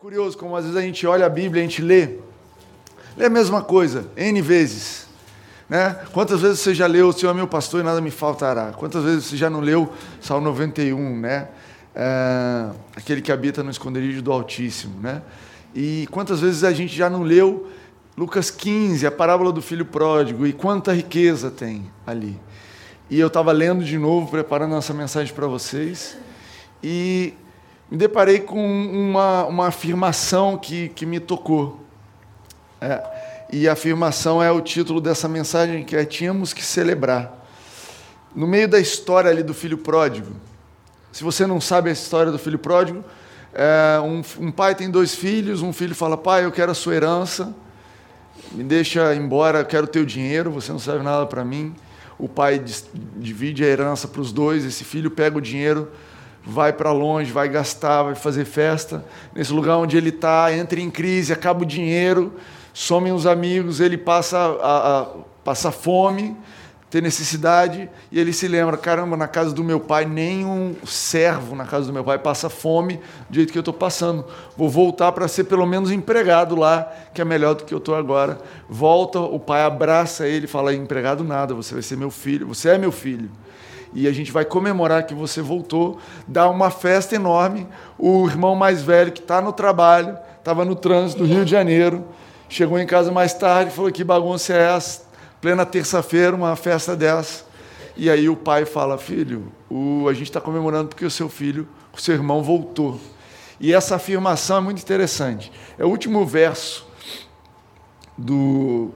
curioso 0.00 0.38
como 0.38 0.56
às 0.56 0.64
vezes 0.64 0.78
a 0.78 0.80
gente 0.80 1.06
olha 1.06 1.26
a 1.26 1.28
Bíblia, 1.28 1.62
a 1.62 1.66
gente 1.66 1.82
lê, 1.82 2.16
lê 3.18 3.26
a 3.26 3.28
mesma 3.28 3.62
coisa, 3.62 4.08
N 4.16 4.40
vezes. 4.40 5.06
Né? 5.68 5.94
Quantas 6.14 6.40
vezes 6.40 6.60
você 6.60 6.74
já 6.74 6.86
leu 6.86 7.08
O 7.08 7.12
Senhor 7.12 7.32
é 7.32 7.34
meu 7.34 7.46
pastor 7.46 7.80
e 7.80 7.82
nada 7.82 8.00
me 8.00 8.10
faltará? 8.10 8.72
Quantas 8.72 9.04
vezes 9.04 9.26
você 9.26 9.36
já 9.36 9.50
não 9.50 9.60
leu 9.60 9.92
Salmo 10.18 10.46
91, 10.46 11.20
né? 11.20 11.48
É, 11.94 12.70
aquele 12.96 13.20
que 13.20 13.30
habita 13.30 13.62
no 13.62 13.70
esconderijo 13.70 14.22
do 14.22 14.32
Altíssimo, 14.32 14.98
né? 15.02 15.20
E 15.74 16.08
quantas 16.10 16.40
vezes 16.40 16.64
a 16.64 16.72
gente 16.72 16.96
já 16.96 17.10
não 17.10 17.22
leu 17.22 17.68
Lucas 18.16 18.50
15, 18.50 19.06
a 19.06 19.10
parábola 19.10 19.52
do 19.52 19.60
filho 19.60 19.84
pródigo, 19.84 20.46
e 20.46 20.54
quanta 20.54 20.94
riqueza 20.94 21.50
tem 21.50 21.90
ali. 22.06 22.40
E 23.10 23.20
eu 23.20 23.26
estava 23.26 23.52
lendo 23.52 23.84
de 23.84 23.98
novo, 23.98 24.30
preparando 24.30 24.76
essa 24.76 24.94
mensagem 24.94 25.34
para 25.34 25.46
vocês, 25.46 26.16
e 26.82 27.34
me 27.90 27.96
deparei 27.96 28.38
com 28.38 28.60
uma, 28.62 29.44
uma 29.46 29.66
afirmação 29.66 30.56
que, 30.56 30.90
que 30.90 31.04
me 31.04 31.18
tocou. 31.18 31.84
É, 32.80 33.02
e 33.52 33.68
a 33.68 33.72
afirmação 33.72 34.40
é 34.40 34.50
o 34.50 34.60
título 34.60 35.00
dessa 35.00 35.28
mensagem, 35.28 35.84
que 35.84 35.96
é 35.96 36.04
Tínhamos 36.04 36.52
que 36.52 36.64
celebrar. 36.64 37.46
No 38.34 38.46
meio 38.46 38.68
da 38.68 38.78
história 38.78 39.28
ali 39.28 39.42
do 39.42 39.52
filho 39.52 39.76
pródigo, 39.76 40.32
se 41.10 41.24
você 41.24 41.46
não 41.46 41.60
sabe 41.60 41.90
a 41.90 41.92
história 41.92 42.30
do 42.30 42.38
filho 42.38 42.60
pródigo, 42.60 43.04
é, 43.52 43.98
um, 44.00 44.22
um 44.38 44.52
pai 44.52 44.76
tem 44.76 44.88
dois 44.88 45.16
filhos, 45.16 45.60
um 45.60 45.72
filho 45.72 45.94
fala, 45.94 46.16
pai, 46.16 46.44
eu 46.44 46.52
quero 46.52 46.70
a 46.70 46.74
sua 46.74 46.94
herança, 46.94 47.52
me 48.52 48.62
deixa 48.62 49.12
embora, 49.16 49.58
eu 49.58 49.66
quero 49.66 49.88
teu 49.88 50.04
dinheiro, 50.04 50.52
você 50.52 50.70
não 50.70 50.78
serve 50.78 51.02
nada 51.02 51.26
para 51.26 51.44
mim. 51.44 51.74
O 52.16 52.28
pai 52.28 52.62
divide 53.16 53.64
a 53.64 53.66
herança 53.66 54.06
para 54.06 54.20
os 54.20 54.32
dois, 54.32 54.64
esse 54.64 54.84
filho 54.84 55.10
pega 55.10 55.36
o 55.36 55.40
dinheiro, 55.40 55.90
vai 56.44 56.72
para 56.72 56.92
longe, 56.92 57.30
vai 57.32 57.48
gastar, 57.48 58.02
vai 58.02 58.14
fazer 58.14 58.44
festa. 58.44 59.04
Nesse 59.34 59.52
lugar 59.52 59.76
onde 59.76 59.96
ele 59.96 60.10
está, 60.10 60.54
entra 60.54 60.80
em 60.80 60.90
crise, 60.90 61.32
acaba 61.32 61.62
o 61.62 61.66
dinheiro, 61.66 62.32
somem 62.72 63.12
os 63.12 63.26
amigos, 63.26 63.80
ele 63.80 63.98
passa 63.98 64.38
a, 64.38 65.00
a 65.00 65.06
passa 65.44 65.70
fome, 65.70 66.36
tem 66.90 67.00
necessidade, 67.00 67.88
e 68.10 68.18
ele 68.18 68.32
se 68.32 68.48
lembra: 68.48 68.76
caramba, 68.76 69.16
na 69.16 69.28
casa 69.28 69.54
do 69.54 69.62
meu 69.62 69.78
pai, 69.78 70.04
nenhum 70.04 70.74
servo 70.84 71.54
na 71.54 71.64
casa 71.64 71.86
do 71.86 71.92
meu 71.92 72.02
pai 72.02 72.18
passa 72.18 72.48
fome 72.50 73.00
do 73.28 73.34
jeito 73.36 73.52
que 73.52 73.58
eu 73.58 73.60
estou 73.60 73.74
passando. 73.74 74.24
Vou 74.56 74.68
voltar 74.68 75.12
para 75.12 75.28
ser 75.28 75.44
pelo 75.44 75.64
menos 75.66 75.92
empregado 75.92 76.56
lá, 76.56 76.92
que 77.14 77.20
é 77.20 77.24
melhor 77.24 77.54
do 77.54 77.64
que 77.64 77.72
eu 77.72 77.78
estou 77.78 77.94
agora. 77.94 78.38
Volta, 78.68 79.20
o 79.20 79.38
pai 79.38 79.62
abraça 79.62 80.26
ele 80.26 80.46
fala: 80.46 80.74
empregado 80.74 81.22
nada, 81.22 81.54
você 81.54 81.74
vai 81.74 81.82
ser 81.82 81.96
meu 81.96 82.10
filho, 82.10 82.48
você 82.48 82.70
é 82.70 82.78
meu 82.78 82.90
filho 82.90 83.30
e 83.92 84.06
a 84.06 84.12
gente 84.12 84.30
vai 84.30 84.44
comemorar 84.44 85.04
que 85.04 85.14
você 85.14 85.42
voltou, 85.42 85.98
dar 86.26 86.48
uma 86.48 86.70
festa 86.70 87.14
enorme. 87.14 87.66
O 87.98 88.26
irmão 88.28 88.54
mais 88.54 88.82
velho 88.82 89.10
que 89.12 89.20
está 89.20 89.40
no 89.40 89.52
trabalho, 89.52 90.16
estava 90.38 90.64
no 90.64 90.76
trânsito 90.76 91.22
do 91.22 91.28
Rio 91.28 91.44
de 91.44 91.50
Janeiro, 91.50 92.04
chegou 92.48 92.78
em 92.78 92.86
casa 92.86 93.10
mais 93.10 93.34
tarde 93.34 93.70
falou: 93.70 93.90
Que 93.90 94.04
bagunça 94.04 94.52
é 94.52 94.74
essa? 94.74 95.02
Plena 95.40 95.66
terça-feira, 95.66 96.36
uma 96.36 96.54
festa 96.56 96.94
dessa. 96.94 97.44
E 97.96 98.08
aí 98.08 98.28
o 98.28 98.36
pai 98.36 98.64
fala: 98.64 98.96
Filho, 98.96 99.52
o, 99.68 100.06
a 100.08 100.12
gente 100.12 100.24
está 100.24 100.40
comemorando 100.40 100.88
porque 100.88 101.04
o 101.04 101.10
seu 101.10 101.28
filho, 101.28 101.68
o 101.92 102.00
seu 102.00 102.14
irmão 102.14 102.42
voltou. 102.42 103.00
E 103.58 103.74
essa 103.74 103.96
afirmação 103.96 104.58
é 104.58 104.60
muito 104.60 104.80
interessante. 104.80 105.52
É 105.78 105.84
o 105.84 105.88
último 105.88 106.24
verso 106.24 106.86
do, 108.16 108.90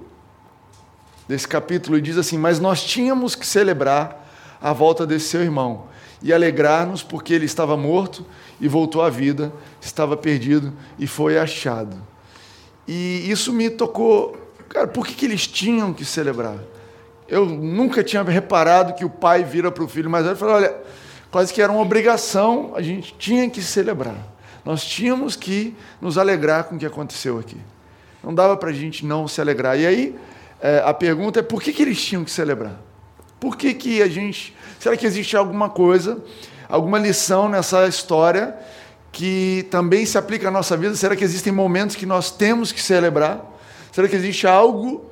desse 1.28 1.48
capítulo 1.48 1.98
e 1.98 2.00
diz 2.00 2.16
assim: 2.16 2.38
Mas 2.38 2.60
nós 2.60 2.82
tínhamos 2.82 3.34
que 3.34 3.46
celebrar 3.46 4.23
a 4.64 4.72
volta 4.72 5.06
desse 5.06 5.26
seu 5.26 5.42
irmão 5.42 5.84
e 6.22 6.32
alegrar-nos 6.32 7.02
porque 7.02 7.34
ele 7.34 7.44
estava 7.44 7.76
morto 7.76 8.24
e 8.58 8.66
voltou 8.66 9.02
à 9.02 9.10
vida, 9.10 9.52
estava 9.78 10.16
perdido 10.16 10.72
e 10.98 11.06
foi 11.06 11.38
achado. 11.38 11.94
E 12.88 13.30
isso 13.30 13.52
me 13.52 13.68
tocou. 13.68 14.34
Cara, 14.70 14.86
por 14.86 15.06
que, 15.06 15.12
que 15.12 15.26
eles 15.26 15.46
tinham 15.46 15.92
que 15.92 16.02
celebrar? 16.02 16.56
Eu 17.28 17.44
nunca 17.44 18.02
tinha 18.02 18.22
reparado 18.22 18.94
que 18.94 19.05
o 19.05 19.11
pai 19.11 19.44
vira 19.44 19.70
para 19.70 19.84
o 19.84 19.89
filho 19.89 20.08
mais 20.08 20.24
velho 20.24 20.34
e 20.34 20.39
fala: 20.39 20.55
olha, 20.55 20.74
quase 21.30 21.52
que 21.52 21.60
era 21.60 21.70
uma 21.70 21.83
obrigação, 21.83 22.72
a 22.74 22.80
gente 22.80 23.14
tinha 23.18 23.50
que 23.50 23.60
celebrar. 23.60 24.16
Nós 24.64 24.83
tínhamos 24.83 25.36
que 25.36 25.77
nos 26.00 26.16
alegrar 26.16 26.64
com 26.64 26.77
o 26.77 26.78
que 26.78 26.86
aconteceu 26.86 27.39
aqui. 27.39 27.58
Não 28.22 28.34
dava 28.34 28.56
para 28.56 28.70
a 28.70 28.72
gente 28.72 29.05
não 29.05 29.28
se 29.28 29.42
alegrar. 29.42 29.78
E 29.78 29.86
aí, 29.86 30.16
é, 30.58 30.83
a 30.83 30.94
pergunta 30.94 31.40
é: 31.40 31.42
por 31.42 31.60
que, 31.60 31.70
que 31.70 31.83
eles 31.83 32.02
tinham 32.02 32.24
que 32.24 32.30
celebrar? 32.30 32.80
Por 33.44 33.58
que, 33.58 33.74
que 33.74 34.00
a 34.00 34.08
gente. 34.08 34.56
Será 34.80 34.96
que 34.96 35.05
existe 35.05 35.36
alguma 35.36 35.68
coisa, 35.68 36.16
alguma 36.66 36.98
lição 36.98 37.46
nessa 37.46 37.86
história 37.86 38.56
que 39.12 39.66
também 39.70 40.06
se 40.06 40.16
aplica 40.16 40.48
à 40.48 40.50
nossa 40.50 40.78
vida? 40.78 40.96
Será 40.96 41.14
que 41.14 41.22
existem 41.22 41.52
momentos 41.52 41.94
que 41.94 42.06
nós 42.06 42.30
temos 42.30 42.72
que 42.72 42.80
celebrar? 42.80 43.44
Será 43.92 44.08
que 44.08 44.16
existe 44.16 44.46
algo, 44.46 45.10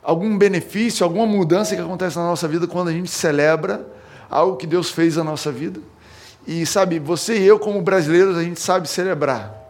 algum 0.00 0.38
benefício, 0.38 1.02
alguma 1.02 1.26
mudança 1.26 1.74
que 1.74 1.82
acontece 1.82 2.16
na 2.16 2.22
nossa 2.22 2.46
vida 2.46 2.68
quando 2.68 2.86
a 2.86 2.92
gente 2.92 3.10
celebra 3.10 3.84
algo 4.30 4.56
que 4.56 4.66
Deus 4.68 4.92
fez 4.92 5.16
na 5.16 5.24
nossa 5.24 5.50
vida? 5.50 5.80
E 6.46 6.64
sabe, 6.64 7.00
você 7.00 7.36
e 7.36 7.42
eu, 7.42 7.58
como 7.58 7.82
brasileiros, 7.82 8.36
a 8.36 8.44
gente 8.44 8.60
sabe 8.60 8.88
celebrar 8.88 9.60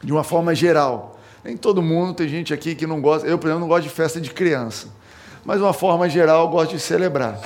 de 0.00 0.12
uma 0.12 0.22
forma 0.22 0.54
geral. 0.54 1.18
Nem 1.42 1.56
todo 1.56 1.82
mundo, 1.82 2.14
tem 2.14 2.28
gente 2.28 2.54
aqui 2.54 2.76
que 2.76 2.86
não 2.86 3.00
gosta. 3.00 3.26
Eu, 3.26 3.36
por 3.36 3.48
exemplo, 3.48 3.62
não 3.62 3.68
gosto 3.68 3.82
de 3.82 3.90
festa 3.90 4.20
de 4.20 4.30
criança 4.30 5.01
mas 5.44 5.58
de 5.58 5.62
uma 5.62 5.72
forma 5.72 6.08
geral 6.08 6.48
gosto 6.48 6.72
de 6.72 6.80
celebrar. 6.80 7.40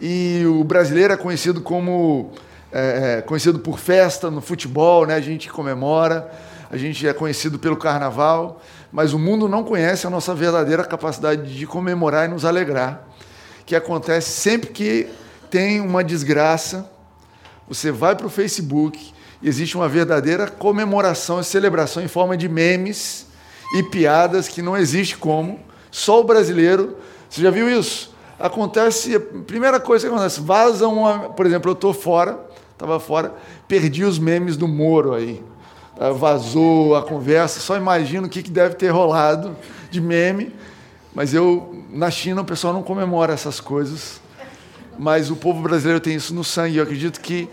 E 0.00 0.44
o 0.46 0.62
brasileiro 0.64 1.12
é 1.12 1.16
conhecido 1.16 1.60
como 1.60 2.32
é, 2.72 3.18
é, 3.18 3.22
conhecido 3.22 3.58
por 3.58 3.78
festa 3.78 4.30
no 4.30 4.40
futebol, 4.40 5.06
né? 5.06 5.14
A 5.14 5.20
gente 5.20 5.48
comemora, 5.48 6.30
a 6.70 6.76
gente 6.76 7.06
é 7.06 7.12
conhecido 7.12 7.58
pelo 7.58 7.76
carnaval, 7.76 8.60
mas 8.92 9.12
o 9.12 9.18
mundo 9.18 9.48
não 9.48 9.62
conhece 9.62 10.06
a 10.06 10.10
nossa 10.10 10.34
verdadeira 10.34 10.84
capacidade 10.84 11.56
de 11.56 11.66
comemorar 11.66 12.26
e 12.26 12.28
nos 12.32 12.44
alegrar, 12.44 13.06
que 13.64 13.76
acontece 13.76 14.30
sempre 14.30 14.70
que 14.70 15.08
tem 15.50 15.80
uma 15.80 16.02
desgraça. 16.02 16.90
Você 17.68 17.90
vai 17.92 18.14
para 18.16 18.26
o 18.26 18.30
Facebook 18.30 19.12
e 19.40 19.48
existe 19.48 19.76
uma 19.76 19.88
verdadeira 19.88 20.48
comemoração 20.48 21.40
e 21.40 21.44
celebração 21.44 22.02
em 22.02 22.08
forma 22.08 22.36
de 22.36 22.48
memes 22.48 23.26
e 23.76 23.82
piadas 23.82 24.48
que 24.48 24.60
não 24.60 24.76
existe 24.76 25.16
como. 25.16 25.60
Só 25.90 26.20
o 26.20 26.24
brasileiro 26.24 26.96
você 27.34 27.42
já 27.42 27.50
viu 27.50 27.68
isso? 27.68 28.14
Acontece, 28.38 29.18
primeira 29.18 29.80
coisa 29.80 30.06
que 30.06 30.14
acontece, 30.14 30.40
vaza 30.40 30.86
uma, 30.86 31.30
por 31.30 31.44
exemplo, 31.44 31.68
eu 31.68 31.72
estou 31.72 31.92
fora, 31.92 32.38
estava 32.70 33.00
fora, 33.00 33.34
perdi 33.66 34.04
os 34.04 34.20
memes 34.20 34.56
do 34.56 34.68
Moro 34.68 35.14
aí. 35.14 35.42
Ah, 35.98 36.10
vazou 36.10 36.94
a 36.94 37.02
conversa, 37.02 37.58
só 37.58 37.76
imagino 37.76 38.28
o 38.28 38.30
que 38.30 38.40
deve 38.42 38.76
ter 38.76 38.90
rolado 38.90 39.56
de 39.90 40.00
meme. 40.00 40.54
Mas 41.12 41.34
eu, 41.34 41.84
na 41.90 42.08
China, 42.08 42.42
o 42.42 42.44
pessoal 42.44 42.72
não 42.72 42.84
comemora 42.84 43.32
essas 43.32 43.58
coisas. 43.58 44.20
Mas 44.96 45.28
o 45.28 45.34
povo 45.34 45.60
brasileiro 45.60 45.98
tem 45.98 46.14
isso 46.14 46.32
no 46.32 46.44
sangue. 46.44 46.76
Eu 46.76 46.84
acredito 46.84 47.20
que 47.20 47.48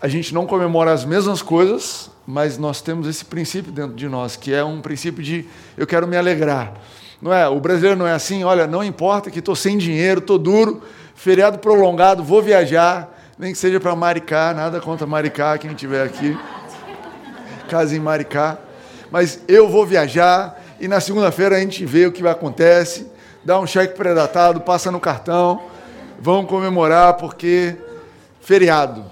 a 0.00 0.06
gente 0.06 0.32
não 0.32 0.46
comemora 0.46 0.92
as 0.92 1.04
mesmas 1.04 1.42
coisas, 1.42 2.08
mas 2.24 2.56
nós 2.56 2.80
temos 2.80 3.08
esse 3.08 3.24
princípio 3.24 3.72
dentro 3.72 3.96
de 3.96 4.08
nós, 4.08 4.36
que 4.36 4.54
é 4.54 4.62
um 4.62 4.80
princípio 4.80 5.24
de 5.24 5.44
eu 5.76 5.88
quero 5.88 6.06
me 6.06 6.16
alegrar. 6.16 6.74
Não 7.22 7.32
é? 7.32 7.48
O 7.48 7.60
brasileiro 7.60 7.96
não 7.96 8.06
é 8.06 8.12
assim, 8.12 8.42
olha, 8.42 8.66
não 8.66 8.82
importa 8.82 9.30
que 9.30 9.38
estou 9.38 9.54
sem 9.54 9.78
dinheiro, 9.78 10.18
estou 10.18 10.36
duro, 10.36 10.82
feriado 11.14 11.56
prolongado, 11.60 12.24
vou 12.24 12.42
viajar, 12.42 13.16
nem 13.38 13.52
que 13.52 13.58
seja 13.58 13.78
para 13.78 13.94
Maricá, 13.94 14.52
nada 14.52 14.80
contra 14.80 15.06
Maricá, 15.06 15.56
quem 15.56 15.70
estiver 15.70 16.04
aqui, 16.04 16.36
casa 17.68 17.94
em 17.94 18.00
Maricá, 18.00 18.58
mas 19.08 19.40
eu 19.46 19.68
vou 19.68 19.86
viajar 19.86 20.60
e 20.80 20.88
na 20.88 20.98
segunda-feira 20.98 21.56
a 21.56 21.60
gente 21.60 21.86
vê 21.86 22.06
o 22.06 22.12
que 22.12 22.26
acontece, 22.26 23.06
dá 23.44 23.56
um 23.60 23.68
cheque 23.68 23.94
predatado, 23.94 24.60
passa 24.60 24.90
no 24.90 24.98
cartão, 24.98 25.62
vão 26.18 26.44
comemorar 26.44 27.14
porque 27.14 27.76
feriado. 28.40 29.04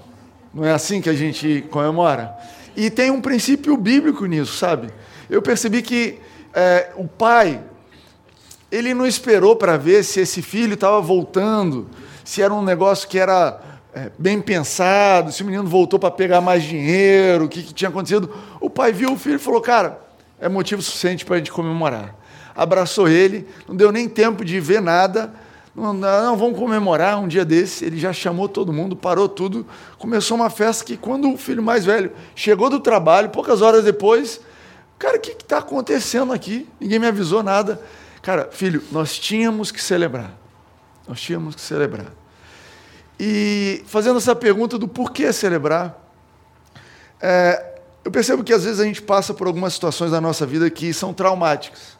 Não 0.53 0.65
é 0.65 0.73
assim 0.73 0.99
que 0.99 1.09
a 1.09 1.13
gente 1.13 1.65
comemora? 1.71 2.35
E 2.75 2.89
tem 2.89 3.09
um 3.09 3.21
princípio 3.21 3.77
bíblico 3.77 4.25
nisso, 4.25 4.57
sabe? 4.57 4.89
Eu 5.29 5.41
percebi 5.41 5.81
que 5.81 6.19
é, 6.53 6.89
o 6.97 7.07
pai 7.07 7.61
ele 8.71 8.93
não 8.93 9.05
esperou 9.05 9.55
para 9.55 9.75
ver 9.75 10.03
se 10.03 10.21
esse 10.21 10.41
filho 10.41 10.75
estava 10.75 11.01
voltando, 11.01 11.89
se 12.23 12.41
era 12.41 12.53
um 12.53 12.63
negócio 12.63 13.07
que 13.07 13.19
era 13.19 13.59
é, 13.93 14.09
bem 14.17 14.39
pensado, 14.41 15.31
se 15.31 15.43
o 15.43 15.45
menino 15.45 15.65
voltou 15.65 15.99
para 15.99 16.09
pegar 16.09 16.39
mais 16.39 16.63
dinheiro, 16.63 17.45
o 17.45 17.49
que, 17.49 17.61
que 17.61 17.73
tinha 17.73 17.89
acontecido. 17.89 18.33
O 18.61 18.69
pai 18.69 18.93
viu 18.93 19.11
o 19.11 19.17
filho 19.17 19.35
e 19.35 19.39
falou: 19.39 19.59
Cara, 19.59 19.99
é 20.39 20.47
motivo 20.47 20.81
suficiente 20.81 21.25
para 21.25 21.35
a 21.35 21.37
gente 21.39 21.51
comemorar. 21.51 22.15
Abraçou 22.55 23.07
ele, 23.07 23.47
não 23.67 23.75
deu 23.75 23.91
nem 23.91 24.07
tempo 24.07 24.45
de 24.45 24.59
ver 24.59 24.81
nada. 24.81 25.33
Não, 25.73 25.93
não, 25.93 26.35
vamos 26.35 26.59
comemorar 26.59 27.17
um 27.19 27.27
dia 27.27 27.45
desse. 27.45 27.85
Ele 27.85 27.97
já 27.97 28.11
chamou 28.11 28.47
todo 28.47 28.73
mundo, 28.73 28.95
parou 28.95 29.27
tudo. 29.27 29.65
Começou 29.97 30.35
uma 30.35 30.49
festa 30.49 30.83
que, 30.83 30.97
quando 30.97 31.31
o 31.31 31.37
filho 31.37 31.63
mais 31.63 31.85
velho 31.85 32.11
chegou 32.35 32.69
do 32.69 32.79
trabalho, 32.79 33.29
poucas 33.29 33.61
horas 33.61 33.83
depois, 33.83 34.41
cara, 34.99 35.17
o 35.17 35.19
que 35.19 35.31
está 35.31 35.59
acontecendo 35.59 36.33
aqui? 36.33 36.67
Ninguém 36.79 36.99
me 36.99 37.07
avisou 37.07 37.41
nada. 37.41 37.81
Cara, 38.21 38.49
filho, 38.51 38.83
nós 38.91 39.17
tínhamos 39.17 39.71
que 39.71 39.81
celebrar. 39.81 40.31
Nós 41.07 41.19
tínhamos 41.19 41.55
que 41.55 41.61
celebrar. 41.61 42.11
E 43.19 43.83
fazendo 43.85 44.17
essa 44.17 44.35
pergunta 44.35 44.77
do 44.77 44.87
porquê 44.87 45.33
celebrar, 45.33 45.99
é, 47.19 47.79
eu 48.03 48.11
percebo 48.11 48.43
que 48.43 48.53
às 48.53 48.63
vezes 48.63 48.79
a 48.79 48.83
gente 48.83 49.01
passa 49.01 49.33
por 49.33 49.47
algumas 49.47 49.73
situações 49.73 50.11
da 50.11 50.19
nossa 50.19 50.45
vida 50.45 50.69
que 50.69 50.93
são 50.93 51.13
traumáticas. 51.13 51.97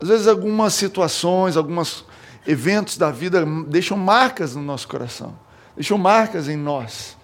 Às 0.00 0.08
vezes 0.08 0.26
algumas 0.26 0.74
situações, 0.74 1.56
alguns 1.56 2.04
eventos 2.46 2.96
da 2.96 3.10
vida 3.10 3.44
deixam 3.66 3.96
marcas 3.96 4.54
no 4.54 4.62
nosso 4.62 4.88
coração, 4.88 5.38
deixam 5.76 5.98
marcas 5.98 6.48
em 6.48 6.56
nós. 6.56 7.16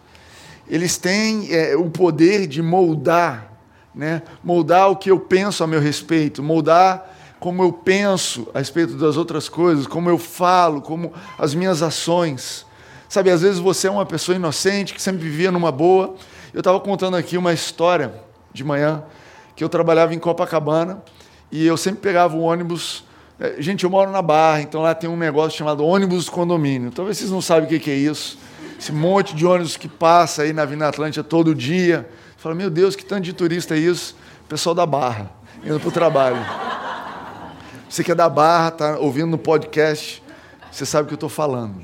Eles 0.68 0.98
têm 0.98 1.52
é, 1.52 1.76
o 1.76 1.88
poder 1.88 2.46
de 2.46 2.60
moldar, 2.60 3.52
né? 3.94 4.22
moldar 4.42 4.90
o 4.90 4.96
que 4.96 5.10
eu 5.10 5.18
penso 5.18 5.64
a 5.64 5.66
meu 5.66 5.80
respeito, 5.80 6.42
moldar 6.42 7.15
como 7.38 7.62
eu 7.62 7.72
penso 7.72 8.48
a 8.54 8.58
respeito 8.58 8.94
das 8.94 9.16
outras 9.16 9.48
coisas, 9.48 9.86
como 9.86 10.08
eu 10.08 10.18
falo, 10.18 10.80
como 10.80 11.12
as 11.38 11.54
minhas 11.54 11.82
ações. 11.82 12.64
Sabe, 13.08 13.30
às 13.30 13.42
vezes 13.42 13.58
você 13.58 13.86
é 13.86 13.90
uma 13.90 14.06
pessoa 14.06 14.34
inocente 14.34 14.94
que 14.94 15.00
sempre 15.00 15.22
vivia 15.22 15.52
numa 15.52 15.70
boa. 15.70 16.14
Eu 16.52 16.60
estava 16.60 16.80
contando 16.80 17.16
aqui 17.16 17.36
uma 17.36 17.52
história 17.52 18.14
de 18.52 18.64
manhã 18.64 19.02
que 19.54 19.62
eu 19.62 19.68
trabalhava 19.68 20.14
em 20.14 20.18
Copacabana 20.18 21.02
e 21.52 21.66
eu 21.66 21.76
sempre 21.76 22.00
pegava 22.00 22.36
o 22.36 22.40
ônibus. 22.40 23.04
É, 23.38 23.56
gente, 23.58 23.84
eu 23.84 23.90
moro 23.90 24.10
na 24.10 24.22
Barra, 24.22 24.62
então 24.62 24.82
lá 24.82 24.94
tem 24.94 25.08
um 25.08 25.16
negócio 25.16 25.56
chamado 25.56 25.84
ônibus 25.84 26.28
condomínio. 26.28 26.90
Talvez 26.90 27.18
vocês 27.18 27.30
não 27.30 27.40
sabem 27.40 27.64
o 27.64 27.80
que 27.80 27.90
é 27.90 27.94
isso. 27.94 28.38
Esse 28.78 28.92
monte 28.92 29.34
de 29.34 29.46
ônibus 29.46 29.76
que 29.76 29.88
passa 29.88 30.42
aí 30.42 30.52
na 30.52 30.62
Avenida 30.62 30.88
Atlântica 30.88 31.22
todo 31.22 31.54
dia. 31.54 32.08
Fala, 32.36 32.54
meu 32.54 32.70
Deus, 32.70 32.96
que 32.96 33.04
tanto 33.04 33.22
de 33.22 33.32
turista 33.32 33.74
é 33.74 33.78
isso? 33.78 34.16
Pessoal 34.48 34.74
da 34.74 34.86
Barra, 34.86 35.30
indo 35.64 35.78
para 35.78 35.88
o 35.88 35.92
trabalho. 35.92 36.85
Você 37.96 38.04
que 38.04 38.12
é 38.12 38.14
da 38.14 38.28
Barra, 38.28 38.68
está 38.68 38.98
ouvindo 38.98 39.28
no 39.28 39.38
podcast, 39.38 40.22
você 40.70 40.84
sabe 40.84 41.04
o 41.04 41.06
que 41.06 41.14
eu 41.14 41.16
estou 41.16 41.30
falando. 41.30 41.76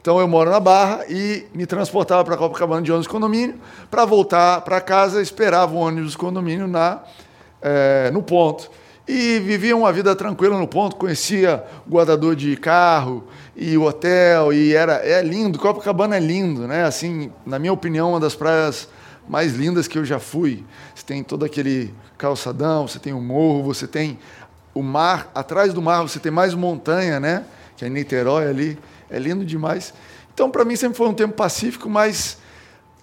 Então 0.00 0.20
eu 0.20 0.28
moro 0.28 0.48
na 0.48 0.60
Barra 0.60 1.04
e 1.08 1.44
me 1.52 1.66
transportava 1.66 2.24
para 2.24 2.36
Copacabana 2.36 2.82
de 2.82 2.92
ônibus 2.92 3.08
condomínio 3.08 3.56
para 3.90 4.04
voltar 4.04 4.60
para 4.60 4.80
casa, 4.80 5.20
esperava 5.20 5.74
o 5.74 5.78
ônibus 5.78 6.14
condomínio 6.14 6.68
na, 6.68 7.02
é, 7.60 8.12
no 8.12 8.22
ponto. 8.22 8.70
E 9.08 9.40
vivia 9.40 9.76
uma 9.76 9.92
vida 9.92 10.14
tranquila 10.14 10.56
no 10.56 10.68
ponto, 10.68 10.94
conhecia 10.94 11.64
o 11.84 11.90
guardador 11.90 12.36
de 12.36 12.56
carro 12.56 13.24
e 13.56 13.76
o 13.76 13.82
hotel, 13.82 14.52
e 14.52 14.72
era 14.72 15.04
é 15.04 15.20
lindo, 15.20 15.58
Copacabana 15.58 16.16
é 16.16 16.20
lindo, 16.20 16.68
né? 16.68 16.84
Assim, 16.84 17.32
na 17.44 17.58
minha 17.58 17.72
opinião, 17.72 18.10
uma 18.10 18.20
das 18.20 18.36
praias 18.36 18.88
mais 19.28 19.54
lindas 19.54 19.86
que 19.86 19.98
eu 19.98 20.04
já 20.04 20.18
fui. 20.18 20.64
Você 20.94 21.04
tem 21.04 21.22
todo 21.22 21.44
aquele 21.44 21.94
calçadão, 22.18 22.86
você 22.86 22.98
tem 22.98 23.12
o 23.12 23.20
morro, 23.20 23.62
você 23.62 23.86
tem 23.86 24.18
o 24.74 24.82
mar, 24.82 25.30
atrás 25.34 25.72
do 25.74 25.82
mar 25.82 26.02
você 26.02 26.18
tem 26.18 26.30
mais 26.30 26.54
montanha, 26.54 27.18
né? 27.18 27.44
Que 27.76 27.84
é 27.84 27.88
Niterói 27.88 28.48
ali 28.48 28.78
é 29.10 29.18
lindo 29.18 29.44
demais. 29.44 29.92
Então, 30.32 30.50
para 30.50 30.64
mim, 30.64 30.76
sempre 30.76 30.96
foi 30.96 31.08
um 31.08 31.14
tempo 31.14 31.34
pacífico, 31.34 31.90
mas 31.90 32.38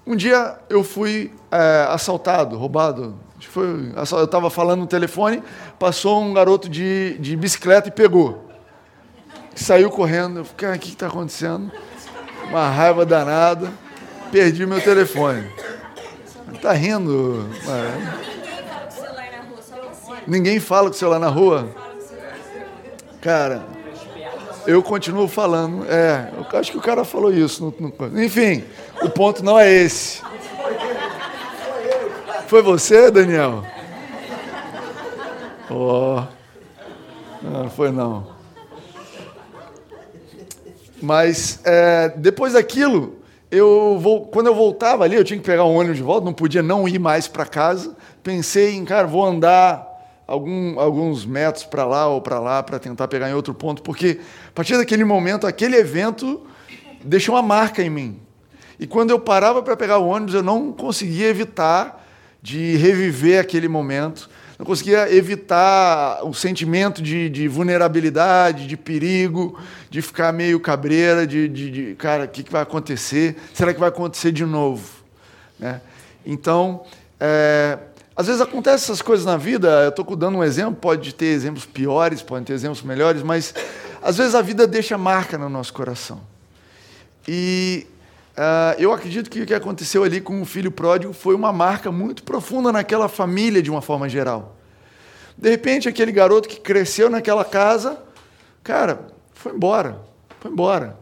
um 0.05 0.15
dia 0.15 0.57
eu 0.69 0.83
fui 0.83 1.33
é, 1.51 1.85
assaltado, 1.89 2.57
roubado. 2.57 3.15
Foi, 3.41 3.91
eu 3.95 4.23
estava 4.23 4.49
falando 4.49 4.79
no 4.79 4.87
telefone, 4.87 5.43
passou 5.77 6.23
um 6.23 6.33
garoto 6.33 6.67
de, 6.67 7.17
de 7.19 7.35
bicicleta 7.35 7.89
e 7.89 7.91
pegou. 7.91 8.49
Saiu 9.53 9.89
correndo. 9.91 10.39
Eu 10.39 10.45
fiquei, 10.45 10.69
o 10.69 10.79
que 10.79 10.89
está 10.89 11.07
acontecendo? 11.07 11.71
Uma 12.49 12.69
raiva 12.69 13.05
danada. 13.05 13.71
Perdi 14.31 14.65
meu 14.65 14.81
telefone. 14.81 15.47
Está 16.53 16.73
rindo. 16.73 17.47
Ninguém 20.27 20.59
fala 20.59 20.89
com 20.89 20.95
o 20.95 20.97
celular 20.97 21.19
na 21.19 21.29
rua? 21.29 21.69
Cara, 23.21 23.65
eu 24.65 24.83
continuo 24.83 25.27
falando. 25.27 25.85
É, 25.89 26.31
eu 26.35 26.59
acho 26.59 26.71
que 26.71 26.77
o 26.77 26.81
cara 26.81 27.05
falou 27.05 27.31
isso. 27.31 27.73
No, 27.79 27.89
no, 28.09 28.21
enfim, 28.21 28.63
o 29.01 29.09
ponto 29.09 29.43
não 29.43 29.57
é 29.57 29.71
esse. 29.71 30.21
Foi 32.47 32.61
você, 32.61 33.09
Daniel? 33.09 33.63
Oh. 35.69 36.21
Não, 37.41 37.69
foi 37.69 37.91
não. 37.91 38.27
Mas 41.01 41.61
é, 41.63 42.09
depois 42.17 42.53
daquilo, 42.53 43.17
eu 43.49 43.97
vou, 44.01 44.25
quando 44.27 44.47
eu 44.47 44.55
voltava 44.55 45.05
ali, 45.05 45.15
eu 45.15 45.23
tinha 45.23 45.39
que 45.39 45.45
pegar 45.45 45.63
um 45.63 45.75
ônibus 45.75 45.97
de 45.97 46.03
volta, 46.03 46.25
não 46.25 46.33
podia 46.33 46.61
não 46.61 46.87
ir 46.87 46.99
mais 46.99 47.27
para 47.27 47.45
casa. 47.45 47.95
Pensei 48.21 48.75
em, 48.75 48.83
cara, 48.83 49.07
vou 49.07 49.25
andar 49.25 49.86
algum, 50.27 50.77
alguns 50.79 51.25
metros 51.25 51.63
para 51.63 51.85
lá 51.85 52.07
ou 52.07 52.21
para 52.21 52.39
lá 52.39 52.61
para 52.61 52.77
tentar 52.77 53.07
pegar 53.07 53.29
em 53.29 53.33
outro 53.33 53.53
ponto, 53.53 53.81
porque 53.81 54.19
a 54.49 54.51
partir 54.51 54.77
daquele 54.77 55.05
momento, 55.05 55.47
aquele 55.47 55.77
evento 55.77 56.45
deixou 57.03 57.35
uma 57.35 57.41
marca 57.41 57.81
em 57.81 57.89
mim. 57.89 58.19
E 58.79 58.85
quando 58.85 59.09
eu 59.09 59.19
parava 59.19 59.63
para 59.63 59.77
pegar 59.77 59.97
o 59.97 60.07
ônibus, 60.07 60.35
eu 60.35 60.43
não 60.43 60.71
conseguia 60.71 61.29
evitar 61.29 62.05
de 62.41 62.75
reviver 62.75 63.39
aquele 63.39 63.67
momento, 63.67 64.29
não 64.59 64.65
conseguia 64.65 65.11
evitar 65.13 66.23
o 66.23 66.33
sentimento 66.33 67.01
de, 67.01 67.29
de 67.29 67.47
vulnerabilidade, 67.47 68.67
de 68.67 68.75
perigo, 68.75 69.59
de 69.89 70.01
ficar 70.01 70.31
meio 70.33 70.59
cabreira, 70.59 71.25
de, 71.25 71.47
de, 71.47 71.71
de 71.71 71.95
cara, 71.95 72.25
o 72.25 72.27
que, 72.27 72.43
que 72.43 72.51
vai 72.51 72.61
acontecer? 72.61 73.35
Será 73.53 73.73
que 73.73 73.79
vai 73.79 73.89
acontecer 73.89 74.31
de 74.31 74.45
novo? 74.45 75.03
Né? 75.59 75.81
Então, 76.25 76.83
é, 77.19 77.77
às 78.17 78.25
vezes 78.25 78.41
acontecem 78.41 78.85
essas 78.85 78.99
coisas 78.99 79.27
na 79.27 79.37
vida, 79.37 79.83
eu 79.83 79.89
estou 79.89 80.15
dando 80.15 80.39
um 80.39 80.43
exemplo, 80.43 80.73
pode 80.73 81.13
ter 81.13 81.27
exemplos 81.27 81.67
piores, 81.67 82.23
pode 82.23 82.45
ter 82.45 82.53
exemplos 82.53 82.81
melhores, 82.81 83.21
mas 83.21 83.53
às 84.01 84.17
vezes 84.17 84.33
a 84.33 84.41
vida 84.41 84.65
deixa 84.65 84.97
marca 84.97 85.37
no 85.37 85.47
nosso 85.47 85.71
coração. 85.71 86.19
E 87.27 87.85
uh, 88.35 88.81
eu 88.81 88.91
acredito 88.91 89.29
que 89.29 89.41
o 89.41 89.45
que 89.45 89.53
aconteceu 89.53 90.03
ali 90.03 90.19
com 90.19 90.41
o 90.41 90.45
filho 90.45 90.71
pródigo 90.71 91.13
foi 91.13 91.35
uma 91.35 91.53
marca 91.53 91.91
muito 91.91 92.23
profunda 92.23 92.71
naquela 92.71 93.07
família 93.07 93.61
de 93.61 93.69
uma 93.69 93.83
forma 93.83 94.09
geral. 94.09 94.57
De 95.37 95.51
repente, 95.51 95.87
aquele 95.87 96.11
garoto 96.11 96.49
que 96.49 96.59
cresceu 96.59 97.11
naquela 97.11 97.45
casa, 97.45 98.01
cara, 98.63 99.09
foi 99.31 99.51
embora, 99.53 100.01
foi 100.39 100.49
embora 100.49 100.97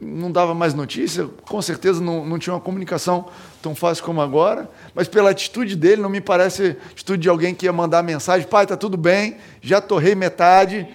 não 0.00 0.30
dava 0.30 0.54
mais 0.54 0.74
notícia, 0.74 1.28
com 1.42 1.60
certeza 1.60 2.00
não, 2.00 2.24
não 2.24 2.38
tinha 2.38 2.54
uma 2.54 2.60
comunicação 2.60 3.26
tão 3.60 3.74
fácil 3.74 4.04
como 4.04 4.20
agora, 4.20 4.70
mas 4.94 5.08
pela 5.08 5.30
atitude 5.30 5.74
dele, 5.74 6.00
não 6.00 6.08
me 6.08 6.20
parece 6.20 6.76
atitude 6.92 7.22
de 7.22 7.28
alguém 7.28 7.54
que 7.54 7.66
ia 7.66 7.72
mandar 7.72 8.02
mensagem: 8.02 8.46
pai, 8.46 8.64
está 8.64 8.76
tudo 8.76 8.96
bem, 8.96 9.36
já 9.60 9.80
torrei 9.80 10.14
metade, 10.14 10.86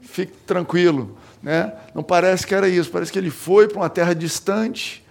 fique 0.00 0.32
tranquilo. 0.46 1.16
Né? 1.42 1.72
Não 1.94 2.02
parece 2.02 2.46
que 2.46 2.54
era 2.54 2.68
isso, 2.68 2.90
parece 2.90 3.12
que 3.12 3.18
ele 3.18 3.30
foi 3.30 3.68
para 3.68 3.76
uma 3.78 3.90
terra 3.90 4.14
distante 4.14 5.04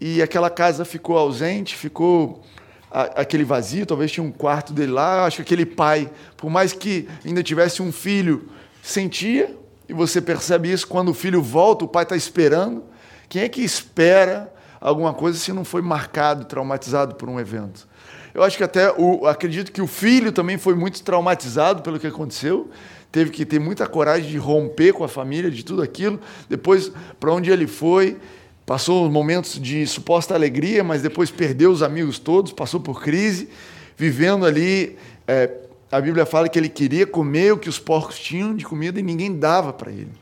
e 0.00 0.20
aquela 0.20 0.50
casa 0.50 0.84
ficou 0.84 1.16
ausente, 1.16 1.74
ficou 1.74 2.42
aquele 2.90 3.44
vazio, 3.44 3.86
talvez 3.86 4.12
tinha 4.12 4.22
um 4.22 4.30
quarto 4.30 4.72
dele 4.72 4.92
lá. 4.92 5.24
Acho 5.24 5.36
que 5.36 5.42
aquele 5.42 5.66
pai, 5.66 6.10
por 6.36 6.50
mais 6.50 6.72
que 6.72 7.08
ainda 7.24 7.42
tivesse 7.42 7.82
um 7.82 7.90
filho, 7.90 8.48
sentia 8.82 9.56
e 9.88 9.92
você 9.92 10.20
percebe 10.20 10.70
isso 10.70 10.86
quando 10.86 11.10
o 11.10 11.14
filho 11.14 11.42
volta, 11.42 11.84
o 11.84 11.88
pai 11.88 12.02
está 12.02 12.16
esperando. 12.16 12.82
Quem 13.28 13.42
é 13.42 13.48
que 13.48 13.62
espera 13.62 14.52
alguma 14.80 15.14
coisa 15.14 15.38
se 15.38 15.52
não 15.52 15.64
foi 15.64 15.82
marcado, 15.82 16.44
traumatizado 16.44 17.14
por 17.14 17.28
um 17.28 17.38
evento? 17.38 17.86
Eu 18.34 18.42
acho 18.42 18.56
que 18.56 18.64
até 18.64 18.92
o, 18.92 19.26
acredito 19.26 19.72
que 19.72 19.80
o 19.80 19.86
filho 19.86 20.30
também 20.30 20.58
foi 20.58 20.74
muito 20.74 21.02
traumatizado 21.02 21.82
pelo 21.82 21.98
que 21.98 22.06
aconteceu. 22.06 22.68
Teve 23.10 23.30
que 23.30 23.46
ter 23.46 23.58
muita 23.58 23.86
coragem 23.86 24.28
de 24.28 24.36
romper 24.36 24.92
com 24.92 25.04
a 25.04 25.08
família, 25.08 25.50
de 25.50 25.64
tudo 25.64 25.80
aquilo. 25.80 26.20
Depois, 26.48 26.92
para 27.18 27.32
onde 27.32 27.50
ele 27.50 27.66
foi, 27.66 28.18
passou 28.66 29.08
momentos 29.10 29.58
de 29.58 29.86
suposta 29.86 30.34
alegria, 30.34 30.84
mas 30.84 31.00
depois 31.00 31.30
perdeu 31.30 31.70
os 31.70 31.82
amigos 31.82 32.18
todos, 32.18 32.52
passou 32.52 32.80
por 32.80 33.02
crise, 33.02 33.48
vivendo 33.96 34.44
ali 34.44 34.98
é, 35.26 35.48
a 35.90 36.00
Bíblia 36.00 36.26
fala 36.26 36.48
que 36.48 36.58
ele 36.58 36.68
queria 36.68 37.06
comer 37.06 37.52
o 37.52 37.58
que 37.58 37.68
os 37.68 37.78
porcos 37.78 38.18
tinham 38.18 38.54
de 38.54 38.64
comida 38.64 38.98
e 38.98 39.02
ninguém 39.02 39.38
dava 39.38 39.72
para 39.72 39.90
ele. 39.90 40.12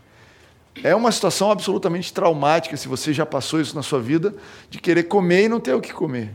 É 0.82 0.94
uma 0.94 1.12
situação 1.12 1.50
absolutamente 1.50 2.12
traumática, 2.12 2.76
se 2.76 2.88
você 2.88 3.12
já 3.12 3.24
passou 3.24 3.60
isso 3.60 3.74
na 3.74 3.82
sua 3.82 4.00
vida, 4.00 4.34
de 4.68 4.78
querer 4.78 5.04
comer 5.04 5.44
e 5.44 5.48
não 5.48 5.60
ter 5.60 5.72
o 5.72 5.80
que 5.80 5.92
comer. 5.92 6.34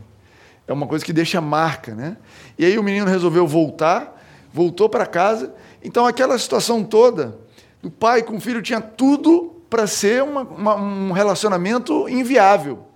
É 0.66 0.72
uma 0.72 0.86
coisa 0.86 1.04
que 1.04 1.12
deixa 1.12 1.40
marca, 1.40 1.94
né? 1.94 2.16
E 2.58 2.64
aí 2.64 2.78
o 2.78 2.82
menino 2.82 3.06
resolveu 3.06 3.46
voltar, 3.46 4.20
voltou 4.52 4.88
para 4.88 5.04
casa. 5.04 5.54
Então 5.82 6.06
aquela 6.06 6.38
situação 6.38 6.82
toda, 6.82 7.38
do 7.82 7.90
pai 7.90 8.22
com 8.22 8.36
o 8.36 8.40
filho 8.40 8.62
tinha 8.62 8.80
tudo 8.80 9.56
para 9.68 9.86
ser 9.86 10.22
uma, 10.22 10.42
uma, 10.42 10.74
um 10.74 11.12
relacionamento 11.12 12.08
inviável. 12.08 12.86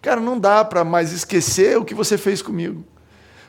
Cara, 0.00 0.20
não 0.20 0.38
dá 0.38 0.64
para 0.64 0.84
mais 0.84 1.12
esquecer 1.12 1.76
o 1.76 1.84
que 1.84 1.94
você 1.94 2.16
fez 2.16 2.40
comigo. 2.40 2.84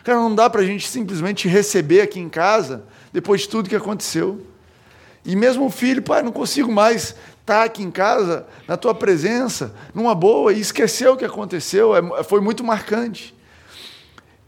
Cara, 0.03 0.17
não 0.17 0.33
dá 0.33 0.49
para 0.49 0.61
a 0.61 0.65
gente 0.65 0.87
simplesmente 0.87 1.47
receber 1.47 2.01
aqui 2.01 2.19
em 2.19 2.29
casa 2.29 2.83
depois 3.11 3.41
de 3.41 3.49
tudo 3.49 3.69
que 3.69 3.75
aconteceu. 3.75 4.45
E 5.25 5.35
mesmo 5.35 5.65
o 5.65 5.69
filho, 5.69 6.01
pai, 6.01 6.23
não 6.23 6.31
consigo 6.31 6.71
mais 6.71 7.15
estar 7.41 7.63
aqui 7.63 7.83
em 7.83 7.91
casa, 7.91 8.45
na 8.67 8.77
tua 8.77 8.93
presença, 8.93 9.73
numa 9.93 10.13
boa, 10.13 10.53
e 10.53 10.59
esquecer 10.61 11.09
o 11.09 11.17
que 11.17 11.25
aconteceu, 11.25 11.95
é, 11.95 12.23
foi 12.23 12.39
muito 12.41 12.63
marcante. 12.63 13.35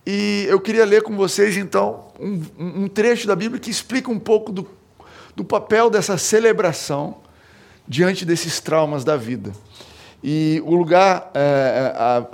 E 0.05 0.45
eu 0.47 0.59
queria 0.59 0.85
ler 0.85 1.03
com 1.03 1.15
vocês, 1.15 1.57
então, 1.57 2.07
um, 2.19 2.43
um 2.83 2.87
trecho 2.87 3.27
da 3.27 3.35
Bíblia 3.35 3.59
que 3.59 3.69
explica 3.69 4.09
um 4.09 4.19
pouco 4.19 4.51
do, 4.51 4.67
do 5.35 5.43
papel 5.43 5.89
dessa 5.89 6.17
celebração 6.17 7.17
diante 7.87 8.25
desses 8.25 8.59
traumas 8.59 9.03
da 9.03 9.17
vida. 9.17 9.51
E 10.23 10.61
o 10.65 10.75
lugar, 10.75 11.31
é, 11.33 11.39
é 11.39 11.97
a, 11.97 12.27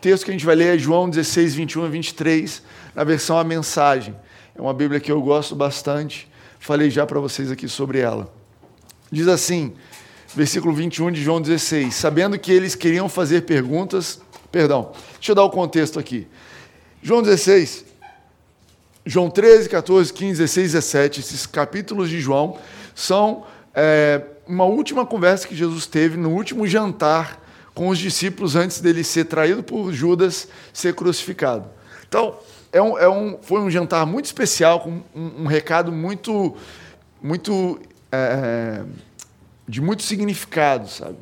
texto 0.00 0.24
que 0.24 0.30
a 0.30 0.34
gente 0.34 0.46
vai 0.46 0.54
ler 0.54 0.76
é 0.76 0.78
João 0.78 1.08
16, 1.08 1.54
21 1.54 1.86
e 1.86 1.88
23, 1.90 2.62
na 2.94 3.04
versão 3.04 3.38
A 3.38 3.44
Mensagem. 3.44 4.16
É 4.54 4.60
uma 4.60 4.72
Bíblia 4.72 4.98
que 4.98 5.12
eu 5.12 5.20
gosto 5.20 5.54
bastante, 5.54 6.28
falei 6.58 6.90
já 6.90 7.06
para 7.06 7.20
vocês 7.20 7.50
aqui 7.50 7.68
sobre 7.68 7.98
ela. 7.98 8.32
Diz 9.12 9.28
assim, 9.28 9.72
versículo 10.34 10.72
21 10.72 11.10
de 11.12 11.22
João 11.22 11.40
16: 11.40 11.94
Sabendo 11.94 12.38
que 12.38 12.50
eles 12.50 12.74
queriam 12.74 13.08
fazer 13.08 13.42
perguntas, 13.42 14.20
perdão, 14.50 14.92
deixa 15.14 15.32
eu 15.32 15.34
dar 15.34 15.44
o 15.44 15.50
contexto 15.50 15.98
aqui. 15.98 16.26
João 17.02 17.22
16, 17.22 17.84
João 19.04 19.30
13, 19.30 19.68
14, 19.68 20.12
15, 20.12 20.38
16, 20.38 20.72
17, 20.72 21.20
esses 21.20 21.46
capítulos 21.46 22.08
de 22.08 22.20
João 22.20 22.58
são 22.94 23.44
é, 23.74 24.22
uma 24.46 24.64
última 24.64 25.06
conversa 25.06 25.46
que 25.46 25.54
Jesus 25.54 25.86
teve 25.86 26.16
no 26.16 26.30
último 26.30 26.66
jantar 26.66 27.40
com 27.80 27.88
os 27.88 27.98
discípulos 27.98 28.56
antes 28.56 28.78
dele 28.82 29.02
ser 29.02 29.24
traído 29.24 29.62
por 29.62 29.90
Judas, 29.90 30.46
ser 30.70 30.94
crucificado. 30.94 31.64
Então, 32.06 32.36
é 32.70 32.82
um, 32.82 32.98
é 32.98 33.08
um, 33.08 33.38
foi 33.40 33.58
um 33.58 33.70
jantar 33.70 34.04
muito 34.04 34.26
especial, 34.26 34.80
com 34.80 35.00
um, 35.16 35.44
um 35.44 35.46
recado 35.46 35.90
muito, 35.90 36.54
muito 37.22 37.80
é, 38.12 38.82
de 39.66 39.80
muito 39.80 40.02
significado, 40.02 40.90
sabe? 40.90 41.16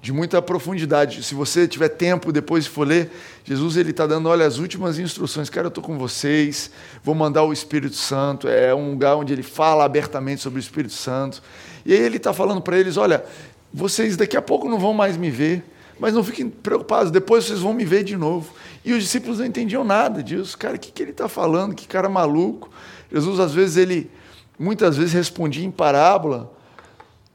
De 0.00 0.12
muita 0.12 0.42
profundidade. 0.42 1.22
Se 1.22 1.36
você 1.36 1.68
tiver 1.68 1.90
tempo 1.90 2.32
depois 2.32 2.64
de 2.64 2.70
for 2.70 2.84
ler, 2.84 3.08
Jesus 3.44 3.76
ele 3.76 3.90
está 3.90 4.04
dando, 4.04 4.28
olha, 4.28 4.44
as 4.44 4.58
últimas 4.58 4.98
instruções. 4.98 5.48
Cara, 5.48 5.66
eu 5.66 5.68
estou 5.68 5.84
com 5.84 5.96
vocês, 5.96 6.72
vou 7.04 7.14
mandar 7.14 7.44
o 7.44 7.52
Espírito 7.52 7.94
Santo. 7.94 8.48
É 8.48 8.74
um 8.74 8.90
lugar 8.90 9.14
onde 9.14 9.32
ele 9.32 9.44
fala 9.44 9.84
abertamente 9.84 10.42
sobre 10.42 10.58
o 10.58 10.62
Espírito 10.62 10.94
Santo. 10.94 11.40
E 11.86 11.92
aí 11.92 12.00
ele 12.00 12.16
está 12.16 12.32
falando 12.32 12.60
para 12.60 12.76
eles, 12.76 12.96
olha, 12.96 13.24
vocês 13.72 14.16
daqui 14.16 14.36
a 14.36 14.42
pouco 14.42 14.68
não 14.68 14.80
vão 14.80 14.92
mais 14.92 15.16
me 15.16 15.30
ver, 15.30 15.64
mas 16.02 16.14
não 16.14 16.24
fiquem 16.24 16.50
preocupados, 16.50 17.12
depois 17.12 17.44
vocês 17.44 17.60
vão 17.60 17.72
me 17.72 17.84
ver 17.84 18.02
de 18.02 18.16
novo. 18.16 18.52
E 18.84 18.92
os 18.92 19.04
discípulos 19.04 19.38
não 19.38 19.46
entendiam 19.46 19.84
nada 19.84 20.20
disso. 20.20 20.58
Cara, 20.58 20.74
o 20.74 20.78
que, 20.78 20.90
que 20.90 21.00
ele 21.00 21.12
está 21.12 21.28
falando? 21.28 21.76
Que 21.76 21.86
cara 21.86 22.08
maluco. 22.08 22.68
Jesus, 23.08 23.38
às 23.38 23.54
vezes, 23.54 23.76
ele, 23.76 24.10
muitas 24.58 24.96
vezes, 24.96 25.12
respondia 25.12 25.64
em 25.64 25.70
parábola, 25.70 26.52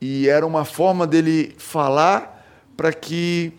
e 0.01 0.27
era 0.27 0.45
uma 0.45 0.65
forma 0.65 1.07
dele 1.07 1.55
falar 1.57 2.45
para 2.75 2.91
que 2.91 3.53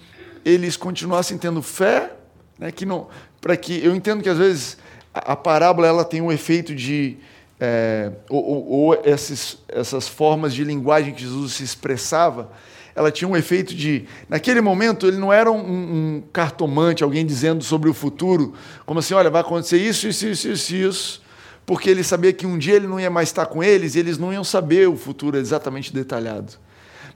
eles 0.44 0.76
continuassem 0.76 1.38
tendo 1.38 1.62
fé, 1.62 2.12
né? 2.58 2.70
que 2.70 2.84
não, 2.84 3.08
para 3.40 3.56
que 3.56 3.82
eu 3.82 3.96
entendo 3.96 4.22
que 4.22 4.28
às 4.28 4.36
vezes 4.36 4.76
a, 5.14 5.32
a 5.32 5.36
parábola 5.36 5.86
ela 5.86 6.04
tem 6.04 6.20
um 6.20 6.30
efeito 6.30 6.74
de 6.74 7.16
é, 7.58 8.12
ou, 8.28 8.44
ou, 8.44 8.68
ou 8.68 9.02
esses, 9.06 9.56
essas 9.68 10.06
formas 10.06 10.52
de 10.52 10.64
linguagem 10.64 11.14
que 11.14 11.22
Jesus 11.22 11.54
se 11.54 11.64
expressava, 11.64 12.50
ela 12.98 13.12
tinha 13.12 13.28
um 13.28 13.36
efeito 13.36 13.76
de. 13.76 14.06
Naquele 14.28 14.60
momento, 14.60 15.06
ele 15.06 15.18
não 15.18 15.32
era 15.32 15.52
um, 15.52 15.58
um, 15.60 16.22
cartomante, 16.32 17.04
alguém 17.04 17.24
dizendo 17.24 17.62
sobre 17.62 17.88
o 17.88 17.94
futuro, 17.94 18.54
como 18.84 18.98
assim: 18.98 19.14
olha, 19.14 19.30
vai 19.30 19.40
acontecer 19.40 19.78
isso, 19.78 20.08
isso, 20.08 20.26
isso, 20.26 20.48
isso, 20.48 20.74
isso, 20.74 21.22
porque 21.64 21.88
ele 21.88 22.02
sabia 22.02 22.32
que 22.32 22.44
um 22.44 22.58
dia 22.58 22.74
ele 22.74 22.88
não 22.88 22.98
ia 22.98 23.08
mais 23.08 23.28
estar 23.28 23.46
com 23.46 23.62
eles 23.62 23.94
e 23.94 24.00
eles 24.00 24.18
não 24.18 24.32
iam 24.32 24.42
saber 24.42 24.88
o 24.88 24.96
futuro 24.96 25.38
exatamente 25.38 25.94
detalhado. 25.94 26.54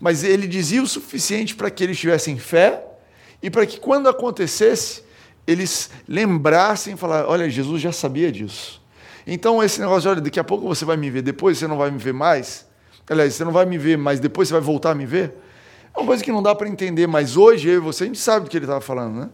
Mas 0.00 0.22
ele 0.22 0.46
dizia 0.46 0.80
o 0.80 0.86
suficiente 0.86 1.56
para 1.56 1.68
que 1.68 1.82
eles 1.82 1.98
tivessem 1.98 2.38
fé 2.38 2.84
e 3.42 3.50
para 3.50 3.66
que, 3.66 3.80
quando 3.80 4.08
acontecesse, 4.08 5.02
eles 5.44 5.90
lembrassem 6.06 6.94
e 6.94 6.96
falassem: 6.96 7.28
olha, 7.28 7.50
Jesus 7.50 7.82
já 7.82 7.90
sabia 7.90 8.30
disso. 8.30 8.80
Então, 9.26 9.60
esse 9.60 9.80
negócio 9.80 10.02
de, 10.02 10.08
olha, 10.08 10.20
daqui 10.20 10.38
a 10.38 10.44
pouco 10.44 10.64
você 10.64 10.84
vai 10.84 10.96
me 10.96 11.10
ver, 11.10 11.22
depois 11.22 11.58
você 11.58 11.66
não 11.66 11.76
vai 11.76 11.90
me 11.90 11.98
ver 11.98 12.14
mais. 12.14 12.70
Aliás, 13.10 13.34
você 13.34 13.44
não 13.44 13.52
vai 13.52 13.66
me 13.66 13.76
ver, 13.76 13.98
mas 13.98 14.20
depois 14.20 14.46
você 14.46 14.54
vai 14.54 14.60
voltar 14.60 14.92
a 14.92 14.94
me 14.94 15.04
ver. 15.04 15.34
É 15.94 16.00
uma 16.00 16.06
coisa 16.06 16.24
que 16.24 16.32
não 16.32 16.42
dá 16.42 16.54
para 16.54 16.68
entender, 16.68 17.06
mas 17.06 17.36
hoje 17.36 17.68
eu 17.68 17.74
e 17.74 17.78
você, 17.78 18.04
a 18.04 18.06
gente 18.06 18.18
sabe 18.18 18.44
do 18.44 18.50
que 18.50 18.56
ele 18.56 18.64
estava 18.64 18.80
falando, 18.80 19.20
né? 19.20 19.30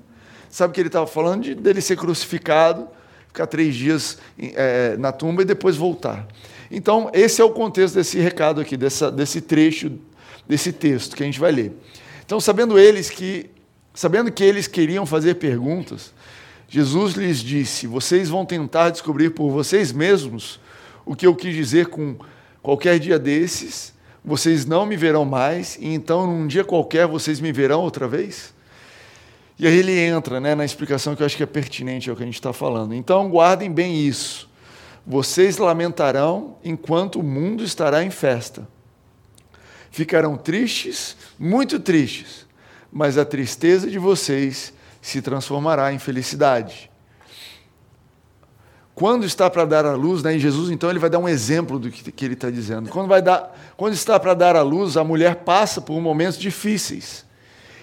Sabe 0.51 0.75
que 0.75 0.81
ele 0.81 0.89
estava 0.89 1.07
falando 1.07 1.43
de, 1.43 1.55
dele 1.55 1.81
ser 1.81 1.97
crucificado, 1.97 2.89
ficar 3.29 3.47
três 3.47 3.75
dias 3.75 4.19
é, 4.39 4.97
na 4.97 5.13
tumba 5.13 5.43
e 5.43 5.45
depois 5.45 5.77
voltar. 5.77 6.27
Então, 6.71 7.11
esse 7.13 7.41
é 7.41 7.45
o 7.45 7.51
contexto 7.51 7.95
desse 7.95 8.19
recado 8.19 8.61
aqui, 8.61 8.77
dessa, 8.77 9.11
desse 9.11 9.41
trecho, 9.41 9.93
desse 10.49 10.73
texto 10.73 11.15
que 11.15 11.23
a 11.23 11.27
gente 11.27 11.39
vai 11.39 11.53
ler. 11.53 11.73
Então, 12.25 12.41
sabendo 12.41 12.79
eles 12.79 13.09
que, 13.09 13.51
sabendo 13.95 14.33
que 14.33 14.43
eles 14.43 14.67
queriam 14.67 15.07
fazer 15.07 15.35
perguntas, 15.37 16.13
Jesus 16.69 17.15
lhes 17.15 17.39
disse: 17.39 17.87
Vocês 17.87 18.29
vão 18.29 18.45
tentar 18.45 18.91
descobrir 18.91 19.31
por 19.31 19.51
vocês 19.51 19.93
mesmos 19.93 20.61
o 21.07 21.15
que 21.15 21.27
eu 21.27 21.35
quis 21.35 21.55
dizer 21.55 21.87
com 21.87 22.17
qualquer 22.63 22.99
dia 22.99 23.19
desses 23.19 23.95
vocês 24.29 24.67
não 24.67 24.85
me 24.85 24.95
verão 24.95 25.25
mais, 25.25 25.79
e 25.81 25.89
então 25.89 26.27
num 26.27 26.47
dia 26.47 26.63
qualquer 26.63 27.07
vocês 27.07 27.41
me 27.41 27.51
verão 27.51 27.81
outra 27.81 28.07
vez? 28.07 28.53
E 29.59 29.67
aí 29.67 29.75
ele 29.75 29.99
entra 29.99 30.39
né, 30.39 30.55
na 30.55 30.67
explicação 30.67 31.17
que 31.17 31.23
eu 31.23 31.27
acho 31.27 31.37
que 31.37 31.43
é 31.43 31.47
pertinente 31.47 32.11
ao 32.11 32.15
que 32.15 32.23
a 32.23 32.27
gente 32.27 32.35
está 32.35 32.53
falando. 32.53 32.95
Então 32.95 33.31
guardem 33.31 33.73
bem 33.73 34.07
isso. 34.07 34.49
Vocês 35.07 35.57
lamentarão 35.57 36.59
enquanto 36.63 37.19
o 37.19 37.23
mundo 37.23 37.65
estará 37.65 38.05
em 38.05 38.11
festa. 38.11 38.69
Ficarão 39.91 40.37
tristes, 40.37 41.17
muito 41.39 41.81
tristes, 41.81 42.47
mas 42.93 43.17
a 43.17 43.25
tristeza 43.25 43.91
de 43.91 43.99
vocês 43.99 44.75
se 45.01 45.23
transformará 45.23 45.91
em 45.91 45.99
felicidade 45.99 46.88
quando 48.99 49.25
está 49.25 49.49
para 49.49 49.65
dar 49.65 49.87
a 49.87 49.95
luz, 49.95 50.25
né, 50.25 50.35
em 50.35 50.41
Jesus, 50.41 50.73
então, 50.73 50.91
ele 50.91 50.99
vai 50.99 51.09
dar 51.09 51.21
um 51.21 51.29
exemplo 51.29 51.79
do 51.79 51.89
que, 51.89 52.11
que 52.11 52.25
ele 52.25 52.35
está 52.35 52.51
dizendo. 52.51 52.91
Quando, 52.91 53.07
vai 53.07 53.23
dar, 53.23 53.57
quando 53.77 53.93
está 53.93 54.19
para 54.19 54.35
dar 54.35 54.57
a 54.57 54.63
luz, 54.63 54.97
a 54.97 55.05
mulher 55.05 55.37
passa 55.37 55.81
por 55.81 56.01
momentos 56.01 56.37
difíceis. 56.37 57.25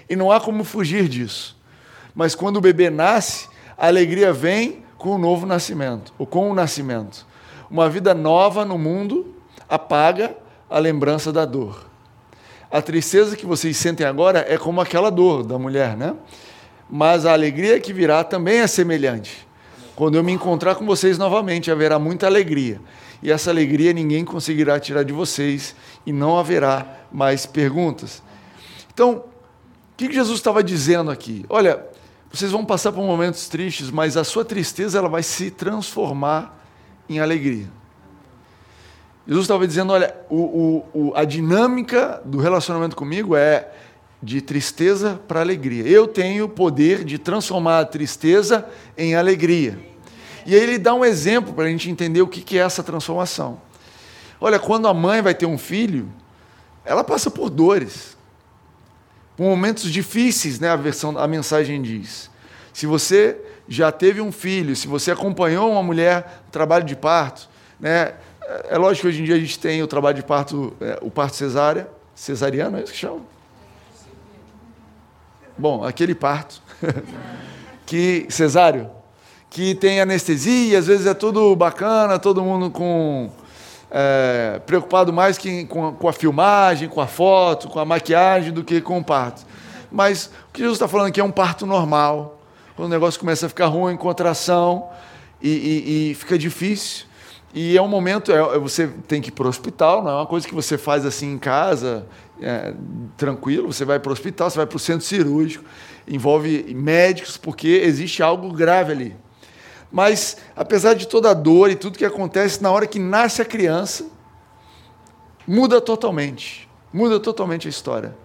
E 0.10 0.16
não 0.18 0.30
há 0.30 0.42
como 0.42 0.66
fugir 0.66 1.08
disso. 1.08 1.56
Mas 2.14 2.36
quando 2.36 2.58
o 2.58 2.62
bebê 2.62 2.90
nasce, 2.90 3.48
a 3.78 3.88
alegria 3.88 4.34
vem 4.34 4.84
com 4.98 5.12
o 5.12 5.18
novo 5.18 5.46
nascimento, 5.46 6.14
ou 6.18 6.28
com 6.28 6.52
o 6.52 6.54
nascimento. 6.54 7.26
Uma 7.72 7.90
vida 7.90 8.14
nova 8.14 8.66
no 8.66 8.78
mundo 8.78 9.34
apaga 9.70 10.36
a 10.70 10.80
lembrança 10.80 11.32
da 11.32 11.46
dor. 11.46 11.86
A 12.70 12.82
tristeza 12.82 13.38
que 13.38 13.46
vocês 13.46 13.78
sentem 13.78 14.06
agora 14.06 14.46
é 14.50 14.58
como 14.58 14.82
aquela 14.82 15.10
dor 15.10 15.46
da 15.46 15.58
mulher, 15.58 15.96
né? 15.96 16.14
Mas 16.90 17.26
a 17.26 17.32
alegria 17.32 17.80
que 17.80 17.94
virá 17.94 18.22
também 18.22 18.58
é 18.58 18.68
semelhante. 18.68 19.45
Quando 19.96 20.16
eu 20.16 20.24
me 20.24 20.34
encontrar 20.34 20.76
com 20.76 20.86
vocês 20.86 21.18
novamente, 21.18 21.72
haverá 21.72 21.98
muita 21.98 22.28
alegria. 22.28 22.82
E 23.24 23.32
essa 23.32 23.50
alegria 23.50 23.94
ninguém 23.94 24.26
conseguirá 24.26 24.80
tirar 24.80 25.04
de 25.04 25.14
vocês 25.14 25.74
e 26.06 26.12
não 26.12 26.38
haverá 26.38 26.86
mais 27.12 27.46
perguntas. 27.46 28.22
Então, 28.94 29.14
o 29.16 29.24
que 29.96 30.12
Jesus 30.12 30.38
estava 30.38 30.62
dizendo 30.62 31.10
aqui? 31.10 31.46
Olha, 31.48 31.86
vocês 32.32 32.52
vão 32.52 32.66
passar 32.66 32.92
por 32.92 33.04
momentos 33.06 33.48
tristes, 33.48 33.90
mas 33.90 34.18
a 34.18 34.24
sua 34.26 34.44
tristeza 34.44 34.98
ela 34.98 35.08
vai 35.08 35.24
se 35.24 35.50
transformar 35.50 36.62
em 37.08 37.20
alegria. 37.20 37.68
Jesus 39.26 39.46
estava 39.46 39.66
dizendo: 39.66 39.94
olha, 39.94 40.16
o, 40.30 40.84
o, 40.94 41.14
a 41.16 41.24
dinâmica 41.24 42.22
do 42.26 42.38
relacionamento 42.38 42.96
comigo 42.96 43.36
é 43.36 43.72
de 44.26 44.42
tristeza 44.42 45.22
para 45.28 45.40
alegria. 45.40 45.88
Eu 45.88 46.08
tenho 46.08 46.46
o 46.46 46.50
poder 46.50 47.04
de 47.04 47.20
transformar 47.20 47.80
a 47.80 47.86
tristeza 47.86 48.68
em 48.98 49.14
alegria. 49.14 49.78
E 50.48 50.56
aí 50.56 50.62
ele 50.62 50.80
dá 50.80 50.96
um 50.96 51.06
exemplo 51.06 51.54
para 51.54 51.66
a 51.66 51.70
gente 51.70 51.92
entender 51.92 52.24
o 52.24 52.28
que 52.28 52.58
é 52.58 52.62
essa 52.62 52.82
transformação. 52.82 53.62
Olha, 54.42 54.58
quando 54.58 54.88
a 54.88 54.94
mãe 54.96 55.22
vai 55.22 55.36
ter 55.36 55.46
um 55.46 55.60
filho, 55.60 56.12
ela 56.84 57.04
passa 57.04 57.30
por 57.30 57.52
dores, 57.52 58.18
por 59.38 59.44
momentos 59.44 59.92
difíceis, 59.92 60.60
né? 60.60 60.70
A 60.70 60.76
versão, 60.76 61.16
a 61.20 61.28
mensagem 61.28 61.80
diz. 61.80 62.32
Se 62.74 62.88
você 62.88 63.38
já 63.68 63.92
teve 63.92 64.22
um 64.22 64.32
filho, 64.32 64.76
se 64.76 64.88
você 64.88 65.12
acompanhou 65.12 65.72
uma 65.72 65.84
mulher 65.84 66.42
no 66.46 66.52
trabalho 66.52 66.84
de 66.84 66.96
parto, 66.96 67.48
né? 67.80 68.16
É 68.70 68.78
lógico 68.78 69.04
que 69.04 69.08
hoje 69.08 69.22
em 69.22 69.26
dia 69.26 69.36
a 69.36 69.40
gente 69.40 69.60
tem 69.60 69.84
o 69.84 69.88
trabalho 69.88 70.16
de 70.16 70.24
parto, 70.24 70.76
é, 70.82 70.98
o 71.02 71.12
parto 71.12 71.36
cesárea, 71.36 71.88
cesariano, 72.16 72.78
é 72.78 72.84
isso 72.84 72.92
que 72.92 72.98
chama? 72.98 73.35
Bom, 75.58 75.84
aquele 75.84 76.14
parto 76.14 76.62
que 77.86 78.26
cesáreo, 78.30 78.90
que 79.50 79.74
tem 79.74 80.02
anestesia, 80.02 80.78
às 80.78 80.88
vezes 80.88 81.06
é 81.06 81.14
tudo 81.14 81.56
bacana, 81.56 82.20
todo 82.20 82.44
mundo 82.44 82.70
com 82.70 83.30
é, 83.90 84.60
preocupado 84.66 85.14
mais 85.14 85.38
que 85.38 85.66
com, 85.66 85.94
com, 85.94 86.10
a 86.10 86.14
filmagem, 86.14 86.90
com 86.90 87.00
a 87.00 87.08
foto, 87.08 87.70
com 87.70 87.80
a 87.80 87.86
maquiagem, 87.86 88.52
do 88.52 88.64
que 88.64 88.82
com 88.82 88.98
o 88.98 89.04
parto. 89.04 89.46
Mas 89.90 90.30
o 90.50 90.52
que 90.52 90.60
Jesus 90.60 90.76
está 90.76 90.88
falando 90.88 91.08
aqui 91.08 91.22
é 91.22 91.24
um 91.24 91.32
parto 91.32 91.66
normal, 91.66 92.38
quando 92.76 92.88
o 92.88 92.92
negócio 92.92 93.18
começa 93.18 93.46
a 93.46 93.50
ficar 93.50 93.68
ruim, 93.68 93.96
contração, 93.96 94.90
e, 95.42 95.50
e, 95.50 96.12
e 96.12 96.16
fica 96.16 96.38
difícil. 96.38 97.06
E 97.54 97.78
é 97.78 97.82
um 97.82 97.88
momento, 97.88 98.34
é, 98.34 98.60
você 98.60 98.88
tem 99.08 99.22
que 99.22 99.30
ir 99.30 99.32
para 99.32 99.46
o 99.46 99.50
hospital, 99.50 100.04
não 100.04 100.12
é 100.12 100.16
uma 100.16 100.26
coisa 100.26 100.46
que 100.46 100.54
você 100.54 100.78
faz 100.78 101.06
assim 101.06 101.32
em 101.32 101.38
casa, 101.38 102.06
é, 102.42 102.74
tranquilo, 103.18 103.72
você 103.72 103.86
vai 103.86 104.00
para 104.00 104.10
o 104.10 104.14
hospital, 104.14 104.50
você 104.50 104.58
vai 104.58 104.66
para 104.66 104.78
o 104.78 104.80
centro 104.80 105.06
cirúrgico, 105.06 105.64
envolve 106.08 106.74
médicos, 106.74 107.38
porque 107.38 107.68
existe 107.68 108.22
algo 108.22 108.52
grave 108.52 108.92
ali. 108.92 109.16
Mas, 109.92 110.38
apesar 110.56 110.94
de 110.94 111.08
toda 111.08 111.32
a 111.32 111.34
dor 111.34 111.70
e 111.70 111.76
tudo 111.76 111.98
que 111.98 112.06
acontece, 112.06 112.62
na 112.62 112.72
hora 112.72 112.86
que 112.86 113.00
nasce 113.00 113.42
a 113.42 113.46
criança, 113.46 114.06
muda 115.48 115.80
totalmente. 115.80 116.68
Muda 116.92 117.20
totalmente 117.20 117.68
a 117.68 117.70
história. 117.70 118.16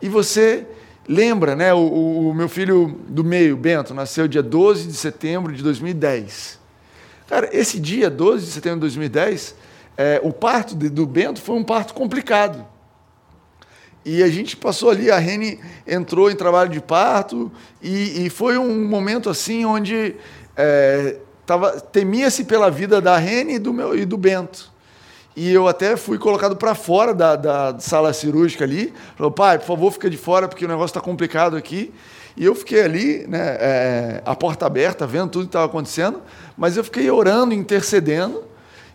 E 0.00 0.08
você 0.08 0.66
lembra, 1.08 1.54
né? 1.54 1.72
O, 1.72 2.28
o, 2.28 2.34
meu 2.34 2.48
filho 2.48 3.00
do 3.08 3.24
meio, 3.24 3.56
Bento, 3.56 3.94
nasceu 3.94 4.28
dia 4.28 4.42
12 4.42 4.86
de 4.88 4.94
setembro 4.94 5.52
de 5.52 5.62
2010. 5.62 6.58
Cara, 7.26 7.48
esse 7.52 7.80
dia, 7.80 8.10
12 8.10 8.44
de 8.44 8.50
setembro 8.50 8.78
de 8.78 8.82
2010, 8.82 9.54
é, 9.96 10.20
o 10.22 10.32
parto 10.32 10.74
de, 10.74 10.88
do 10.88 11.06
Bento 11.06 11.40
foi 11.40 11.56
um 11.56 11.64
parto 11.64 11.94
complicado. 11.94 12.66
E 14.04 14.22
a 14.22 14.28
gente 14.28 14.56
passou 14.56 14.90
ali, 14.90 15.10
a 15.10 15.18
Rene 15.18 15.60
entrou 15.86 16.30
em 16.30 16.34
trabalho 16.34 16.70
de 16.70 16.80
parto, 16.80 17.50
e, 17.80 18.26
e 18.26 18.30
foi 18.30 18.58
um 18.58 18.84
momento 18.84 19.30
assim 19.30 19.64
onde 19.64 20.16
é, 20.56 21.16
temia-se 21.92 22.44
pela 22.44 22.70
vida 22.70 23.00
da 23.00 23.16
Rene 23.16 23.54
e 23.54 23.58
do, 23.58 23.72
meu, 23.72 23.96
e 23.96 24.04
do 24.04 24.16
Bento. 24.16 24.72
E 25.34 25.50
eu 25.50 25.66
até 25.66 25.96
fui 25.96 26.18
colocado 26.18 26.56
para 26.56 26.74
fora 26.74 27.14
da, 27.14 27.36
da, 27.36 27.78
sala 27.78 28.12
cirúrgica 28.12 28.64
ali. 28.64 28.92
Falou, 29.16 29.32
pai, 29.32 29.58
por 29.58 29.66
favor, 29.66 29.90
fica 29.90 30.10
de 30.10 30.18
fora, 30.18 30.46
porque 30.46 30.64
o 30.64 30.68
negócio 30.68 30.90
está 30.90 31.00
complicado 31.00 31.56
aqui. 31.56 31.92
E 32.36 32.44
eu 32.44 32.54
fiquei 32.54 32.82
ali, 32.82 33.26
né, 33.26 33.56
é, 33.58 34.22
a 34.24 34.34
porta 34.34 34.66
aberta, 34.66 35.06
vendo 35.06 35.30
tudo 35.30 35.42
que 35.42 35.48
estava 35.48 35.66
acontecendo, 35.66 36.20
mas 36.56 36.76
eu 36.76 36.84
fiquei 36.84 37.10
orando, 37.10 37.54
intercedendo, 37.54 38.44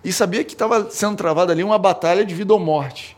e 0.04 0.12
sabia 0.12 0.44
que 0.44 0.54
estava 0.54 0.90
sendo 0.90 1.16
travada 1.16 1.52
ali 1.52 1.64
uma 1.64 1.78
batalha 1.78 2.24
de 2.24 2.34
vida 2.36 2.54
ou 2.54 2.60
morte. 2.60 3.17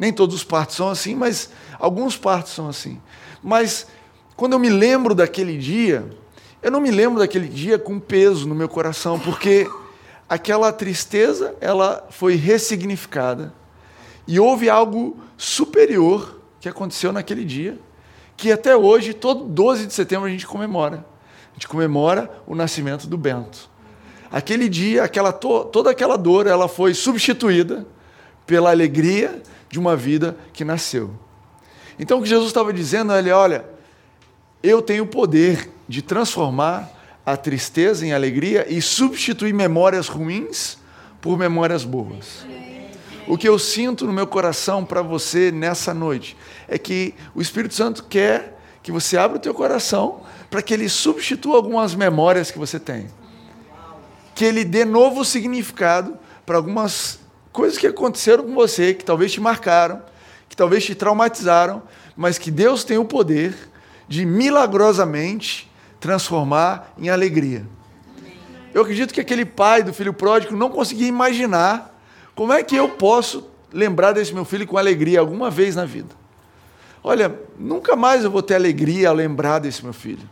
Nem 0.00 0.14
todos 0.14 0.34
os 0.34 0.42
partos 0.42 0.76
são 0.76 0.88
assim, 0.88 1.14
mas 1.14 1.50
alguns 1.78 2.16
partos 2.16 2.54
são 2.54 2.66
assim. 2.66 2.98
Mas 3.42 3.86
quando 4.34 4.54
eu 4.54 4.58
me 4.58 4.70
lembro 4.70 5.14
daquele 5.14 5.58
dia, 5.58 6.08
eu 6.62 6.70
não 6.70 6.80
me 6.80 6.90
lembro 6.90 7.18
daquele 7.18 7.46
dia 7.46 7.78
com 7.78 8.00
peso 8.00 8.48
no 8.48 8.54
meu 8.54 8.66
coração, 8.66 9.20
porque 9.20 9.70
aquela 10.26 10.72
tristeza 10.72 11.54
ela 11.60 12.06
foi 12.08 12.34
ressignificada 12.34 13.52
e 14.26 14.40
houve 14.40 14.70
algo 14.70 15.18
superior 15.36 16.40
que 16.60 16.68
aconteceu 16.68 17.12
naquele 17.12 17.44
dia, 17.44 17.78
que 18.38 18.50
até 18.50 18.74
hoje, 18.74 19.12
todo 19.12 19.44
12 19.44 19.86
de 19.86 19.92
setembro, 19.92 20.28
a 20.28 20.30
gente 20.30 20.46
comemora. 20.46 21.04
A 21.50 21.52
gente 21.52 21.68
comemora 21.68 22.30
o 22.46 22.54
nascimento 22.54 23.06
do 23.06 23.18
Bento. 23.18 23.68
Aquele 24.32 24.66
dia, 24.66 25.04
aquela, 25.04 25.30
toda 25.30 25.90
aquela 25.90 26.16
dor, 26.16 26.46
ela 26.46 26.68
foi 26.68 26.94
substituída 26.94 27.86
pela 28.50 28.70
alegria 28.70 29.40
de 29.68 29.78
uma 29.78 29.94
vida 29.94 30.36
que 30.52 30.64
nasceu. 30.64 31.12
Então, 32.00 32.18
o 32.18 32.22
que 32.22 32.28
Jesus 32.28 32.48
estava 32.48 32.72
dizendo, 32.72 33.12
ele, 33.14 33.30
olha, 33.30 33.64
eu 34.60 34.82
tenho 34.82 35.04
o 35.04 35.06
poder 35.06 35.70
de 35.88 36.02
transformar 36.02 36.90
a 37.24 37.36
tristeza 37.36 38.04
em 38.04 38.12
alegria 38.12 38.66
e 38.68 38.82
substituir 38.82 39.54
memórias 39.54 40.08
ruins 40.08 40.78
por 41.20 41.38
memórias 41.38 41.84
boas. 41.84 42.44
O 43.28 43.38
que 43.38 43.48
eu 43.48 43.56
sinto 43.56 44.04
no 44.04 44.12
meu 44.12 44.26
coração 44.26 44.84
para 44.84 45.00
você 45.00 45.52
nessa 45.52 45.94
noite 45.94 46.36
é 46.66 46.76
que 46.76 47.14
o 47.36 47.40
Espírito 47.40 47.74
Santo 47.74 48.02
quer 48.02 48.58
que 48.82 48.90
você 48.90 49.16
abra 49.16 49.36
o 49.36 49.40
teu 49.40 49.54
coração 49.54 50.22
para 50.50 50.60
que 50.60 50.74
ele 50.74 50.88
substitua 50.88 51.54
algumas 51.54 51.94
memórias 51.94 52.50
que 52.50 52.58
você 52.58 52.80
tem. 52.80 53.06
Que 54.34 54.44
ele 54.44 54.64
dê 54.64 54.84
novo 54.84 55.24
significado 55.24 56.18
para 56.44 56.56
algumas 56.56 57.19
coisas 57.52 57.78
que 57.78 57.86
aconteceram 57.86 58.44
com 58.44 58.54
você, 58.54 58.94
que 58.94 59.04
talvez 59.04 59.32
te 59.32 59.40
marcaram, 59.40 60.02
que 60.48 60.56
talvez 60.56 60.84
te 60.84 60.94
traumatizaram, 60.94 61.82
mas 62.16 62.38
que 62.38 62.50
Deus 62.50 62.84
tem 62.84 62.98
o 62.98 63.04
poder 63.04 63.54
de 64.08 64.24
milagrosamente 64.24 65.70
transformar 66.00 66.92
em 66.98 67.08
alegria. 67.08 67.66
Eu 68.72 68.82
acredito 68.82 69.12
que 69.12 69.20
aquele 69.20 69.44
pai 69.44 69.82
do 69.82 69.92
filho 69.92 70.12
pródigo 70.12 70.56
não 70.56 70.70
conseguia 70.70 71.08
imaginar 71.08 71.94
como 72.34 72.52
é 72.52 72.62
que 72.62 72.76
eu 72.76 72.88
posso 72.88 73.48
lembrar 73.72 74.12
desse 74.12 74.32
meu 74.32 74.44
filho 74.44 74.66
com 74.66 74.78
alegria 74.78 75.20
alguma 75.20 75.50
vez 75.50 75.76
na 75.76 75.84
vida. 75.84 76.14
Olha, 77.02 77.34
nunca 77.58 77.96
mais 77.96 78.24
eu 78.24 78.30
vou 78.30 78.42
ter 78.42 78.54
alegria 78.54 79.08
ao 79.08 79.14
lembrar 79.14 79.58
desse 79.58 79.82
meu 79.82 79.92
filho. 79.92 80.28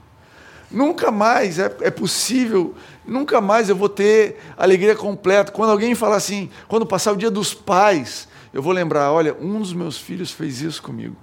Nunca 0.70 1.10
mais 1.10 1.58
é, 1.58 1.75
é 1.80 1.90
possível, 1.90 2.75
nunca 3.06 3.40
mais 3.40 3.68
eu 3.68 3.76
vou 3.76 3.88
ter 3.88 4.38
alegria 4.56 4.94
completa. 4.94 5.50
Quando 5.50 5.70
alguém 5.70 5.94
fala 5.94 6.16
assim, 6.16 6.50
quando 6.68 6.84
passar 6.84 7.12
o 7.12 7.16
dia 7.16 7.30
dos 7.30 7.54
pais, 7.54 8.28
eu 8.52 8.62
vou 8.62 8.73
lembrar: 8.73 9.10
olha, 9.12 9.34
um 9.40 9.60
dos 9.60 9.73
meus 9.73 9.99
filhos 9.99 10.30
fez 10.30 10.60
isso 10.60 10.82
comigo. 10.82 11.16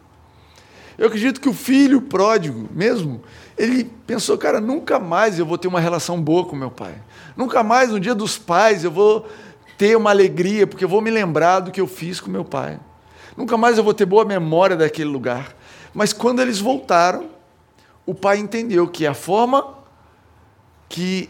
Eu 0.97 1.07
acredito 1.07 1.41
que 1.41 1.49
o 1.49 1.53
filho 1.53 2.01
pródigo, 2.01 2.69
mesmo, 2.71 3.21
ele 3.57 3.83
pensou, 4.07 4.37
cara, 4.37 4.61
nunca 4.61 4.97
mais 4.97 5.37
eu 5.37 5.45
vou 5.45 5.57
ter 5.57 5.67
uma 5.67 5.79
relação 5.79 6.21
boa 6.21 6.45
com 6.45 6.55
meu 6.55 6.71
pai. 6.71 6.95
Nunca 7.35 7.61
mais 7.61 7.91
no 7.91 7.99
dia 7.99 8.15
dos 8.15 8.37
pais 8.37 8.83
eu 8.83 8.91
vou 8.91 9.27
ter 9.77 9.97
uma 9.97 10.09
alegria, 10.09 10.65
porque 10.65 10.85
eu 10.85 10.89
vou 10.89 11.01
me 11.01 11.11
lembrar 11.11 11.59
do 11.59 11.71
que 11.71 11.81
eu 11.81 11.87
fiz 11.87 12.21
com 12.21 12.31
meu 12.31 12.45
pai. 12.45 12.79
Nunca 13.35 13.57
mais 13.57 13.77
eu 13.77 13.83
vou 13.83 13.93
ter 13.93 14.05
boa 14.05 14.23
memória 14.23 14.77
daquele 14.77 15.09
lugar. 15.09 15.53
Mas 15.93 16.13
quando 16.13 16.41
eles 16.41 16.59
voltaram, 16.59 17.34
o 18.05 18.13
pai 18.13 18.37
entendeu 18.37 18.87
que 18.87 19.05
a 19.05 19.13
forma 19.13 19.75
que 20.87 21.29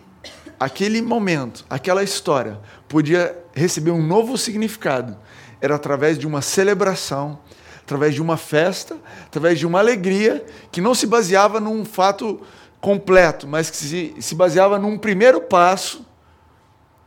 aquele 0.60 1.02
momento, 1.02 1.66
aquela 1.70 2.04
história, 2.04 2.60
podia 2.88 3.38
receber 3.54 3.92
um 3.92 4.06
novo 4.06 4.38
significado 4.38 5.18
era 5.62 5.76
através 5.76 6.18
de 6.18 6.28
uma 6.28 6.42
celebração 6.42 7.40
através 7.86 8.16
de 8.16 8.22
uma 8.22 8.36
festa, 8.36 8.98
através 9.28 9.60
de 9.60 9.66
uma 9.66 9.78
alegria 9.78 10.44
que 10.72 10.82
não 10.82 10.96
se 10.96 11.06
baseava 11.06 11.60
num 11.60 11.86
fato 11.86 12.42
completo, 12.82 13.48
mas 13.48 13.70
que 13.70 13.78
se, 13.78 14.16
se 14.20 14.34
baseava 14.34 14.80
num 14.80 14.98
primeiro 14.98 15.40
passo 15.40 16.04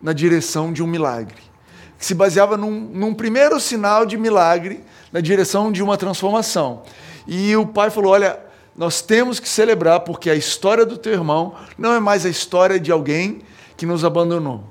na 0.00 0.12
direção 0.12 0.72
de 0.72 0.80
um 0.80 0.86
milagre. 0.86 1.42
Que 1.98 2.06
se 2.06 2.14
baseava 2.14 2.56
num, 2.56 2.70
num 2.70 3.12
primeiro 3.12 3.58
sinal 3.58 4.06
de 4.06 4.16
milagre 4.16 4.84
na 5.12 5.20
direção 5.20 5.72
de 5.72 5.82
uma 5.82 5.96
transformação. 5.96 6.84
E 7.26 7.56
o 7.56 7.66
pai 7.66 7.90
falou: 7.90 8.12
Olha, 8.12 8.38
nós 8.78 9.02
temos 9.02 9.40
que 9.40 9.48
celebrar 9.48 10.00
porque 10.00 10.30
a 10.30 10.36
história 10.36 10.86
do 10.86 10.96
teu 10.96 11.12
irmão 11.12 11.56
não 11.76 11.92
é 11.92 11.98
mais 11.98 12.24
a 12.24 12.28
história 12.28 12.78
de 12.78 12.92
alguém 12.92 13.40
que 13.76 13.84
nos 13.84 14.04
abandonou. 14.04 14.62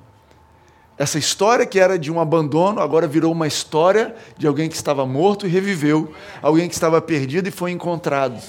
Essa 0.98 1.20
história 1.20 1.66
que 1.66 1.78
era 1.78 2.00
de 2.00 2.10
um 2.10 2.18
abandono 2.18 2.80
agora 2.80 3.06
virou 3.06 3.34
uma 3.34 3.48
história 3.48 4.16
de 4.38 4.48
alguém 4.48 4.70
que 4.70 4.78
estava 4.78 5.06
morto 5.06 5.46
e 5.46 5.50
reviveu, 5.50 6.14
alguém 6.42 6.70
que 6.70 6.74
estava 6.74 7.02
perdido 7.02 7.50
e 7.50 7.52
foi 7.52 7.72
encontrado. 7.72 8.42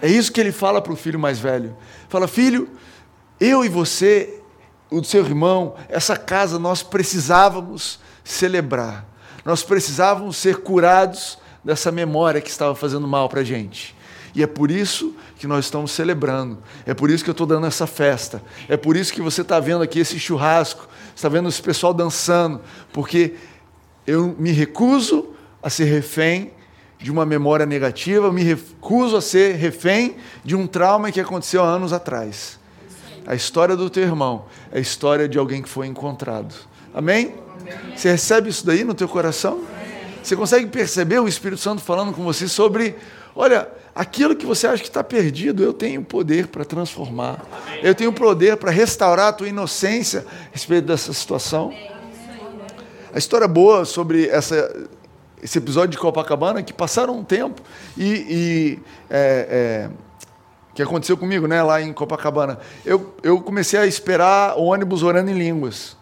É 0.00 0.08
isso 0.08 0.32
que 0.32 0.40
ele 0.40 0.52
fala 0.52 0.80
para 0.80 0.94
o 0.94 0.96
filho 0.96 1.18
mais 1.18 1.38
velho. 1.38 1.76
Fala, 2.08 2.26
filho, 2.26 2.70
eu 3.38 3.62
e 3.62 3.68
você, 3.68 4.40
o 4.90 5.04
seu 5.04 5.22
irmão, 5.22 5.74
essa 5.86 6.16
casa 6.16 6.58
nós 6.58 6.82
precisávamos 6.82 8.00
celebrar. 8.24 9.04
Nós 9.44 9.62
precisávamos 9.62 10.38
ser 10.38 10.62
curados 10.62 11.38
dessa 11.62 11.92
memória 11.92 12.40
que 12.40 12.48
estava 12.48 12.74
fazendo 12.74 13.06
mal 13.06 13.28
para 13.28 13.42
a 13.42 13.44
gente. 13.44 13.99
E 14.34 14.42
é 14.42 14.46
por 14.46 14.70
isso 14.70 15.14
que 15.38 15.46
nós 15.46 15.64
estamos 15.64 15.90
celebrando. 15.90 16.58
É 16.86 16.94
por 16.94 17.10
isso 17.10 17.24
que 17.24 17.30
eu 17.30 17.32
estou 17.32 17.46
dando 17.46 17.66
essa 17.66 17.86
festa. 17.86 18.42
É 18.68 18.76
por 18.76 18.96
isso 18.96 19.12
que 19.12 19.20
você 19.20 19.42
está 19.42 19.58
vendo 19.58 19.82
aqui 19.82 19.98
esse 19.98 20.18
churrasco 20.18 20.88
está 21.20 21.28
vendo 21.28 21.48
esse 21.48 21.62
pessoal 21.62 21.92
dançando, 21.92 22.60
porque 22.92 23.34
eu 24.06 24.34
me 24.38 24.50
recuso 24.50 25.30
a 25.62 25.68
ser 25.68 25.84
refém 25.84 26.52
de 26.98 27.10
uma 27.10 27.24
memória 27.24 27.64
negativa, 27.64 28.26
eu 28.26 28.32
me 28.32 28.42
recuso 28.42 29.16
a 29.16 29.20
ser 29.20 29.56
refém 29.56 30.16
de 30.44 30.54
um 30.54 30.66
trauma 30.66 31.12
que 31.12 31.20
aconteceu 31.20 31.62
há 31.62 31.66
anos 31.66 31.92
atrás. 31.92 32.58
A 33.26 33.34
história 33.34 33.76
do 33.76 33.88
teu 33.88 34.02
irmão 34.02 34.46
é 34.72 34.78
a 34.78 34.80
história 34.80 35.28
de 35.28 35.38
alguém 35.38 35.62
que 35.62 35.68
foi 35.68 35.86
encontrado. 35.86 36.54
Amém? 36.92 37.34
Você 37.94 38.10
recebe 38.10 38.48
isso 38.48 38.64
daí 38.66 38.82
no 38.82 38.94
teu 38.94 39.08
coração? 39.08 39.62
Você 40.22 40.34
consegue 40.34 40.66
perceber 40.66 41.18
o 41.18 41.28
Espírito 41.28 41.60
Santo 41.60 41.82
falando 41.82 42.12
com 42.12 42.24
você 42.24 42.48
sobre, 42.48 42.96
olha, 43.40 43.68
aquilo 43.94 44.36
que 44.36 44.44
você 44.44 44.66
acha 44.66 44.82
que 44.82 44.88
está 44.88 45.02
perdido, 45.02 45.62
eu 45.62 45.72
tenho 45.72 46.02
poder 46.02 46.48
para 46.48 46.62
transformar. 46.62 47.42
Eu 47.82 47.94
tenho 47.94 48.12
poder 48.12 48.58
para 48.58 48.70
restaurar 48.70 49.28
a 49.28 49.32
tua 49.32 49.48
inocência 49.48 50.26
a 50.28 50.52
respeito 50.52 50.86
dessa 50.86 51.10
situação. 51.14 51.72
A 53.12 53.18
história 53.18 53.48
boa 53.48 53.86
sobre 53.86 54.28
essa, 54.28 54.88
esse 55.42 55.56
episódio 55.56 55.92
de 55.92 55.98
Copacabana 55.98 56.60
é 56.60 56.62
que 56.62 56.72
passaram 56.72 57.18
um 57.18 57.24
tempo 57.24 57.62
e, 57.96 58.04
e 58.04 58.78
é, 59.08 59.88
é, 59.88 59.90
que 60.74 60.82
aconteceu 60.82 61.16
comigo, 61.16 61.46
né, 61.46 61.62
lá 61.62 61.80
em 61.80 61.94
Copacabana. 61.94 62.58
Eu, 62.84 63.14
eu 63.22 63.40
comecei 63.40 63.80
a 63.80 63.86
esperar 63.86 64.58
o 64.58 64.64
ônibus 64.64 65.02
orando 65.02 65.30
em 65.30 65.34
línguas 65.34 65.96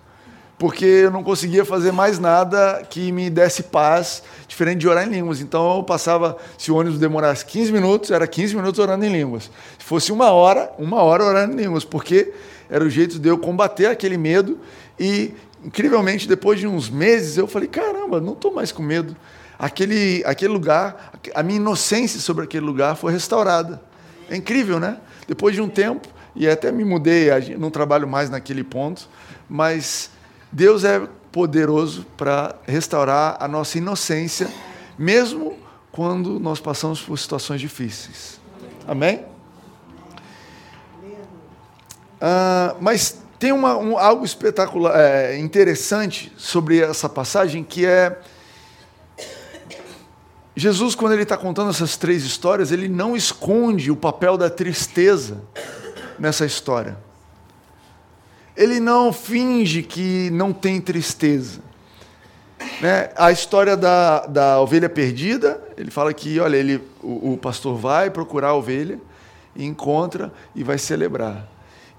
porque 0.58 0.84
eu 0.84 1.10
não 1.10 1.22
conseguia 1.22 1.64
fazer 1.64 1.92
mais 1.92 2.18
nada 2.18 2.84
que 2.90 3.12
me 3.12 3.30
desse 3.30 3.62
paz, 3.62 4.22
diferente 4.48 4.80
de 4.80 4.88
orar 4.88 5.06
em 5.06 5.10
línguas. 5.10 5.40
Então 5.40 5.76
eu 5.76 5.82
passava, 5.84 6.36
se 6.58 6.72
o 6.72 6.76
ônibus 6.76 6.98
demorasse 6.98 7.44
15 7.46 7.72
minutos, 7.72 8.10
era 8.10 8.26
15 8.26 8.56
minutos 8.56 8.80
orando 8.80 9.04
em 9.04 9.12
línguas. 9.12 9.50
Se 9.78 9.84
fosse 9.84 10.10
uma 10.10 10.30
hora, 10.32 10.70
uma 10.76 11.00
hora 11.02 11.22
orando 11.22 11.54
em 11.54 11.64
línguas, 11.64 11.84
porque 11.84 12.32
era 12.68 12.84
o 12.84 12.90
jeito 12.90 13.18
de 13.20 13.28
eu 13.28 13.38
combater 13.38 13.86
aquele 13.86 14.18
medo. 14.18 14.58
E, 14.98 15.32
incrivelmente, 15.64 16.26
depois 16.26 16.58
de 16.58 16.66
uns 16.66 16.90
meses, 16.90 17.36
eu 17.36 17.46
falei: 17.46 17.68
caramba, 17.68 18.20
não 18.20 18.32
estou 18.32 18.52
mais 18.52 18.72
com 18.72 18.82
medo. 18.82 19.16
Aquele, 19.56 20.22
aquele 20.24 20.52
lugar, 20.52 21.12
a 21.34 21.42
minha 21.42 21.58
inocência 21.58 22.20
sobre 22.20 22.44
aquele 22.44 22.66
lugar 22.66 22.96
foi 22.96 23.12
restaurada. 23.12 23.80
É 24.28 24.36
incrível, 24.36 24.80
né? 24.80 24.98
Depois 25.26 25.54
de 25.54 25.60
um 25.60 25.68
tempo, 25.68 26.08
e 26.34 26.48
até 26.48 26.70
me 26.70 26.84
mudei, 26.84 27.28
não 27.58 27.70
trabalho 27.70 28.06
mais 28.06 28.28
naquele 28.28 28.62
ponto, 28.62 29.08
mas 29.48 30.10
Deus 30.50 30.84
é 30.84 31.06
poderoso 31.30 32.06
para 32.16 32.56
restaurar 32.66 33.36
a 33.38 33.46
nossa 33.46 33.78
inocência, 33.78 34.48
mesmo 34.98 35.58
quando 35.92 36.40
nós 36.40 36.60
passamos 36.60 37.00
por 37.00 37.18
situações 37.18 37.60
difíceis. 37.60 38.40
Amém? 38.86 39.24
Ah, 42.20 42.74
mas 42.80 43.22
tem 43.38 43.52
uma, 43.52 43.76
um, 43.76 43.96
algo 43.96 44.24
espetacular, 44.24 44.98
é, 44.98 45.38
interessante 45.38 46.32
sobre 46.36 46.80
essa 46.80 47.08
passagem 47.08 47.62
que 47.62 47.86
é 47.86 48.20
Jesus, 50.56 50.96
quando 50.96 51.12
ele 51.12 51.22
está 51.22 51.36
contando 51.36 51.70
essas 51.70 51.96
três 51.96 52.24
histórias, 52.24 52.72
ele 52.72 52.88
não 52.88 53.14
esconde 53.14 53.92
o 53.92 53.96
papel 53.96 54.36
da 54.36 54.50
tristeza 54.50 55.40
nessa 56.18 56.44
história. 56.44 56.98
Ele 58.58 58.80
não 58.80 59.12
finge 59.12 59.84
que 59.84 60.30
não 60.30 60.52
tem 60.52 60.80
tristeza. 60.80 61.60
Né? 62.80 63.08
A 63.16 63.30
história 63.30 63.76
da, 63.76 64.26
da 64.26 64.60
ovelha 64.60 64.88
perdida, 64.88 65.62
ele 65.76 65.92
fala 65.92 66.12
que, 66.12 66.40
olha, 66.40 66.56
ele, 66.56 66.82
o, 67.00 67.34
o 67.34 67.38
pastor 67.38 67.76
vai 67.76 68.10
procurar 68.10 68.48
a 68.48 68.54
ovelha, 68.54 68.98
encontra 69.56 70.32
e 70.56 70.64
vai 70.64 70.76
celebrar. 70.76 71.46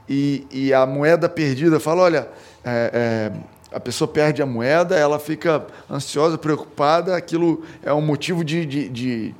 E, 0.08 0.46
e 0.52 0.74
a 0.74 0.86
moeda 0.86 1.30
perdida 1.30 1.80
fala, 1.80 2.02
olha, 2.02 2.28
é, 2.66 2.92
é, 2.94 3.32
a 3.74 3.80
pessoa 3.80 4.08
perde 4.10 4.42
a 4.42 4.46
moeda, 4.46 4.98
ela 4.98 5.18
fica 5.18 5.66
ansiosa, 5.90 6.38
preocupada, 6.38 7.16
aquilo 7.16 7.64
é 7.82 7.94
um 7.94 8.02
motivo 8.02 8.44
de, 8.44 8.66
de, 8.66 8.90
de, 8.90 9.36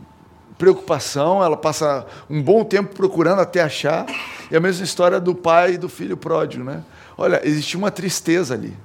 preocupação, 0.58 1.44
ela 1.44 1.58
passa 1.58 2.06
um 2.30 2.42
bom 2.42 2.64
tempo 2.64 2.96
procurando 2.96 3.42
até 3.42 3.62
achar. 3.62 4.06
E 4.50 4.56
a 4.56 4.60
mesma 4.62 4.86
história 4.86 5.20
do 5.20 5.36
pai 5.36 5.74
e 5.74 5.78
do 5.78 5.90
filho 5.90 6.16
pródigo, 6.16 6.64
né? 6.64 6.82
Olha, 7.20 7.42
existe 7.44 7.76
uma 7.76 7.92
tristeza 7.92 8.54
ali. 8.54 8.76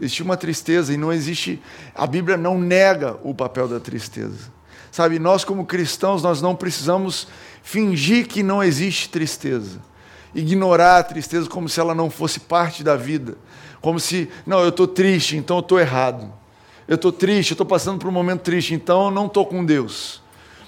Existe 0.00 0.22
uma 0.22 0.36
tristeza 0.36 0.92
e 0.92 0.96
não 0.96 1.12
existe. 1.12 1.62
A 1.94 2.06
Bíblia 2.06 2.36
não 2.36 2.58
nega 2.58 3.16
o 3.22 3.34
papel 3.34 3.68
da 3.68 3.80
tristeza. 3.80 4.54
Sabe, 4.90 5.18
nós 5.18 5.44
como 5.44 5.64
cristãos, 5.64 6.22
nós 6.22 6.42
não 6.42 6.54
precisamos 6.54 7.28
fingir 7.62 8.26
que 8.26 8.42
não 8.42 8.62
existe 8.62 9.08
tristeza. 9.08 9.80
Ignorar 10.34 10.98
a 10.98 11.02
tristeza 11.02 11.48
como 11.48 11.68
se 11.68 11.80
ela 11.80 11.94
não 11.94 12.10
fosse 12.10 12.40
parte 12.40 12.82
da 12.82 12.96
vida 12.96 13.36
como 13.86 14.00
se, 14.00 14.28
não, 14.44 14.58
eu 14.62 14.70
estou 14.70 14.88
triste, 14.88 15.36
então 15.36 15.58
eu 15.58 15.60
estou 15.60 15.78
errado. 15.78 16.32
Eu 16.88 16.96
estou 16.96 17.12
triste, 17.12 17.52
eu 17.52 17.54
estou 17.54 17.64
passando 17.64 18.00
por 18.00 18.08
um 18.08 18.12
momento 18.12 18.40
triste, 18.40 18.74
então 18.74 19.04
eu 19.04 19.10
não 19.12 19.26
estou 19.26 19.46
com 19.46 19.64
Deus. 19.64 20.20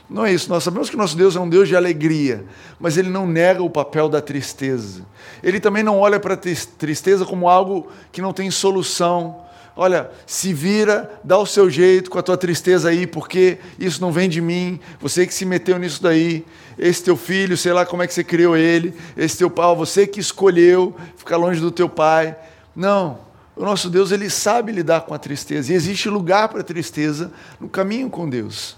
Não 0.09 0.25
é 0.25 0.33
isso. 0.33 0.49
Nós 0.49 0.65
sabemos 0.65 0.89
que 0.89 0.97
nosso 0.97 1.17
Deus 1.17 1.37
é 1.37 1.41
um 1.41 1.49
Deus 1.49 1.69
de 1.69 1.77
alegria, 1.77 2.45
mas 2.81 2.97
ele 2.97 3.11
não 3.11 3.27
nega 3.27 3.63
o 3.63 3.69
papel 3.69 4.09
da 4.09 4.21
tristeza. 4.21 5.05
Ele 5.43 5.61
também 5.61 5.83
não 5.83 5.99
olha 5.99 6.19
para 6.19 6.35
a 6.35 6.37
tristeza 6.37 7.27
como 7.27 7.49
algo 7.49 7.89
que 8.11 8.23
não 8.23 8.33
tem 8.33 8.51
solução. 8.51 9.45
Olha, 9.77 10.11
se 10.27 10.53
vira, 10.53 11.21
dá 11.23 11.39
o 11.39 11.47
seu 11.47 11.71
jeito 11.71 12.11
com 12.11 12.19
a 12.19 12.23
tua 12.23 12.37
tristeza 12.37 12.89
aí, 12.89 13.07
porque 13.07 13.59
isso 13.79 14.01
não 14.01 14.11
vem 14.11 14.29
de 14.29 14.41
mim. 14.41 14.81
Você 15.01 15.25
que 15.25 15.33
se 15.33 15.45
meteu 15.45 15.79
nisso 15.79 16.03
daí, 16.03 16.45
esse 16.77 17.05
teu 17.05 17.17
filho, 17.17 17.57
sei 17.57 17.73
lá 17.73 17.87
como 17.87 18.03
é 18.03 18.07
que 18.07 18.15
você 18.15 18.25
criou 18.25 18.57
ele, 18.57 18.93
esse 19.17 19.39
teu 19.39 19.49
pai, 19.49 19.77
você 19.77 20.07
que 20.07 20.19
escolheu 20.19 20.97
ficar 21.17 21.37
longe 21.37 21.61
do 21.61 21.71
teu 21.71 21.89
pai. 21.89 22.37
Não, 22.75 23.21
o 23.55 23.65
nosso 23.65 23.91
Deus 23.91 24.11
ele 24.11 24.31
sabe 24.31 24.73
lidar 24.73 25.03
com 25.03 25.15
a 25.15 25.19
tristeza 25.19 25.73
e 25.73 25.77
existe 25.77 26.09
lugar 26.09 26.49
para 26.49 26.61
a 26.61 26.65
tristeza 26.65 27.31
no 27.61 27.69
caminho 27.69 28.09
com 28.09 28.29
Deus. 28.29 28.78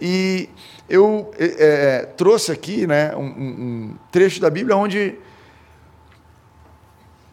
E 0.00 0.48
eu 0.88 1.30
é, 1.38 1.44
é, 1.44 2.06
trouxe 2.06 2.50
aqui 2.50 2.86
né, 2.86 3.14
um, 3.14 3.24
um, 3.26 3.94
trecho 4.10 4.40
da 4.40 4.48
Bíblia 4.48 4.76
onde 4.76 5.18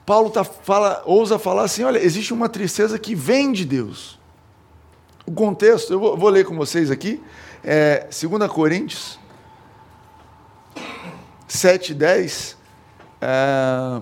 Paulo 0.06 0.30
tá, 0.30 0.44
fala, 0.44 1.02
ousa 1.06 1.40
falar 1.40 1.64
assim: 1.64 1.84
olha, 1.84 2.00
existe 2.00 2.34
uma 2.34 2.50
tristeza 2.50 3.00
que 3.00 3.16
vem 3.16 3.52
de 3.52 3.66
Deus. 3.66 4.20
O 5.26 5.32
contexto, 5.32 5.92
eu 5.92 6.00
vou, 6.00 6.18
vou 6.18 6.30
ler 6.30 6.46
com 6.46 6.56
vocês 6.56 6.90
aqui, 6.90 7.22
é, 7.64 8.08
2 8.10 8.50
Coríntios 8.52 9.20
7, 11.48 11.94
10. 11.94 12.58
É, 13.22 14.02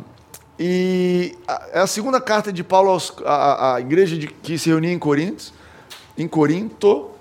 e 0.58 1.38
é 1.72 1.80
a 1.80 1.88
segunda 1.88 2.22
carta 2.22 2.52
de 2.52 2.64
Paulo 2.64 2.98
à, 3.26 3.78
igreja 3.80 4.18
de, 4.18 4.28
que 4.28 4.58
se 4.58 4.70
reunia 4.70 4.92
em 4.92 5.00
Corinto, 5.00 5.54
em 6.18 6.28
Corinto. 6.28 7.12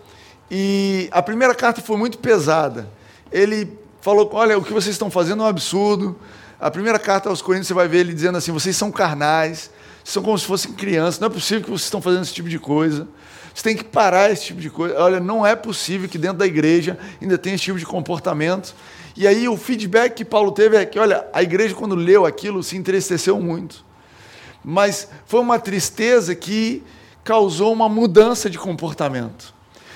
E 0.51 1.09
a 1.11 1.23
primeira 1.23 1.55
carta 1.55 1.81
foi 1.81 1.97
muito 1.97 2.19
pesada. 2.19 2.89
Ele 3.33 3.79
falou: 4.01 4.29
Olha, 4.33 4.59
o 4.59 4.63
que 4.63 4.73
vocês 4.73 4.95
estão 4.95 5.11
fazendo 5.11 5.43
é 5.43 5.47
um 5.47 5.49
absurdo. 5.49 6.17
A 6.61 6.71
primeira 6.71 6.99
carta 6.99 7.29
aos 7.29 7.43
Coríntios 7.43 7.69
você 7.69 7.75
vai 7.75 7.89
ver 7.89 7.99
ele 7.99 8.13
dizendo 8.15 8.39
assim: 8.39 8.53
Vocês 8.53 8.77
são 8.77 8.91
carnais, 8.91 9.71
são 10.05 10.23
como 10.23 10.39
se 10.39 10.47
fossem 10.47 10.73
crianças. 10.73 11.19
Não 11.19 11.27
é 11.27 11.31
possível 11.31 11.65
que 11.65 11.71
vocês 11.71 11.85
estão 11.85 12.01
fazendo 12.03 12.23
esse 12.23 12.35
tipo 12.35 12.49
de 12.49 12.59
coisa. 12.59 13.09
Você 13.55 13.63
tem 13.63 13.77
que 13.77 13.85
parar 13.85 14.31
esse 14.31 14.47
tipo 14.47 14.61
de 14.61 14.69
coisa. 14.69 14.99
Olha, 14.99 15.21
não 15.21 15.47
é 15.47 15.55
possível 15.55 16.09
que 16.09 16.19
dentro 16.19 16.39
da 16.39 16.47
igreja 16.47 16.99
ainda 17.23 17.39
tenha 17.39 17.55
esse 17.55 17.65
tipo 17.65 17.79
de 17.79 17.87
comportamento. 17.87 18.75
E 19.17 19.29
aí 19.29 19.49
o 19.49 19.57
feedback 19.57 20.15
que 20.15 20.25
Paulo 20.25 20.51
teve 20.51 20.77
é 20.77 20.85
que, 20.85 20.99
olha, 20.99 21.25
a 21.33 21.41
igreja 21.41 21.73
quando 21.75 21.95
leu 21.95 22.27
aquilo 22.27 22.65
se 22.65 22.77
entristeceu 22.77 23.41
muito. 23.41 23.85
Mas 24.65 25.09
foi 25.25 25.41
uma 25.41 25.59
tristeza 25.59 26.35
que 26.35 26.83
causou 27.23 27.73
uma 27.73 27.89
mudança 27.89 28.51
de 28.51 28.59
comportamento. 28.59 29.55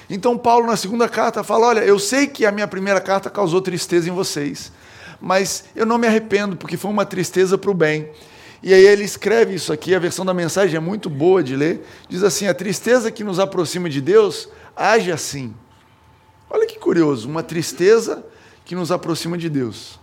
Então 0.09 0.39
Paulo 0.39 0.67
na 0.67 0.77
segunda 0.77 1.09
carta 1.09 1.45
fala: 1.45 1.67
"Olha, 1.69 1.81
eu 1.81 1.99
sei 1.99 2.27
que 2.27 2.47
a 2.47 2.53
minha 2.53 2.67
primeira 2.67 3.01
carta 3.01 3.29
causou 3.29 3.61
tristeza 3.61 4.09
em 4.09 4.13
vocês, 4.13 4.73
mas 5.21 5.65
eu 5.75 5.85
não 5.85 5.99
me 5.99 6.07
arrependo 6.07 6.57
porque 6.57 6.77
foi 6.77 6.91
uma 6.91 7.05
tristeza 7.05 7.59
para 7.59 7.71
o 7.71 7.75
bem. 7.75 8.11
E 8.63 8.75
aí 8.75 8.85
ele 8.85 9.05
escreve 9.05 9.55
isso 9.55 9.73
aqui, 9.73 9.95
a 9.95 9.99
versão 9.99 10.25
da 10.25 10.35
mensagem 10.35 10.77
é 10.77 10.81
muito 10.81 11.09
boa 11.09 11.43
de 11.43 11.55
ler. 11.55 11.87
Diz 12.09 12.23
assim: 12.23 12.47
a 12.47 12.55
tristeza 12.55 13.11
que 13.11 13.23
nos 13.23 13.39
aproxima 13.39 13.89
de 13.89 14.01
Deus 14.01 14.49
age 14.77 15.13
assim. 15.13 15.55
Olha 16.51 16.67
que 16.67 16.79
curioso, 16.79 17.29
uma 17.29 17.43
tristeza 17.43 18.25
que 18.65 18.75
nos 18.75 18.91
aproxima 18.91 19.37
de 19.37 19.49
Deus. 19.49 20.01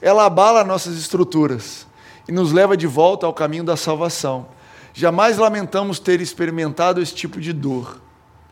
Ela 0.00 0.26
abala 0.26 0.62
nossas 0.62 0.96
estruturas 0.96 1.86
e 2.28 2.32
nos 2.32 2.52
leva 2.52 2.76
de 2.76 2.86
volta 2.86 3.26
ao 3.26 3.32
caminho 3.32 3.64
da 3.64 3.76
salvação. 3.76 4.46
Jamais 4.92 5.38
lamentamos 5.38 5.98
ter 5.98 6.20
experimentado 6.20 7.00
esse 7.00 7.14
tipo 7.14 7.40
de 7.40 7.52
dor. 7.52 8.00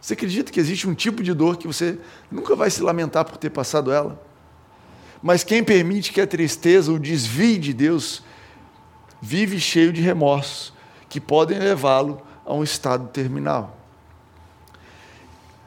Você 0.02 0.14
acredita 0.14 0.50
que 0.50 0.58
existe 0.58 0.88
um 0.88 0.94
tipo 0.94 1.22
de 1.22 1.32
dor 1.32 1.56
que 1.56 1.68
você 1.68 1.96
nunca 2.28 2.56
vai 2.56 2.68
se 2.68 2.82
lamentar 2.82 3.24
por 3.24 3.36
ter 3.36 3.50
passado 3.50 3.92
ela? 3.92 4.20
Mas 5.22 5.44
quem 5.44 5.62
permite 5.62 6.12
que 6.12 6.20
a 6.20 6.26
tristeza 6.26 6.90
o 6.90 6.98
desvie 6.98 7.56
de 7.56 7.72
Deus 7.72 8.20
vive 9.20 9.60
cheio 9.60 9.92
de 9.92 10.00
remorsos 10.02 10.72
que 11.08 11.20
podem 11.20 11.56
levá-lo 11.56 12.20
a 12.44 12.52
um 12.52 12.64
estado 12.64 13.06
terminal. 13.10 13.76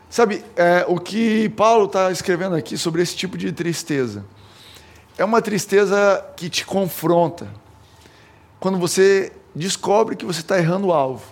Sabe, 0.09 0.43
é, 0.57 0.83
o 0.85 0.99
que 0.99 1.47
Paulo 1.49 1.85
está 1.85 2.11
escrevendo 2.11 2.55
aqui 2.55 2.77
sobre 2.77 3.01
esse 3.01 3.15
tipo 3.15 3.37
de 3.37 3.53
tristeza 3.53 4.25
é 5.17 5.23
uma 5.23 5.41
tristeza 5.41 6.25
que 6.35 6.49
te 6.49 6.65
confronta. 6.65 7.47
Quando 8.59 8.77
você 8.77 9.31
descobre 9.55 10.17
que 10.17 10.25
você 10.25 10.41
está 10.41 10.57
errando 10.57 10.87
o 10.87 10.93
alvo. 10.93 11.23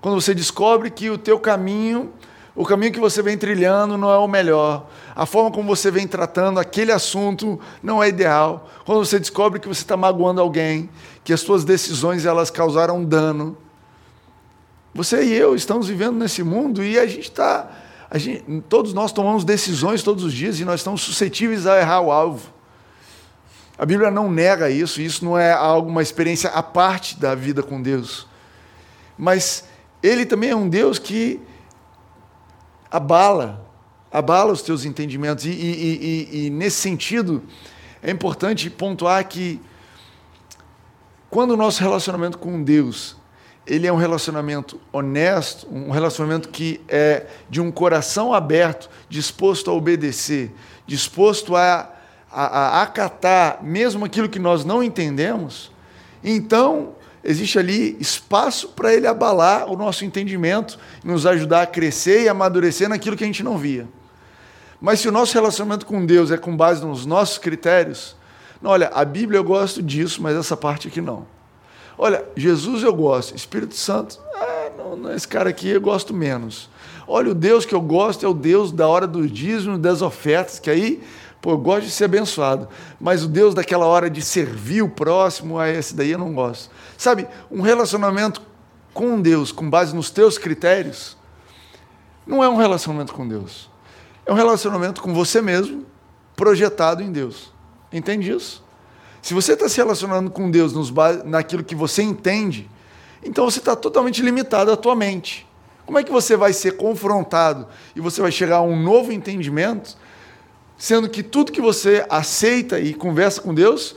Quando 0.00 0.20
você 0.20 0.34
descobre 0.34 0.90
que 0.90 1.08
o 1.08 1.16
teu 1.16 1.38
caminho, 1.38 2.12
o 2.58 2.66
caminho 2.66 2.92
que 2.92 2.98
você 2.98 3.22
vem 3.22 3.38
trilhando 3.38 3.96
não 3.96 4.10
é 4.10 4.18
o 4.18 4.26
melhor. 4.26 4.88
A 5.14 5.24
forma 5.24 5.48
como 5.48 5.68
você 5.68 5.92
vem 5.92 6.08
tratando 6.08 6.58
aquele 6.58 6.90
assunto 6.90 7.56
não 7.80 8.02
é 8.02 8.08
ideal. 8.08 8.68
Quando 8.84 9.06
você 9.06 9.20
descobre 9.20 9.60
que 9.60 9.68
você 9.68 9.82
está 9.82 9.96
magoando 9.96 10.40
alguém, 10.40 10.90
que 11.22 11.32
as 11.32 11.38
suas 11.38 11.64
decisões 11.64 12.26
elas 12.26 12.50
causaram 12.50 13.04
dano. 13.04 13.56
Você 14.92 15.22
e 15.22 15.34
eu 15.34 15.54
estamos 15.54 15.86
vivendo 15.86 16.16
nesse 16.16 16.42
mundo 16.42 16.82
e 16.82 16.98
a 16.98 17.06
gente 17.06 17.28
está 17.28 17.70
todos 18.68 18.92
nós 18.92 19.12
tomamos 19.12 19.44
decisões 19.44 20.02
todos 20.02 20.24
os 20.24 20.32
dias 20.32 20.58
e 20.58 20.64
nós 20.64 20.80
estamos 20.80 21.02
suscetíveis 21.02 21.64
a 21.64 21.78
errar 21.78 22.00
o 22.00 22.10
alvo. 22.10 22.52
A 23.78 23.86
Bíblia 23.86 24.10
não 24.10 24.28
nega 24.28 24.68
isso, 24.68 25.00
isso 25.00 25.24
não 25.24 25.38
é 25.38 25.52
algo, 25.52 25.88
uma 25.88 26.02
experiência 26.02 26.50
à 26.50 26.60
parte 26.64 27.20
da 27.20 27.36
vida 27.36 27.62
com 27.62 27.80
Deus. 27.80 28.26
Mas 29.16 29.62
Ele 30.02 30.26
também 30.26 30.50
é 30.50 30.56
um 30.56 30.68
Deus 30.68 30.98
que 30.98 31.40
abala, 32.90 33.66
abala 34.10 34.52
os 34.52 34.62
teus 34.62 34.84
entendimentos. 34.84 35.44
E, 35.44 35.50
e, 35.50 36.28
e, 36.32 36.46
e 36.46 36.50
nesse 36.50 36.80
sentido, 36.80 37.42
é 38.02 38.10
importante 38.10 38.70
pontuar 38.70 39.26
que 39.26 39.60
quando 41.30 41.52
o 41.52 41.56
nosso 41.56 41.82
relacionamento 41.82 42.38
com 42.38 42.62
Deus 42.62 43.18
ele 43.68 43.86
é 43.86 43.92
um 43.92 43.96
relacionamento 43.96 44.80
honesto, 44.90 45.68
um 45.70 45.90
relacionamento 45.90 46.48
que 46.48 46.80
é 46.88 47.26
de 47.50 47.60
um 47.60 47.70
coração 47.70 48.32
aberto, 48.32 48.88
disposto 49.10 49.70
a 49.70 49.74
obedecer, 49.74 50.50
disposto 50.86 51.54
a, 51.54 51.92
a, 52.32 52.78
a 52.78 52.82
acatar 52.82 53.62
mesmo 53.62 54.06
aquilo 54.06 54.28
que 54.28 54.38
nós 54.38 54.64
não 54.64 54.82
entendemos, 54.82 55.70
então 56.24 56.94
existe 57.28 57.58
ali 57.58 57.94
espaço 58.00 58.68
para 58.68 58.94
ele 58.94 59.06
abalar 59.06 59.70
o 59.70 59.76
nosso 59.76 60.02
entendimento, 60.02 60.78
nos 61.04 61.26
ajudar 61.26 61.60
a 61.60 61.66
crescer 61.66 62.22
e 62.22 62.28
amadurecer 62.28 62.88
naquilo 62.88 63.16
que 63.16 63.22
a 63.22 63.26
gente 63.26 63.42
não 63.42 63.58
via. 63.58 63.86
Mas 64.80 65.00
se 65.00 65.08
o 65.08 65.12
nosso 65.12 65.34
relacionamento 65.34 65.84
com 65.84 66.06
Deus 66.06 66.30
é 66.30 66.38
com 66.38 66.56
base 66.56 66.82
nos 66.82 67.04
nossos 67.04 67.36
critérios, 67.36 68.16
não, 68.62 68.70
olha, 68.70 68.88
a 68.94 69.04
Bíblia 69.04 69.38
eu 69.38 69.44
gosto 69.44 69.82
disso, 69.82 70.22
mas 70.22 70.36
essa 70.36 70.56
parte 70.56 70.88
aqui 70.88 71.02
não. 71.02 71.26
Olha, 71.98 72.24
Jesus 72.34 72.82
eu 72.82 72.94
gosto, 72.94 73.36
Espírito 73.36 73.74
Santo, 73.74 74.18
ah, 74.34 74.70
não, 74.78 74.96
não, 74.96 75.12
esse 75.12 75.28
cara 75.28 75.50
aqui 75.50 75.68
eu 75.68 75.80
gosto 75.82 76.14
menos. 76.14 76.70
Olha, 77.06 77.32
o 77.32 77.34
Deus 77.34 77.66
que 77.66 77.74
eu 77.74 77.80
gosto 77.80 78.24
é 78.24 78.28
o 78.28 78.32
Deus 78.32 78.72
da 78.72 78.88
hora 78.88 79.06
do 79.06 79.28
dízimo, 79.28 79.76
das 79.76 80.00
ofertas, 80.00 80.58
que 80.58 80.70
aí, 80.70 81.02
pô, 81.40 81.52
eu 81.52 81.58
gosto 81.58 81.86
de 81.86 81.90
ser 81.90 82.04
abençoado. 82.04 82.68
Mas 83.00 83.24
o 83.24 83.28
Deus 83.28 83.54
daquela 83.54 83.86
hora 83.86 84.08
de 84.08 84.22
servir 84.22 84.82
o 84.82 84.88
próximo, 84.88 85.58
a 85.58 85.68
esse 85.68 85.94
daí 85.94 86.10
eu 86.10 86.18
não 86.18 86.34
gosto. 86.34 86.70
Sabe, 86.96 87.26
um 87.50 87.60
relacionamento 87.60 88.42
com 88.92 89.20
Deus, 89.20 89.52
com 89.52 89.68
base 89.68 89.94
nos 89.94 90.10
teus 90.10 90.38
critérios, 90.38 91.16
não 92.26 92.42
é 92.42 92.48
um 92.48 92.56
relacionamento 92.56 93.14
com 93.14 93.26
Deus. 93.26 93.70
É 94.26 94.32
um 94.32 94.34
relacionamento 94.34 95.00
com 95.00 95.14
você 95.14 95.40
mesmo, 95.40 95.86
projetado 96.36 97.02
em 97.02 97.10
Deus. 97.10 97.52
Entende 97.92 98.30
isso? 98.30 98.62
Se 99.22 99.34
você 99.34 99.54
está 99.54 99.68
se 99.68 99.76
relacionando 99.76 100.30
com 100.30 100.50
Deus 100.50 100.72
nos, 100.72 100.92
naquilo 101.24 101.64
que 101.64 101.74
você 101.74 102.02
entende, 102.02 102.70
então 103.22 103.44
você 103.44 103.58
está 103.58 103.74
totalmente 103.74 104.22
limitado 104.22 104.70
à 104.70 104.76
tua 104.76 104.94
mente. 104.94 105.46
Como 105.86 105.98
é 105.98 106.04
que 106.04 106.12
você 106.12 106.36
vai 106.36 106.52
ser 106.52 106.76
confrontado 106.76 107.66
e 107.96 108.00
você 108.00 108.20
vai 108.20 108.30
chegar 108.30 108.56
a 108.56 108.62
um 108.62 108.80
novo 108.80 109.10
entendimento, 109.10 109.96
sendo 110.78 111.08
que 111.08 111.22
tudo 111.22 111.52
que 111.52 111.60
você 111.60 112.06
aceita 112.08 112.78
e 112.78 112.94
conversa 112.94 113.42
com 113.42 113.52
Deus, 113.52 113.96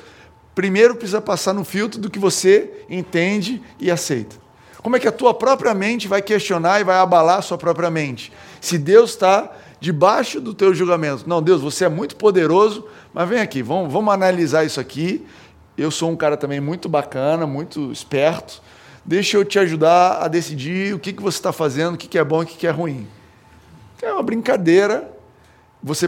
primeiro 0.54 0.96
precisa 0.96 1.22
passar 1.22 1.54
no 1.54 1.64
filtro 1.64 2.02
do 2.02 2.10
que 2.10 2.20
você 2.20 2.86
entende 2.90 3.62
e 3.80 3.90
aceita? 3.90 4.36
Como 4.82 4.96
é 4.96 5.00
que 5.00 5.08
a 5.08 5.12
tua 5.12 5.34
própria 5.34 5.76
mente 5.76 6.08
vai 6.08 6.24
questionar 6.24 6.82
e 6.82 6.84
vai 6.84 6.98
abalar 6.98 7.38
a 7.38 7.42
sua 7.44 7.58
própria 7.58 7.92
mente? 7.92 8.34
Se 8.60 8.80
Deus 8.80 9.12
está 9.12 9.52
debaixo 9.82 10.40
do 10.40 10.54
teu 10.54 10.74
julgamento. 10.76 11.28
Não, 11.28 11.42
Deus, 11.42 11.60
você 11.60 11.86
é 11.86 11.90
muito 11.90 12.16
poderoso, 12.16 12.86
mas 13.12 13.28
vem 13.28 13.42
aqui, 13.42 13.64
vamos, 13.64 13.92
vamos 13.92 14.14
analisar 14.14 14.64
isso 14.64 14.80
aqui. 14.80 15.26
Eu 15.76 15.90
sou 15.90 16.12
um 16.12 16.16
cara 16.16 16.38
também 16.38 16.60
muito 16.60 16.88
bacana, 16.88 17.48
muito 17.48 17.92
esperto. 17.92 18.62
Deixa 19.04 19.36
eu 19.36 19.44
te 19.44 19.58
ajudar 19.58 20.20
a 20.22 20.28
decidir 20.28 20.94
o 20.94 21.00
que, 21.00 21.12
que 21.12 21.22
você 21.22 21.40
está 21.40 21.52
fazendo, 21.52 21.96
o 21.96 21.98
que, 21.98 22.08
que 22.08 22.20
é 22.20 22.24
bom 22.24 22.42
e 22.42 22.46
o 22.46 22.48
que, 22.48 22.58
que 22.58 22.68
é 22.68 22.70
ruim. 22.70 23.08
É 24.00 24.14
uma 24.14 24.22
brincadeira. 24.22 25.12
Você 25.82 26.08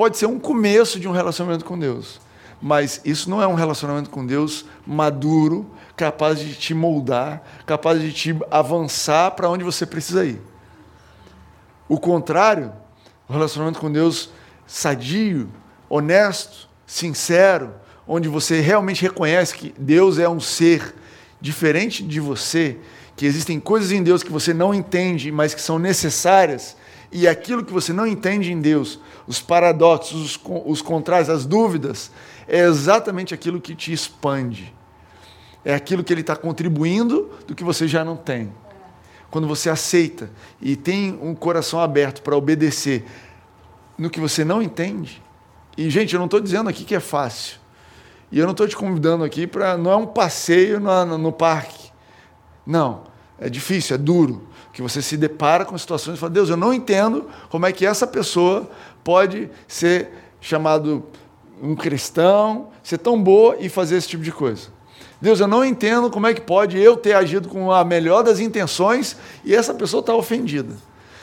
pode 0.00 0.16
ser 0.16 0.24
um 0.24 0.38
começo 0.38 0.98
de 0.98 1.06
um 1.06 1.12
relacionamento 1.12 1.62
com 1.62 1.78
Deus, 1.78 2.22
mas 2.58 3.02
isso 3.04 3.28
não 3.28 3.42
é 3.42 3.46
um 3.46 3.52
relacionamento 3.52 4.08
com 4.08 4.24
Deus 4.24 4.64
maduro, 4.86 5.70
capaz 5.94 6.38
de 6.38 6.54
te 6.54 6.72
moldar, 6.72 7.42
capaz 7.66 8.00
de 8.00 8.10
te 8.10 8.34
avançar 8.50 9.32
para 9.32 9.50
onde 9.50 9.62
você 9.62 9.84
precisa 9.84 10.24
ir. 10.24 10.40
O 11.86 12.00
contrário 12.00 12.72
um 13.28 13.34
relacionamento 13.34 13.78
com 13.78 13.92
Deus 13.92 14.30
sadio, 14.66 15.50
honesto, 15.86 16.66
sincero, 16.86 17.74
onde 18.08 18.26
você 18.26 18.58
realmente 18.58 19.02
reconhece 19.02 19.54
que 19.54 19.74
Deus 19.78 20.18
é 20.18 20.26
um 20.26 20.40
ser 20.40 20.94
diferente 21.42 22.02
de 22.02 22.20
você, 22.20 22.78
que 23.14 23.26
existem 23.26 23.60
coisas 23.60 23.92
em 23.92 24.02
Deus 24.02 24.22
que 24.22 24.32
você 24.32 24.54
não 24.54 24.72
entende, 24.72 25.30
mas 25.30 25.52
que 25.52 25.60
são 25.60 25.78
necessárias, 25.78 26.74
e 27.12 27.26
aquilo 27.26 27.64
que 27.64 27.72
você 27.72 27.92
não 27.92 28.06
entende 28.06 28.52
em 28.52 28.60
Deus, 28.60 29.00
os 29.26 29.40
paradoxos, 29.40 30.36
os, 30.36 30.40
os 30.64 30.82
contrários, 30.82 31.28
as 31.28 31.44
dúvidas, 31.44 32.10
é 32.46 32.60
exatamente 32.60 33.34
aquilo 33.34 33.60
que 33.60 33.74
te 33.74 33.92
expande. 33.92 34.74
É 35.64 35.74
aquilo 35.74 36.02
que 36.02 36.12
ele 36.12 36.22
está 36.22 36.36
contribuindo 36.36 37.30
do 37.46 37.54
que 37.54 37.64
você 37.64 37.86
já 37.86 38.04
não 38.04 38.16
tem 38.16 38.52
quando 39.30 39.46
você 39.46 39.70
aceita 39.70 40.30
e 40.60 40.74
tem 40.74 41.18
um 41.22 41.34
coração 41.34 41.80
aberto 41.80 42.22
para 42.22 42.36
obedecer 42.36 43.04
no 43.96 44.10
que 44.10 44.18
você 44.18 44.44
não 44.44 44.60
entende. 44.60 45.22
E, 45.76 45.88
gente, 45.88 46.14
eu 46.14 46.18
não 46.18 46.24
estou 46.24 46.40
dizendo 46.40 46.68
aqui 46.68 46.84
que 46.84 46.94
é 46.94 47.00
fácil. 47.00 47.58
E 48.32 48.38
eu 48.38 48.44
não 48.44 48.52
estou 48.52 48.66
te 48.66 48.76
convidando 48.76 49.24
aqui 49.24 49.46
para. 49.46 49.76
Não 49.76 49.90
é 49.90 49.96
um 49.96 50.06
passeio 50.06 50.80
no, 50.80 51.04
no, 51.04 51.18
no, 51.18 51.32
parque. 51.32 51.90
Não. 52.66 53.04
É 53.38 53.48
difícil, 53.48 53.94
é 53.94 53.98
duro. 53.98 54.48
Que 54.72 54.82
você 54.82 55.02
se 55.02 55.16
depara 55.16 55.64
com 55.64 55.76
situações 55.76 56.16
e 56.16 56.20
fala: 56.20 56.32
Deus, 56.32 56.48
eu 56.48 56.56
não 56.56 56.72
entendo 56.72 57.26
como 57.48 57.66
é 57.66 57.72
que 57.72 57.84
essa 57.84 58.06
pessoa 58.06 58.70
pode 59.02 59.50
ser 59.66 60.10
chamado 60.40 61.04
um 61.62 61.74
cristão, 61.74 62.68
ser 62.82 62.98
tão 62.98 63.22
boa 63.22 63.56
e 63.58 63.68
fazer 63.68 63.96
esse 63.96 64.08
tipo 64.08 64.22
de 64.22 64.32
coisa. 64.32 64.68
Deus, 65.20 65.38
eu 65.38 65.46
não 65.46 65.62
entendo 65.62 66.10
como 66.10 66.26
é 66.26 66.32
que 66.32 66.40
pode 66.40 66.78
eu 66.78 66.96
ter 66.96 67.12
agido 67.12 67.48
com 67.48 67.70
a 67.70 67.84
melhor 67.84 68.22
das 68.22 68.40
intenções 68.40 69.16
e 69.44 69.54
essa 69.54 69.74
pessoa 69.74 70.00
está 70.00 70.14
ofendida. 70.14 70.74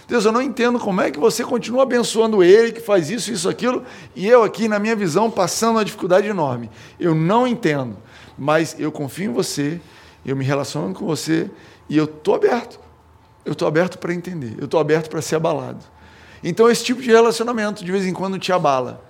Deus, 0.07 0.23
eu 0.23 0.31
não 0.31 0.41
entendo 0.41 0.79
como 0.79 1.01
é 1.01 1.11
que 1.11 1.19
você 1.19 1.43
continua 1.43 1.83
abençoando 1.83 2.41
ele, 2.41 2.71
que 2.71 2.79
faz 2.79 3.09
isso, 3.09 3.31
isso, 3.31 3.49
aquilo, 3.49 3.83
e 4.15 4.25
eu 4.25 4.41
aqui, 4.43 4.67
na 4.67 4.79
minha 4.79 4.95
visão, 4.95 5.29
passando 5.29 5.71
uma 5.71 5.83
dificuldade 5.83 6.27
enorme. 6.27 6.69
Eu 6.97 7.13
não 7.13 7.45
entendo, 7.45 7.97
mas 8.37 8.75
eu 8.79 8.89
confio 8.89 9.31
em 9.31 9.33
você, 9.33 9.81
eu 10.25 10.35
me 10.35 10.45
relaciono 10.45 10.93
com 10.93 11.05
você 11.05 11.49
e 11.89 11.97
eu 11.97 12.05
estou 12.05 12.35
aberto. 12.35 12.79
Eu 13.47 13.53
estou 13.53 13.65
aberto 13.65 13.97
para 13.97 14.13
entender, 14.13 14.55
eu 14.57 14.65
estou 14.65 14.77
aberto 14.77 15.09
para 15.09 15.21
ser 15.21 15.37
abalado. 15.37 15.79
Então, 16.43 16.69
esse 16.69 16.83
tipo 16.83 17.01
de 17.01 17.09
relacionamento, 17.09 17.81
de 17.81 17.89
vez 17.89 18.05
em 18.05 18.11
quando, 18.11 18.37
te 18.37 18.51
abala 18.51 19.01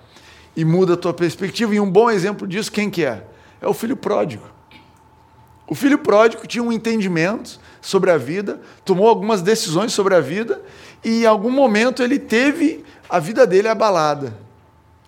e 0.56 0.64
muda 0.64 0.94
a 0.94 0.96
tua 0.96 1.12
perspectiva. 1.12 1.74
E 1.74 1.80
um 1.80 1.90
bom 1.90 2.08
exemplo 2.08 2.46
disso, 2.46 2.70
quem 2.70 2.88
que 2.88 3.04
é? 3.04 3.24
É 3.60 3.66
o 3.66 3.74
filho 3.74 3.96
pródigo. 3.96 4.44
O 5.66 5.74
filho 5.74 5.98
pródigo 5.98 6.46
tinha 6.46 6.62
um 6.62 6.72
entendimento 6.72 7.58
sobre 7.80 8.12
a 8.12 8.16
vida, 8.16 8.60
tomou 8.84 9.08
algumas 9.08 9.42
decisões 9.42 9.92
sobre 9.92 10.14
a 10.14 10.20
vida 10.20 10.62
e 11.04 11.24
em 11.24 11.26
algum 11.26 11.50
momento 11.50 12.00
ele 12.00 12.20
teve 12.20 12.84
a 13.10 13.18
vida 13.18 13.44
dele 13.44 13.66
abalada. 13.66 14.38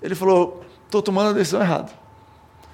Ele 0.03 0.16
falou: 0.16 0.64
estou 0.87 1.01
tomando 1.01 1.31
a 1.31 1.33
decisão 1.33 1.61
errada. 1.61 1.93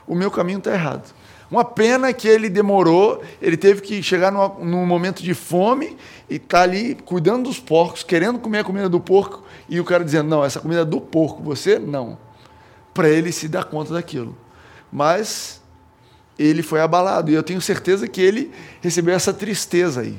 O 0.06 0.14
meu 0.14 0.30
caminho 0.30 0.58
está 0.58 0.72
errado. 0.72 1.14
Uma 1.50 1.64
pena 1.64 2.12
que 2.12 2.26
ele 2.26 2.48
demorou, 2.48 3.22
ele 3.40 3.56
teve 3.56 3.80
que 3.80 4.02
chegar 4.02 4.32
numa, 4.32 4.48
num 4.48 4.84
momento 4.84 5.22
de 5.22 5.32
fome 5.32 5.96
e 6.28 6.38
tá 6.38 6.62
ali 6.62 6.96
cuidando 7.04 7.44
dos 7.44 7.60
porcos, 7.60 8.02
querendo 8.02 8.38
comer 8.38 8.60
a 8.60 8.64
comida 8.64 8.88
do 8.88 8.98
porco, 8.98 9.44
e 9.68 9.78
o 9.78 9.84
cara 9.84 10.04
dizendo: 10.04 10.28
Não, 10.28 10.44
essa 10.44 10.58
comida 10.58 10.80
é 10.80 10.84
do 10.84 11.00
porco, 11.00 11.42
você 11.42 11.78
não. 11.78 12.18
Para 12.92 13.08
ele 13.08 13.30
se 13.30 13.46
dar 13.46 13.64
conta 13.64 13.94
daquilo. 13.94 14.36
Mas 14.90 15.62
ele 16.38 16.62
foi 16.62 16.80
abalado. 16.80 17.30
E 17.30 17.34
eu 17.34 17.42
tenho 17.42 17.60
certeza 17.60 18.08
que 18.08 18.20
ele 18.20 18.50
recebeu 18.80 19.14
essa 19.14 19.32
tristeza 19.32 20.00
aí. 20.00 20.18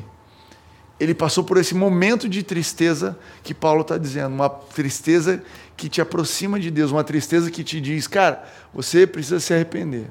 Ele 1.00 1.14
passou 1.14 1.44
por 1.44 1.58
esse 1.58 1.76
momento 1.76 2.28
de 2.28 2.42
tristeza 2.42 3.18
que 3.44 3.54
Paulo 3.54 3.82
está 3.82 3.98
dizendo, 3.98 4.34
uma 4.34 4.50
tristeza 4.50 5.44
que 5.76 5.88
te 5.88 6.02
aproxima 6.02 6.60
de 6.60 6.72
Deus, 6.72 6.92
uma 6.92 7.04
tristeza 7.04 7.52
que 7.52 7.64
te 7.64 7.80
diz, 7.80 8.08
cara, 8.08 8.44
você 8.74 9.06
precisa 9.06 9.40
se 9.40 9.54
arrepender. 9.54 10.10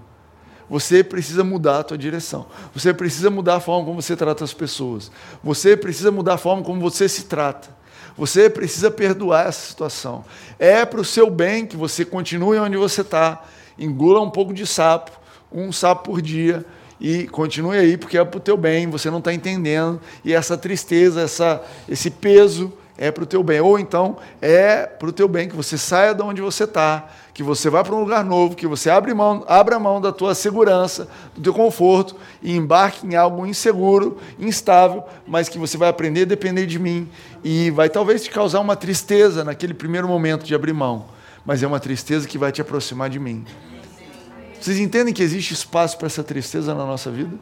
Você 0.69 1.05
precisa 1.05 1.45
mudar 1.45 1.81
a 1.81 1.85
tua 1.85 1.99
direção. 1.99 2.47
Você 2.75 2.93
precisa 2.93 3.31
mudar 3.31 3.57
a 3.57 3.61
forma 3.61 3.85
como 3.85 4.01
você 4.03 4.17
trata 4.17 4.45
as 4.45 4.53
pessoas. 4.53 5.11
Você 5.43 5.77
precisa 5.77 6.11
mudar 6.11 6.35
a 6.35 6.39
forma 6.39 6.63
como 6.63 6.81
você 6.81 7.09
se 7.09 7.25
trata. 7.25 7.69
Você 8.17 8.49
precisa 8.51 8.91
perdoar 8.91 9.47
essa 9.47 9.69
situação. 9.69 10.25
É 10.59 10.85
para 10.85 11.01
o 11.01 11.05
seu 11.05 11.31
bem 11.31 11.67
que 11.67 11.77
você 11.77 12.05
continue 12.05 12.59
onde 12.59 12.77
você 12.77 13.03
está. 13.03 13.45
Engula 13.79 14.21
um 14.21 14.31
pouco 14.31 14.55
de 14.55 14.67
sapo 14.67 15.13
um 15.51 15.73
sapo 15.73 16.05
por 16.05 16.21
dia 16.21 16.65
e 17.01 17.27
continue 17.29 17.77
aí, 17.77 17.97
porque 17.97 18.17
é 18.17 18.25
para 18.25 18.39
o 18.39 18.41
teu 18.41 18.57
bem, 18.57 18.89
você 18.89 19.11
não 19.11 19.19
está 19.19 19.33
entendendo, 19.33 20.01
e 20.25 20.33
essa 20.33 20.57
tristeza, 20.57 21.21
essa, 21.21 21.63
esse 21.89 22.11
peso 22.11 22.73
é 22.99 23.11
para 23.11 23.25
o 23.25 23.27
teu 23.27 23.43
bem. 23.43 23.61
Ou 23.61 23.79
então 23.79 24.17
é 24.41 24.87
para 24.87 25.09
o 25.09 25.13
teu 25.13 25.29
bem 25.29 25.49
que 25.49 25.57
você 25.57 25.77
saia 25.77 26.15
de 26.15 26.23
onde 26.23 26.41
você 26.41 26.65
está, 26.65 27.09
que 27.35 27.43
você 27.43 27.69
vá 27.69 27.85
para 27.85 27.95
um 27.95 28.01
lugar 28.01 28.25
novo, 28.25 28.57
que 28.57 28.67
você 28.67 28.89
abre 28.89 29.13
mão, 29.13 29.45
abra 29.47 29.79
mão 29.79 30.01
da 30.01 30.13
tua 30.13 30.35
segurança, 30.35 31.09
do 31.35 31.43
teu 31.43 31.55
conforto 31.55 32.17
e 32.43 32.57
embarque 32.57 33.07
em 33.07 33.15
algo 33.15 33.47
inseguro, 33.47 34.19
instável, 34.39 35.05
mas 35.27 35.49
que 35.49 35.59
você 35.59 35.77
vai 35.77 35.89
aprender 35.89 36.23
a 36.23 36.27
depender 36.27 36.67
de 36.67 36.79
mim 36.79 37.09
e 37.45 37.71
vai 37.71 37.89
talvez 37.89 38.23
te 38.23 38.31
causar 38.31 38.61
uma 38.61 38.77
tristeza 38.77 39.45
naquele 39.45 39.75
primeiro 39.75 40.09
momento 40.09 40.45
de 40.45 40.55
abrir 40.55 40.73
mão, 40.73 41.07
mas 41.45 41.63
é 41.63 41.67
uma 41.67 41.81
tristeza 41.81 42.27
que 42.27 42.39
vai 42.39 42.51
te 42.51 42.61
aproximar 42.61 43.11
de 43.11 43.19
mim. 43.19 43.45
Vocês 44.61 44.79
entendem 44.79 45.13
que 45.15 45.23
existe 45.23 45.53
espaço 45.53 45.97
para 45.99 46.07
essa 46.07 46.25
tristeza 46.25 46.75
na 46.75 46.85
nossa 46.85 47.11
vida? 47.11 47.37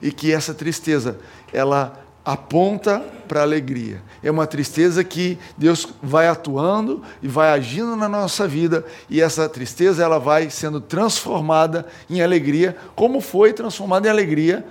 E 0.00 0.12
que 0.12 0.32
essa 0.32 0.54
tristeza, 0.54 1.18
ela 1.52 2.05
aponta 2.26 2.98
para 3.28 3.38
a 3.38 3.42
alegria. 3.44 4.02
É 4.20 4.28
uma 4.28 4.48
tristeza 4.48 5.04
que 5.04 5.38
Deus 5.56 5.86
vai 6.02 6.26
atuando 6.26 7.00
e 7.22 7.28
vai 7.28 7.50
agindo 7.50 7.94
na 7.94 8.08
nossa 8.08 8.48
vida 8.48 8.84
e 9.08 9.20
essa 9.20 9.48
tristeza 9.48 10.02
ela 10.02 10.18
vai 10.18 10.50
sendo 10.50 10.80
transformada 10.80 11.86
em 12.10 12.20
alegria, 12.20 12.76
como 12.96 13.20
foi 13.20 13.52
transformada 13.52 14.08
em 14.08 14.10
alegria 14.10 14.66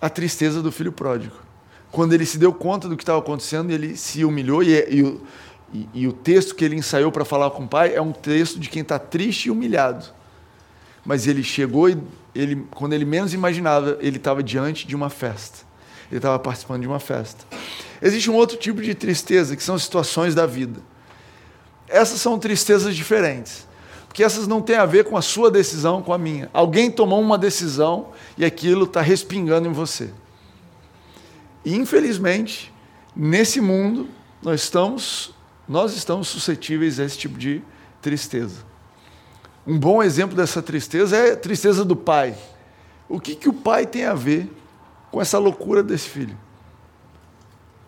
a 0.00 0.08
tristeza 0.08 0.62
do 0.62 0.72
filho 0.72 0.90
pródigo. 0.90 1.36
Quando 1.92 2.14
ele 2.14 2.24
se 2.24 2.38
deu 2.38 2.52
conta 2.52 2.88
do 2.88 2.96
que 2.96 3.02
estava 3.02 3.18
acontecendo, 3.18 3.70
ele 3.70 3.94
se 3.94 4.24
humilhou 4.24 4.62
e, 4.62 4.72
e, 4.72 5.20
e, 5.72 5.88
e 5.92 6.08
o 6.08 6.14
texto 6.14 6.54
que 6.54 6.64
ele 6.64 6.76
ensaiou 6.76 7.12
para 7.12 7.26
falar 7.26 7.50
com 7.50 7.64
o 7.64 7.68
pai 7.68 7.94
é 7.94 8.00
um 8.00 8.10
texto 8.10 8.58
de 8.58 8.70
quem 8.70 8.80
está 8.80 8.98
triste 8.98 9.46
e 9.46 9.50
humilhado. 9.50 10.06
Mas 11.04 11.26
ele 11.26 11.42
chegou 11.42 11.90
e 11.90 11.98
ele, 12.34 12.66
quando 12.70 12.94
ele 12.94 13.04
menos 13.04 13.34
imaginava, 13.34 13.98
ele 14.00 14.16
estava 14.16 14.42
diante 14.42 14.86
de 14.86 14.96
uma 14.96 15.10
festa. 15.10 15.63
Ele 16.14 16.20
estava 16.20 16.38
participando 16.38 16.82
de 16.82 16.86
uma 16.86 17.00
festa. 17.00 17.44
Existe 18.00 18.30
um 18.30 18.34
outro 18.34 18.56
tipo 18.56 18.80
de 18.80 18.94
tristeza, 18.94 19.56
que 19.56 19.62
são 19.64 19.76
situações 19.76 20.32
da 20.32 20.46
vida. 20.46 20.80
Essas 21.88 22.20
são 22.20 22.38
tristezas 22.38 22.94
diferentes, 22.94 23.66
porque 24.06 24.22
essas 24.22 24.46
não 24.46 24.62
têm 24.62 24.76
a 24.76 24.86
ver 24.86 25.06
com 25.06 25.16
a 25.16 25.22
sua 25.22 25.50
decisão, 25.50 26.00
com 26.00 26.12
a 26.12 26.18
minha. 26.18 26.48
Alguém 26.52 26.88
tomou 26.88 27.20
uma 27.20 27.36
decisão 27.36 28.10
e 28.38 28.44
aquilo 28.44 28.84
está 28.84 29.00
respingando 29.00 29.66
em 29.68 29.72
você. 29.72 30.08
E 31.64 31.74
infelizmente, 31.74 32.72
nesse 33.16 33.60
mundo, 33.60 34.08
nós 34.40 34.62
estamos, 34.62 35.34
nós 35.68 35.96
estamos 35.96 36.28
suscetíveis 36.28 37.00
a 37.00 37.04
esse 37.04 37.18
tipo 37.18 37.36
de 37.36 37.60
tristeza. 38.00 38.64
Um 39.66 39.76
bom 39.76 40.00
exemplo 40.00 40.36
dessa 40.36 40.62
tristeza 40.62 41.16
é 41.16 41.32
a 41.32 41.36
tristeza 41.36 41.84
do 41.84 41.96
pai. 41.96 42.36
O 43.08 43.18
que, 43.18 43.34
que 43.34 43.48
o 43.48 43.52
pai 43.52 43.84
tem 43.84 44.04
a 44.04 44.14
ver 44.14 44.48
com 45.14 45.22
essa 45.22 45.38
loucura 45.38 45.80
desse 45.80 46.08
filho? 46.08 46.36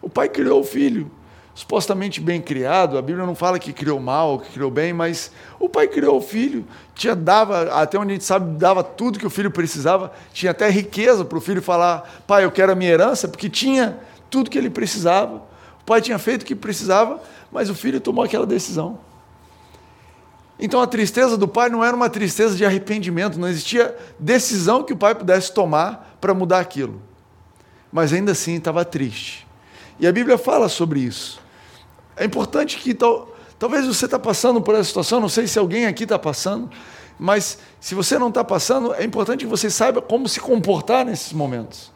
O 0.00 0.08
pai 0.08 0.28
criou 0.28 0.60
o 0.60 0.64
filho, 0.64 1.10
supostamente 1.56 2.20
bem 2.20 2.40
criado, 2.40 2.96
a 2.96 3.02
Bíblia 3.02 3.26
não 3.26 3.34
fala 3.34 3.58
que 3.58 3.72
criou 3.72 3.98
mal, 3.98 4.38
que 4.38 4.52
criou 4.52 4.70
bem, 4.70 4.92
mas 4.92 5.32
o 5.58 5.68
pai 5.68 5.88
criou 5.88 6.18
o 6.18 6.20
filho, 6.20 6.64
tinha 6.94 7.16
dava, 7.16 7.62
até 7.82 7.98
onde 7.98 8.12
a 8.12 8.14
gente 8.14 8.24
sabe, 8.24 8.56
dava 8.56 8.84
tudo 8.84 9.18
que 9.18 9.26
o 9.26 9.30
filho 9.30 9.50
precisava, 9.50 10.12
tinha 10.32 10.52
até 10.52 10.70
riqueza 10.70 11.24
para 11.24 11.36
o 11.36 11.40
filho 11.40 11.60
falar, 11.60 12.22
pai, 12.28 12.44
eu 12.44 12.52
quero 12.52 12.70
a 12.70 12.76
minha 12.76 12.92
herança, 12.92 13.26
porque 13.26 13.50
tinha 13.50 13.98
tudo 14.30 14.48
que 14.48 14.56
ele 14.56 14.70
precisava. 14.70 15.42
O 15.80 15.84
pai 15.84 16.00
tinha 16.00 16.20
feito 16.20 16.42
o 16.42 16.46
que 16.46 16.54
precisava, 16.54 17.20
mas 17.50 17.68
o 17.68 17.74
filho 17.74 18.00
tomou 18.00 18.24
aquela 18.24 18.46
decisão. 18.46 19.00
Então 20.60 20.80
a 20.80 20.86
tristeza 20.86 21.36
do 21.36 21.48
pai 21.48 21.70
não 21.70 21.84
era 21.84 21.96
uma 21.96 22.08
tristeza 22.08 22.54
de 22.54 22.64
arrependimento, 22.64 23.36
não 23.36 23.48
existia 23.48 23.96
decisão 24.16 24.84
que 24.84 24.92
o 24.92 24.96
pai 24.96 25.12
pudesse 25.12 25.52
tomar 25.52 26.16
para 26.20 26.32
mudar 26.32 26.60
aquilo. 26.60 27.02
Mas 27.92 28.12
ainda 28.12 28.32
assim 28.32 28.56
estava 28.56 28.84
triste. 28.84 29.46
E 29.98 30.06
a 30.06 30.12
Bíblia 30.12 30.36
fala 30.36 30.68
sobre 30.68 31.00
isso. 31.00 31.40
É 32.16 32.24
importante 32.24 32.78
que 32.78 32.94
tal, 32.94 33.34
talvez 33.58 33.86
você 33.86 34.04
está 34.04 34.18
passando 34.18 34.60
por 34.60 34.74
essa 34.74 34.84
situação, 34.84 35.20
não 35.20 35.28
sei 35.28 35.46
se 35.46 35.58
alguém 35.58 35.86
aqui 35.86 36.04
está 36.04 36.18
passando, 36.18 36.70
mas 37.18 37.58
se 37.80 37.94
você 37.94 38.18
não 38.18 38.28
está 38.28 38.44
passando, 38.44 38.94
é 38.94 39.04
importante 39.04 39.44
que 39.44 39.50
você 39.50 39.70
saiba 39.70 40.02
como 40.02 40.28
se 40.28 40.40
comportar 40.40 41.04
nesses 41.04 41.32
momentos. 41.32 41.92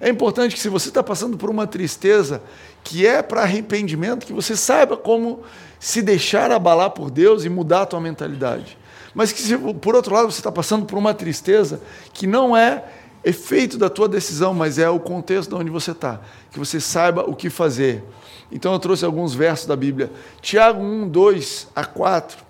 É 0.00 0.08
importante 0.08 0.54
que 0.54 0.60
se 0.60 0.68
você 0.68 0.88
está 0.88 1.02
passando 1.02 1.38
por 1.38 1.48
uma 1.48 1.66
tristeza 1.66 2.42
que 2.82 3.06
é 3.06 3.22
para 3.22 3.42
arrependimento, 3.42 4.26
que 4.26 4.32
você 4.32 4.56
saiba 4.56 4.96
como 4.96 5.42
se 5.78 6.02
deixar 6.02 6.50
abalar 6.50 6.90
por 6.90 7.10
Deus 7.10 7.44
e 7.44 7.48
mudar 7.48 7.82
a 7.82 7.86
tua 7.86 8.00
mentalidade. 8.00 8.76
Mas 9.14 9.32
que 9.32 9.40
se, 9.40 9.56
por 9.56 9.94
outro 9.94 10.14
lado 10.14 10.30
você 10.30 10.40
está 10.40 10.50
passando 10.52 10.84
por 10.84 10.98
uma 10.98 11.14
tristeza 11.14 11.80
que 12.12 12.26
não 12.26 12.56
é 12.56 12.84
efeito 13.24 13.78
da 13.78 13.88
tua 13.88 14.08
decisão, 14.08 14.52
mas 14.52 14.78
é 14.78 14.88
o 14.88 15.00
contexto 15.00 15.50
de 15.50 15.54
onde 15.56 15.70
você 15.70 15.92
está. 15.92 16.20
Que 16.50 16.58
você 16.58 16.78
saiba 16.78 17.22
o 17.22 17.34
que 17.34 17.48
fazer. 17.48 18.04
Então 18.52 18.72
eu 18.72 18.78
trouxe 18.78 19.04
alguns 19.04 19.34
versos 19.34 19.66
da 19.66 19.74
Bíblia. 19.74 20.12
Tiago 20.40 20.82
1, 20.82 21.08
2 21.08 21.68
a 21.74 21.84
4. 21.84 22.44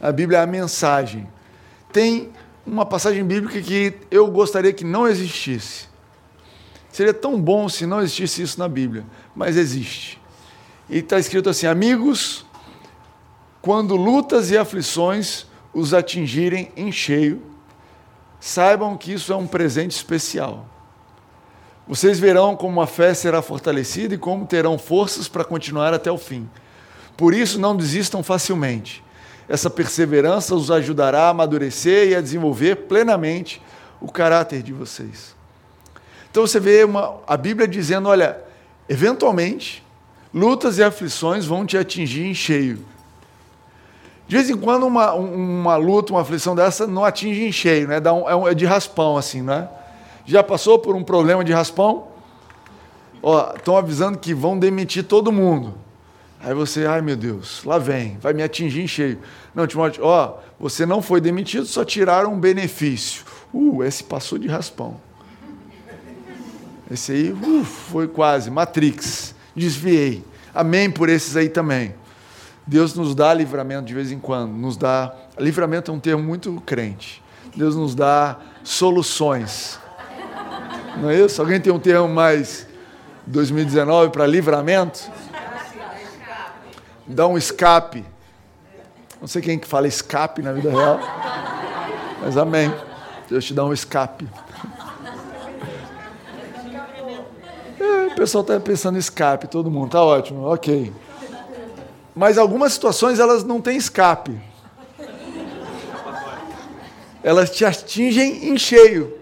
A 0.00 0.10
Bíblia 0.10 0.38
é 0.38 0.42
a 0.42 0.46
mensagem. 0.46 1.28
Tem 1.92 2.30
uma 2.66 2.84
passagem 2.84 3.24
bíblica 3.24 3.60
que 3.60 3.94
eu 4.10 4.26
gostaria 4.28 4.72
que 4.72 4.84
não 4.84 5.06
existisse. 5.06 5.86
Seria 6.90 7.14
tão 7.14 7.40
bom 7.40 7.68
se 7.68 7.86
não 7.86 8.02
existisse 8.02 8.42
isso 8.42 8.58
na 8.58 8.68
Bíblia, 8.68 9.06
mas 9.34 9.56
existe. 9.56 10.20
E 10.90 10.98
está 10.98 11.18
escrito 11.18 11.48
assim: 11.48 11.66
Amigos, 11.66 12.44
quando 13.62 13.96
lutas 13.96 14.50
e 14.50 14.58
aflições 14.58 15.46
os 15.72 15.94
atingirem 15.94 16.70
em 16.76 16.92
cheio, 16.92 17.40
saibam 18.42 18.96
que 18.96 19.12
isso 19.12 19.32
é 19.32 19.36
um 19.36 19.46
presente 19.46 19.92
especial. 19.92 20.66
Vocês 21.86 22.18
verão 22.18 22.56
como 22.56 22.82
a 22.82 22.88
fé 22.88 23.14
será 23.14 23.40
fortalecida 23.40 24.16
e 24.16 24.18
como 24.18 24.46
terão 24.46 24.76
forças 24.76 25.28
para 25.28 25.44
continuar 25.44 25.94
até 25.94 26.10
o 26.10 26.18
fim. 26.18 26.50
Por 27.16 27.34
isso, 27.34 27.60
não 27.60 27.76
desistam 27.76 28.20
facilmente. 28.20 29.02
Essa 29.48 29.70
perseverança 29.70 30.56
os 30.56 30.72
ajudará 30.72 31.26
a 31.26 31.28
amadurecer 31.28 32.08
e 32.08 32.16
a 32.16 32.20
desenvolver 32.20 32.88
plenamente 32.88 33.62
o 34.00 34.10
caráter 34.10 34.60
de 34.60 34.72
vocês. 34.72 35.36
Então 36.28 36.44
você 36.44 36.58
vê 36.58 36.82
uma, 36.82 37.20
a 37.28 37.36
Bíblia 37.36 37.68
dizendo: 37.68 38.08
olha, 38.08 38.42
eventualmente, 38.88 39.84
lutas 40.34 40.78
e 40.78 40.82
aflições 40.82 41.46
vão 41.46 41.64
te 41.64 41.78
atingir 41.78 42.26
em 42.26 42.34
cheio. 42.34 42.84
De 44.32 44.38
vez 44.38 44.48
em 44.48 44.56
quando, 44.56 44.86
uma, 44.86 45.12
uma 45.12 45.76
luta, 45.76 46.10
uma 46.10 46.22
aflição 46.22 46.56
dessa 46.56 46.86
não 46.86 47.04
atinge 47.04 47.44
em 47.44 47.52
cheio, 47.52 47.86
né? 47.86 48.00
Dá 48.00 48.14
um, 48.14 48.48
é, 48.48 48.54
de 48.54 48.64
raspão, 48.64 49.18
assim, 49.18 49.42
né? 49.42 49.68
Já 50.24 50.42
passou 50.42 50.78
por 50.78 50.96
um 50.96 51.04
problema 51.04 51.44
de 51.44 51.52
raspão? 51.52 52.08
Estão 53.54 53.76
avisando 53.76 54.16
que 54.16 54.32
vão 54.32 54.58
demitir 54.58 55.04
todo 55.04 55.30
mundo. 55.30 55.74
Aí 56.40 56.54
você, 56.54 56.86
ai 56.86 57.02
meu 57.02 57.14
Deus, 57.14 57.62
lá 57.62 57.76
vem, 57.76 58.16
vai 58.22 58.32
me 58.32 58.42
atingir 58.42 58.80
em 58.80 58.88
cheio. 58.88 59.18
Não, 59.54 59.66
Timóteo, 59.66 60.02
ó, 60.02 60.38
você 60.58 60.86
não 60.86 61.02
foi 61.02 61.20
demitido, 61.20 61.66
só 61.66 61.84
tiraram 61.84 62.32
um 62.32 62.40
benefício. 62.40 63.24
Uh, 63.52 63.84
esse 63.84 64.02
passou 64.02 64.38
de 64.38 64.48
raspão. 64.48 64.98
Esse 66.90 67.12
aí 67.12 67.32
uh, 67.32 67.64
foi 67.64 68.08
quase, 68.08 68.50
Matrix. 68.50 69.34
Desviei. 69.54 70.24
Amém 70.54 70.90
por 70.90 71.10
esses 71.10 71.36
aí 71.36 71.50
também. 71.50 72.00
Deus 72.66 72.94
nos 72.94 73.14
dá 73.14 73.34
livramento 73.34 73.86
de 73.86 73.94
vez 73.94 74.12
em 74.12 74.18
quando. 74.18 74.52
Nos 74.52 74.76
dá. 74.76 75.14
Livramento 75.38 75.90
é 75.90 75.94
um 75.94 76.00
termo 76.00 76.22
muito 76.22 76.62
crente. 76.64 77.22
Deus 77.56 77.74
nos 77.74 77.94
dá 77.94 78.36
soluções. 78.62 79.78
Não 81.00 81.10
é 81.10 81.20
isso? 81.20 81.40
Alguém 81.40 81.60
tem 81.60 81.72
um 81.72 81.78
termo 81.78 82.08
mais 82.08 82.66
2019 83.26 84.10
para 84.10 84.26
livramento? 84.26 85.10
Dá 87.06 87.26
um 87.26 87.36
escape. 87.36 88.04
Não 89.20 89.26
sei 89.26 89.42
quem 89.42 89.58
que 89.58 89.66
fala 89.66 89.86
escape 89.86 90.42
na 90.42 90.52
vida 90.52 90.70
real. 90.70 91.00
Mas 92.22 92.36
amém. 92.36 92.72
Deus 93.28 93.44
te 93.44 93.54
dá 93.54 93.64
um 93.64 93.72
escape. 93.72 94.28
o 98.12 98.14
pessoal 98.14 98.42
está 98.42 98.60
pensando 98.60 98.96
em 98.96 98.98
escape, 98.98 99.48
todo 99.48 99.70
mundo, 99.70 99.86
está 99.86 100.02
ótimo, 100.02 100.46
ok. 100.46 100.92
Mas 102.14 102.36
algumas 102.36 102.74
situações 102.74 103.18
elas 103.18 103.44
não 103.44 103.60
têm 103.60 103.76
escape. 103.76 104.38
Elas 107.22 107.50
te 107.50 107.64
atingem 107.64 108.48
em 108.48 108.58
cheio. 108.58 109.16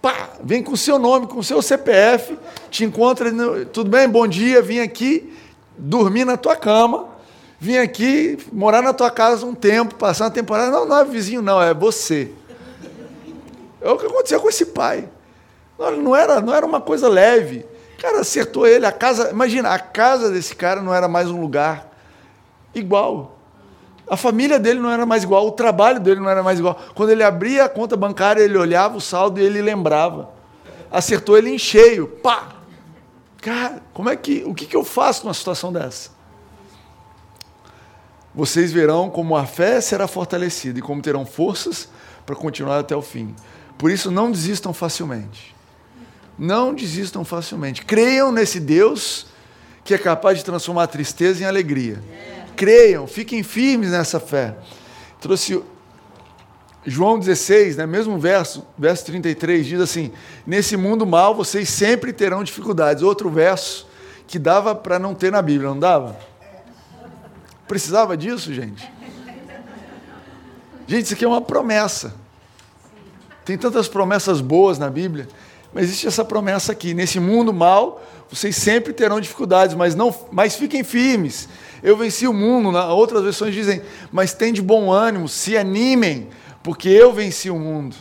Pá, 0.00 0.30
vem 0.42 0.62
com 0.62 0.72
o 0.72 0.76
seu 0.76 0.98
nome, 0.98 1.26
com 1.26 1.40
o 1.40 1.44
seu 1.44 1.60
CPF, 1.60 2.38
te 2.70 2.84
encontra, 2.84 3.30
tudo 3.72 3.90
bem? 3.90 4.08
Bom 4.08 4.26
dia, 4.26 4.62
vim 4.62 4.78
aqui 4.78 5.36
dormir 5.76 6.24
na 6.24 6.36
tua 6.36 6.54
cama, 6.54 7.08
vim 7.58 7.76
aqui 7.76 8.38
morar 8.52 8.82
na 8.82 8.92
tua 8.92 9.10
casa 9.10 9.44
um 9.44 9.54
tempo, 9.54 9.96
passar 9.96 10.24
uma 10.24 10.30
temporada. 10.30 10.70
Não, 10.70 10.86
não 10.86 10.98
é 10.98 11.04
vizinho, 11.04 11.42
não, 11.42 11.60
é 11.60 11.74
você. 11.74 12.30
É 13.80 13.90
o 13.90 13.98
que 13.98 14.06
aconteceu 14.06 14.40
com 14.40 14.48
esse 14.48 14.66
pai. 14.66 15.08
Não 15.78 16.14
era, 16.14 16.40
não 16.40 16.54
era 16.54 16.64
uma 16.64 16.80
coisa 16.80 17.08
leve. 17.08 17.66
Cara, 17.98 18.20
acertou 18.20 18.66
ele. 18.66 18.84
A 18.86 18.92
casa, 18.92 19.30
imagina, 19.30 19.70
a 19.70 19.78
casa 19.78 20.30
desse 20.30 20.54
cara 20.54 20.82
não 20.82 20.94
era 20.94 21.08
mais 21.08 21.30
um 21.30 21.40
lugar 21.40 21.90
igual. 22.74 23.36
A 24.08 24.16
família 24.16 24.58
dele 24.58 24.78
não 24.78 24.90
era 24.90 25.04
mais 25.04 25.24
igual, 25.24 25.46
o 25.48 25.50
trabalho 25.50 25.98
dele 25.98 26.20
não 26.20 26.28
era 26.28 26.42
mais 26.42 26.58
igual. 26.58 26.78
Quando 26.94 27.10
ele 27.10 27.24
abria 27.24 27.64
a 27.64 27.68
conta 27.68 27.96
bancária, 27.96 28.40
ele 28.40 28.56
olhava 28.56 28.96
o 28.96 29.00
saldo 29.00 29.40
e 29.40 29.44
ele 29.44 29.60
lembrava. 29.60 30.30
Acertou 30.90 31.36
ele 31.36 31.50
em 31.50 31.58
cheio. 31.58 32.06
Pá! 32.06 32.50
Cara, 33.40 33.82
como 33.92 34.08
é 34.08 34.16
que, 34.16 34.44
o 34.46 34.54
que, 34.54 34.66
que 34.66 34.76
eu 34.76 34.84
faço 34.84 35.24
numa 35.24 35.34
situação 35.34 35.72
dessa? 35.72 36.10
Vocês 38.32 38.70
verão 38.70 39.10
como 39.10 39.36
a 39.36 39.46
fé 39.46 39.80
será 39.80 40.06
fortalecida 40.06 40.78
e 40.78 40.82
como 40.82 41.02
terão 41.02 41.24
forças 41.24 41.88
para 42.24 42.36
continuar 42.36 42.78
até 42.78 42.94
o 42.94 43.02
fim. 43.02 43.34
Por 43.78 43.90
isso, 43.90 44.10
não 44.10 44.30
desistam 44.30 44.72
facilmente. 44.72 45.55
Não 46.38 46.74
desistam 46.74 47.24
facilmente. 47.24 47.84
Creiam 47.84 48.30
nesse 48.30 48.60
Deus 48.60 49.26
que 49.84 49.94
é 49.94 49.98
capaz 49.98 50.38
de 50.38 50.44
transformar 50.44 50.82
a 50.82 50.88
tristeza 50.88 51.42
em 51.42 51.46
alegria. 51.46 52.02
Creiam, 52.56 53.06
fiquem 53.06 53.42
firmes 53.42 53.90
nessa 53.90 54.18
fé. 54.18 54.56
Trouxe 55.20 55.62
João 56.84 57.18
16, 57.18 57.76
né, 57.76 57.86
mesmo 57.86 58.18
verso, 58.18 58.64
verso 58.78 59.04
33, 59.06 59.66
diz 59.66 59.80
assim: 59.80 60.12
Nesse 60.46 60.76
mundo 60.76 61.06
mal 61.06 61.34
vocês 61.34 61.68
sempre 61.68 62.12
terão 62.12 62.44
dificuldades. 62.44 63.02
Outro 63.02 63.30
verso 63.30 63.86
que 64.26 64.38
dava 64.38 64.74
para 64.74 64.98
não 64.98 65.14
ter 65.14 65.30
na 65.32 65.42
Bíblia, 65.42 65.70
não 65.70 65.78
dava? 65.78 66.18
Precisava 67.66 68.16
disso, 68.16 68.52
gente? 68.52 68.88
Gente, 70.86 71.04
isso 71.04 71.14
aqui 71.14 71.24
é 71.24 71.28
uma 71.28 71.40
promessa. 71.40 72.14
Tem 73.44 73.58
tantas 73.58 73.88
promessas 73.88 74.40
boas 74.40 74.78
na 74.78 74.88
Bíblia. 74.88 75.28
Mas 75.76 75.84
existe 75.84 76.06
essa 76.06 76.24
promessa 76.24 76.72
aqui: 76.72 76.94
nesse 76.94 77.20
mundo 77.20 77.52
mal, 77.52 78.02
vocês 78.30 78.56
sempre 78.56 78.94
terão 78.94 79.20
dificuldades, 79.20 79.76
mas 79.76 79.94
não, 79.94 80.14
mas 80.32 80.56
fiquem 80.56 80.82
firmes. 80.82 81.50
Eu 81.82 81.98
venci 81.98 82.26
o 82.26 82.32
mundo. 82.32 82.74
Outras 82.74 83.22
versões 83.22 83.52
dizem: 83.52 83.82
mas 84.10 84.32
tem 84.32 84.54
de 84.54 84.62
bom 84.62 84.90
ânimo, 84.90 85.28
se 85.28 85.54
animem, 85.54 86.28
porque 86.62 86.88
eu 86.88 87.12
venci 87.12 87.50
o 87.50 87.58
mundo. 87.58 87.94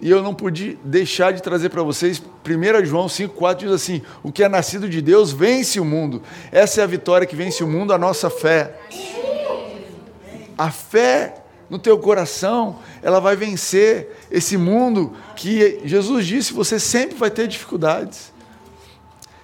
E 0.00 0.10
eu 0.10 0.22
não 0.22 0.32
pude 0.32 0.78
deixar 0.82 1.30
de 1.30 1.42
trazer 1.42 1.68
para 1.68 1.82
vocês, 1.82 2.22
1 2.42 2.86
João 2.86 3.06
5,4 3.06 3.56
diz 3.56 3.70
assim: 3.70 4.00
o 4.22 4.32
que 4.32 4.42
é 4.42 4.48
nascido 4.48 4.88
de 4.88 5.02
Deus 5.02 5.30
vence 5.30 5.78
o 5.78 5.84
mundo. 5.84 6.22
Essa 6.50 6.80
é 6.80 6.84
a 6.84 6.86
vitória 6.86 7.26
que 7.26 7.36
vence 7.36 7.62
o 7.62 7.68
mundo, 7.68 7.92
a 7.92 7.98
nossa 7.98 8.30
fé. 8.30 8.80
A 10.56 10.70
fé 10.70 11.34
no 11.68 11.78
teu 11.78 11.98
coração, 11.98 12.78
ela 13.02 13.20
vai 13.20 13.36
vencer 13.36 14.16
esse 14.30 14.56
mundo 14.56 15.14
que 15.36 15.80
Jesus 15.84 16.26
disse, 16.26 16.52
você 16.52 16.78
sempre 16.80 17.16
vai 17.16 17.30
ter 17.30 17.46
dificuldades. 17.46 18.32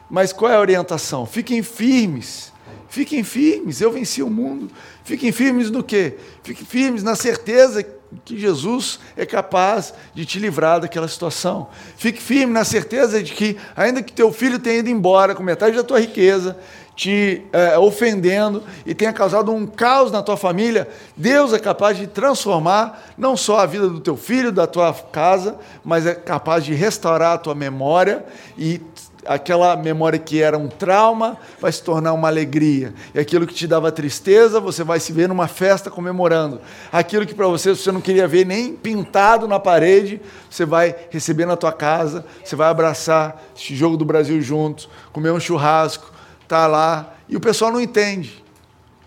Mas 0.09 0.33
qual 0.33 0.51
é 0.51 0.57
a 0.57 0.61
orientação? 0.61 1.27
Fiquem 1.27 1.63
firmes. 1.63 2.53
Fiquem 2.89 3.25
firmes, 3.25 3.81
eu 3.81 3.91
venci 3.91 4.23
o 4.23 4.31
mundo. 4.31 4.71
Fiquem 5.03 5.33
firmes 5.33 5.71
no 5.71 5.83
quê? 5.83 6.15
Fiquem 6.43 6.65
firmes 6.65 7.03
na 7.03 7.17
certeza 7.17 7.85
que 8.25 8.39
Jesus 8.39 9.01
é 9.17 9.27
capaz 9.27 9.93
de 10.15 10.25
te 10.25 10.39
livrar 10.39 10.81
daquela 10.81 11.09
situação. 11.09 11.69
Fique 11.97 12.23
firme 12.23 12.53
na 12.53 12.65
certeza 12.65 13.23
de 13.23 13.33
que, 13.33 13.57
ainda 13.75 14.03
que 14.03 14.13
teu 14.13 14.33
filho 14.33 14.59
tenha 14.59 14.79
ido 14.79 14.89
embora 14.89 15.35
com 15.35 15.43
metade 15.43 15.77
da 15.77 15.83
tua 15.83 15.99
riqueza, 15.99 16.57
te 16.95 17.43
é, 17.53 17.77
ofendendo 17.79 18.63
e 18.87 18.95
tenha 18.95 19.13
causado 19.13 19.53
um 19.53 19.67
caos 19.67 20.13
na 20.13 20.23
tua 20.23 20.37
família, 20.37 20.89
Deus 21.17 21.53
é 21.53 21.59
capaz 21.59 21.99
de 21.99 22.07
transformar 22.07 23.13
não 23.19 23.37
só 23.37 23.59
a 23.59 23.67
vida 23.67 23.89
do 23.89 24.01
teu 24.01 24.17
filho, 24.17 24.53
da 24.53 24.67
tua 24.67 24.93
casa, 24.93 25.57
mas 25.85 26.07
é 26.07 26.15
capaz 26.15 26.65
de 26.65 26.75
restaurar 26.75 27.35
a 27.35 27.39
tua 27.39 27.55
memória 27.55 28.25
e 28.57 28.81
aquela 29.27 29.75
memória 29.77 30.19
que 30.19 30.43
era 30.43 30.57
um 30.57 30.69
trauma 30.69 31.39
vai 31.61 31.73
se 31.73 31.83
tornar 31.83 32.13
uma 32.13 32.29
alegria. 32.29 32.95
E 33.15 33.19
aquilo 33.19 33.47
que 33.47 33.55
te 33.55 33.67
dava 33.67 33.91
tristeza, 33.91 34.61
você 34.61 34.85
vai 34.85 35.01
se 35.01 35.13
ver 35.13 35.29
numa 35.29 35.49
festa 35.49 35.91
comemorando. 35.91 36.61
Aquilo 36.93 37.27
que 37.27 37.35
para 37.35 37.47
você 37.47 37.71
você 37.71 37.91
não 37.91 38.01
queria 38.01 38.29
ver 38.29 38.45
nem 38.45 38.75
pintado 38.75 39.49
na 39.49 39.59
parede, 39.59 40.21
você 40.51 40.65
vai 40.65 40.95
receber 41.11 41.47
na 41.47 41.57
tua 41.57 41.73
casa, 41.73 42.25
você 42.45 42.55
vai 42.55 42.69
abraçar 42.69 43.43
esse 43.57 43.75
jogo 43.75 43.97
do 43.97 44.05
Brasil 44.05 44.41
juntos, 44.41 44.89
comer 45.13 45.33
um 45.33 45.41
churrasco, 45.41 46.13
tá 46.49 46.67
lá, 46.67 47.15
e 47.29 47.37
o 47.37 47.41
pessoal 47.41 47.73
não 47.73 47.81
entende. 47.81 48.43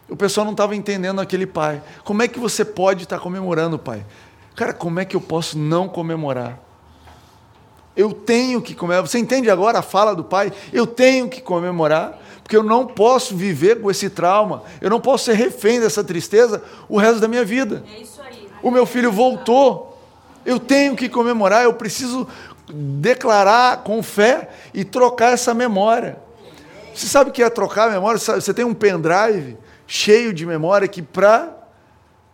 O 0.10 0.16
pessoal 0.16 0.46
não 0.46 0.54
estava 0.54 0.76
entendendo 0.76 1.20
aquele 1.20 1.46
pai. 1.46 1.82
Como 2.04 2.22
é 2.22 2.28
que 2.28 2.40
você 2.40 2.64
pode 2.64 3.04
estar 3.04 3.18
tá 3.18 3.22
comemorando, 3.22 3.78
pai? 3.78 4.06
Cara, 4.56 4.74
como 4.74 5.00
é 5.00 5.06
que 5.06 5.16
eu 5.16 5.22
posso 5.22 5.58
não 5.58 5.90
comemorar? 5.90 6.60
Eu 7.96 8.14
tenho 8.14 8.62
que 8.62 8.74
comemorar. 8.74 9.08
Você 9.08 9.20
entende 9.20 9.50
agora 9.50 9.80
a 9.80 9.82
fala 9.82 10.16
do 10.16 10.24
pai? 10.24 10.54
Eu 10.72 10.88
tenho 10.88 11.28
que 11.28 11.42
comemorar, 11.42 12.20
porque 12.42 12.56
eu 12.56 12.64
não 12.64 12.86
posso 12.86 13.36
viver 13.36 13.82
com 13.82 13.92
esse 13.92 14.10
trauma. 14.10 14.64
Eu 14.80 14.90
não 14.90 15.02
posso 15.02 15.26
ser 15.26 15.34
refém 15.34 15.80
dessa 15.80 16.04
tristeza 16.04 16.64
o 16.88 16.98
resto 16.98 17.20
da 17.20 17.28
minha 17.28 17.44
vida. 17.44 17.84
É 17.94 18.00
isso 18.00 18.22
aí. 18.22 18.48
O 18.64 18.72
meu 18.72 18.86
filho 18.86 19.12
voltou. 19.12 19.98
Eu 20.46 20.60
tenho 20.60 20.96
que 20.96 21.10
comemorar, 21.10 21.64
eu 21.64 21.74
preciso 21.74 22.26
declarar 22.72 23.84
com 23.84 24.02
fé 24.02 24.50
e 24.74 24.86
trocar 24.86 25.34
essa 25.34 25.54
memória. 25.54 26.18
Você 26.98 27.06
sabe 27.06 27.30
o 27.30 27.34
que 27.34 27.44
é 27.44 27.50
trocar 27.50 27.90
a 27.90 27.92
memória? 27.92 28.18
Você 28.18 28.52
tem 28.52 28.66
um 28.66 28.74
pendrive 28.74 29.56
cheio 29.86 30.34
de 30.34 30.48
memória 30.48 30.88
que 30.88 31.04
para 31.04 31.56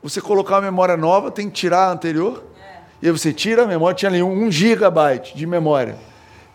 você 0.01 0.21
colocar 0.21 0.55
uma 0.55 0.61
memória 0.61 0.95
nova 0.95 1.29
tem 1.29 1.49
que 1.49 1.53
tirar 1.53 1.89
a 1.89 1.91
anterior. 1.91 2.41
E 3.01 3.07
aí 3.07 3.11
você 3.11 3.33
tira 3.33 3.63
a 3.63 3.67
memória, 3.67 3.93
tinha 3.93 4.09
ali 4.09 4.23
um 4.23 4.49
gigabyte 4.49 5.35
de 5.35 5.45
memória. 5.45 5.97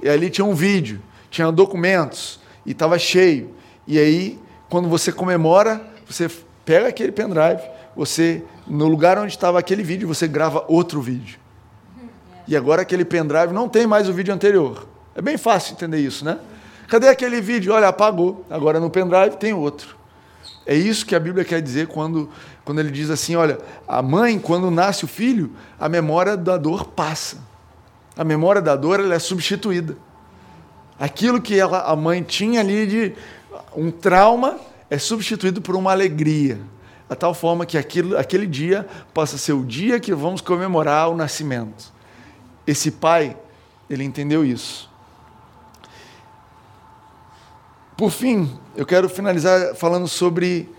E 0.03 0.09
ali 0.09 0.31
tinha 0.31 0.47
um 0.47 0.55
vídeo, 0.55 1.03
tinha 1.31 1.53
documentos, 1.53 2.41
e 2.65 2.71
estava 2.71 2.99
cheio. 2.99 3.55
E 3.87 3.99
aí, 3.99 4.39
quando 4.71 4.89
você 4.89 5.13
comemora, 5.13 5.79
você 6.07 6.31
pega 6.65 6.89
aquele 6.89 7.13
pendrive, 7.13 7.61
você, 7.95 8.43
no 8.67 8.89
lugar 8.89 9.19
onde 9.19 9.35
estava 9.35 9.59
aquele 9.59 9.83
vídeo, 9.83 10.09
você 10.09 10.27
grava 10.27 10.65
outro 10.67 11.03
vídeo. 11.03 11.39
E 12.47 12.57
agora 12.57 12.81
aquele 12.81 13.05
pendrive 13.05 13.53
não 13.53 13.69
tem 13.69 13.87
mais 13.87 14.09
o 14.09 14.15
vídeo 14.15 14.33
anterior. 14.33 14.89
É 15.15 15.21
bem 15.21 15.37
fácil 15.37 15.75
entender 15.75 15.99
isso, 15.99 16.25
né? 16.25 16.39
Cadê 16.89 17.09
aquele 17.09 17.41
vídeo? 17.41 17.73
Olha, 17.73 17.89
apagou. 17.89 18.45
Agora 18.49 18.81
no 18.81 18.89
pendrive 18.89 19.37
tem 19.37 19.53
outro. 19.53 19.97
É 20.67 20.75
isso 20.75 21.05
que 21.07 21.15
a 21.15 21.21
Bíblia 21.21 21.45
quer 21.45 21.61
dizer 21.61 21.87
quando, 21.87 22.31
quando 22.65 22.79
ele 22.81 22.91
diz 22.91 23.11
assim: 23.11 23.37
olha, 23.37 23.59
a 23.87 24.03
mãe, 24.03 24.39
quando 24.39 24.71
nasce 24.71 25.05
o 25.05 25.09
filho, 25.09 25.53
a 25.79 25.89
memória 25.89 26.37
da 26.37 26.57
dor 26.57 26.87
passa. 26.87 27.39
A 28.17 28.25
memória 28.25 28.61
da 28.61 28.75
dor 28.75 29.01
ela 29.01 29.15
é 29.15 29.19
substituída. 29.19 29.97
Aquilo 30.99 31.41
que 31.41 31.59
ela, 31.59 31.83
a 31.83 31.95
mãe 31.95 32.23
tinha 32.23 32.61
ali 32.61 32.87
de 32.87 33.13
um 33.77 33.91
trauma 33.91 34.59
é 34.91 34.99
substituído 34.99 35.61
por 35.61 35.77
uma 35.77 35.93
alegria. 35.93 36.59
A 37.09 37.15
tal 37.15 37.33
forma 37.33 37.65
que 37.65 37.79
aquilo, 37.79 38.17
aquele 38.19 38.47
dia 38.47 38.87
possa 39.15 39.39
ser 39.39 39.53
o 39.53 39.65
dia 39.65 40.01
que 40.01 40.15
vamos 40.15 40.41
comemorar 40.41 41.09
o 41.11 41.17
nascimento. 41.17 41.93
Esse 42.67 42.91
pai, 42.91 43.37
ele 43.89 44.05
entendeu 44.05 44.45
isso. 44.45 44.91
Por 47.99 48.13
fim, 48.13 48.49
eu 48.77 48.87
quero 48.87 49.09
finalizar 49.09 49.75
falando 49.75 50.07
sobre 50.07 50.71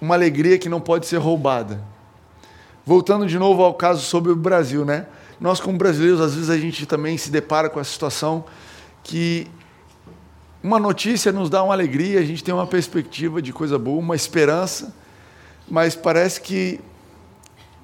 uma 0.00 0.16
alegria 0.16 0.58
que 0.58 0.68
não 0.68 0.80
pode 0.80 1.06
ser 1.06 1.18
roubada. 1.18 1.80
Voltando 2.84 3.24
de 3.24 3.38
novo 3.38 3.62
ao 3.62 3.72
caso 3.72 4.02
sobre 4.02 4.32
o 4.32 4.34
Brasil, 4.34 4.84
né? 4.84 5.06
Nós, 5.40 5.60
como 5.60 5.78
brasileiros, 5.78 6.20
às 6.20 6.34
vezes 6.34 6.50
a 6.50 6.58
gente 6.58 6.86
também 6.86 7.16
se 7.16 7.30
depara 7.30 7.70
com 7.70 7.78
a 7.78 7.84
situação 7.84 8.44
que 9.04 9.46
uma 10.60 10.80
notícia 10.80 11.30
nos 11.30 11.48
dá 11.48 11.62
uma 11.62 11.72
alegria, 11.72 12.18
a 12.18 12.24
gente 12.24 12.42
tem 12.42 12.52
uma 12.52 12.66
perspectiva 12.66 13.40
de 13.40 13.52
coisa 13.52 13.78
boa, 13.78 14.00
uma 14.00 14.16
esperança, 14.16 14.92
mas 15.68 15.94
parece 15.94 16.40
que, 16.40 16.80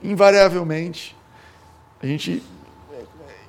invariavelmente, 0.03 1.17
a 2.03 2.07
gente 2.09 2.43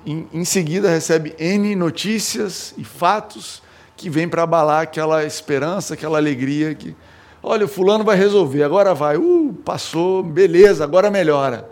em, 0.06 0.28
em 0.32 0.44
seguida 0.44 0.88
recebe 0.88 1.34
N 1.40 1.74
notícias 1.74 2.72
e 2.78 2.84
fatos 2.84 3.66
que 3.98 4.08
vem 4.08 4.28
para 4.28 4.44
abalar 4.44 4.82
aquela 4.82 5.24
esperança, 5.24 5.94
aquela 5.94 6.18
alegria 6.18 6.72
que, 6.72 6.94
olha, 7.42 7.64
o 7.64 7.68
fulano 7.68 8.04
vai 8.04 8.16
resolver, 8.16 8.62
agora 8.62 8.94
vai, 8.94 9.16
uh, 9.16 9.52
passou, 9.64 10.22
beleza, 10.22 10.84
agora 10.84 11.10
melhora. 11.10 11.68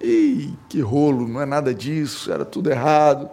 E 0.00 0.52
que 0.68 0.80
rolo, 0.80 1.26
não 1.28 1.40
é 1.40 1.46
nada 1.46 1.72
disso, 1.72 2.32
era 2.32 2.44
tudo 2.44 2.68
errado. 2.68 3.30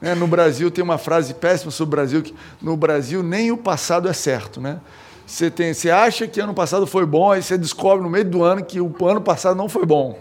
Né? 0.00 0.12
No 0.12 0.26
Brasil 0.26 0.72
tem 0.72 0.82
uma 0.82 0.98
frase 0.98 1.34
péssima 1.34 1.70
sobre 1.70 1.94
o 1.94 1.96
Brasil, 1.96 2.22
que 2.22 2.34
no 2.60 2.76
Brasil 2.76 3.22
nem 3.22 3.52
o 3.52 3.56
passado 3.56 4.08
é 4.08 4.12
certo. 4.12 4.60
Né? 4.60 4.80
Você, 5.24 5.48
tem, 5.48 5.72
você 5.72 5.88
acha 5.88 6.26
que 6.26 6.40
ano 6.40 6.52
passado 6.52 6.88
foi 6.88 7.06
bom, 7.06 7.30
aí 7.30 7.44
você 7.44 7.56
descobre 7.56 8.02
no 8.02 8.10
meio 8.10 8.24
do 8.24 8.42
ano 8.42 8.64
que 8.64 8.80
o 8.80 8.92
ano 9.06 9.20
passado 9.20 9.56
não 9.56 9.68
foi 9.68 9.86
bom. 9.86 10.18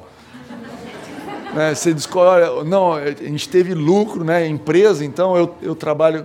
né? 1.55 1.73
Você 1.73 1.91
descobre, 1.91 2.69
não, 2.69 2.93
a 2.93 3.09
gente 3.09 3.49
teve 3.49 3.73
lucro, 3.73 4.23
né? 4.23 4.47
empresa, 4.47 5.03
então 5.03 5.35
eu, 5.35 5.55
eu 5.59 5.75
trabalho 5.75 6.23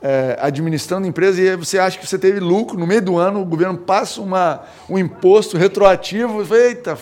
é, 0.00 0.38
administrando 0.40 1.06
empresa 1.06 1.40
e 1.40 1.56
você 1.56 1.78
acha 1.78 1.98
que 1.98 2.06
você 2.06 2.18
teve 2.18 2.40
lucro, 2.40 2.78
no 2.78 2.86
meio 2.86 3.02
do 3.02 3.16
ano 3.18 3.42
o 3.42 3.44
governo 3.44 3.78
passa 3.78 4.20
uma, 4.20 4.62
um 4.88 4.98
imposto 4.98 5.56
retroativo, 5.56 6.54
eita, 6.54 6.96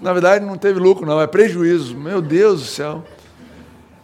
na 0.00 0.12
verdade 0.12 0.44
não 0.44 0.56
teve 0.56 0.78
lucro 0.78 1.06
não, 1.06 1.20
é 1.20 1.26
prejuízo, 1.26 1.96
meu 1.96 2.20
Deus 2.20 2.60
do 2.60 2.66
céu. 2.66 3.04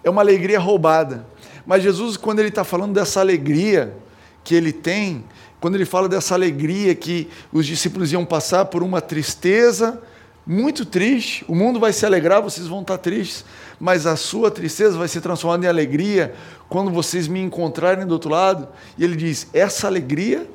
É 0.04 0.10
uma 0.10 0.20
alegria 0.20 0.58
roubada. 0.58 1.26
Mas 1.64 1.82
Jesus, 1.82 2.16
quando 2.16 2.40
ele 2.40 2.48
está 2.48 2.64
falando 2.64 2.92
dessa 2.92 3.20
alegria 3.20 3.94
que 4.42 4.54
ele 4.54 4.72
tem, 4.72 5.24
quando 5.60 5.76
ele 5.76 5.84
fala 5.84 6.08
dessa 6.08 6.34
alegria 6.34 6.92
que 6.92 7.28
os 7.52 7.64
discípulos 7.66 8.12
iam 8.12 8.24
passar 8.24 8.64
por 8.64 8.82
uma 8.82 9.00
tristeza 9.00 10.02
muito 10.46 10.84
triste, 10.84 11.44
o 11.46 11.54
mundo 11.54 11.78
vai 11.78 11.92
se 11.92 12.04
alegrar, 12.04 12.42
vocês 12.42 12.66
vão 12.66 12.80
estar 12.80 12.98
tristes, 12.98 13.44
mas 13.78 14.06
a 14.06 14.16
sua 14.16 14.50
tristeza 14.50 14.98
vai 14.98 15.06
ser 15.06 15.20
transformada 15.20 15.64
em 15.64 15.68
alegria 15.68 16.34
quando 16.68 16.90
vocês 16.90 17.28
me 17.28 17.40
encontrarem 17.40 18.06
do 18.06 18.12
outro 18.12 18.30
lado. 18.30 18.68
E 18.98 19.04
ele 19.04 19.14
diz: 19.14 19.48
essa 19.52 19.86
alegria 19.86 20.48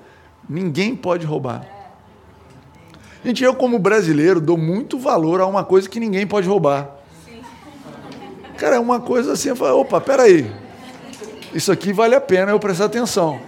ninguém 0.49 0.95
pode 0.95 1.25
roubar. 1.25 1.65
Gente, 3.23 3.43
eu 3.43 3.55
como 3.55 3.79
brasileiro 3.79 4.39
dou 4.39 4.57
muito 4.57 4.99
valor 4.99 5.41
a 5.41 5.45
uma 5.45 5.63
coisa 5.63 5.89
que 5.89 5.99
ninguém 5.99 6.27
pode 6.27 6.47
roubar. 6.47 6.89
Cara, 8.57 8.75
é 8.75 8.79
uma 8.79 8.99
coisa 8.99 9.33
assim, 9.33 9.49
eu 9.49 9.55
falo, 9.55 9.81
opa, 9.81 10.01
peraí, 10.01 10.51
isso 11.53 11.71
aqui 11.71 11.93
vale 11.93 12.15
a 12.15 12.21
pena 12.21 12.51
eu 12.51 12.59
prestar 12.59 12.85
atenção. 12.85 13.39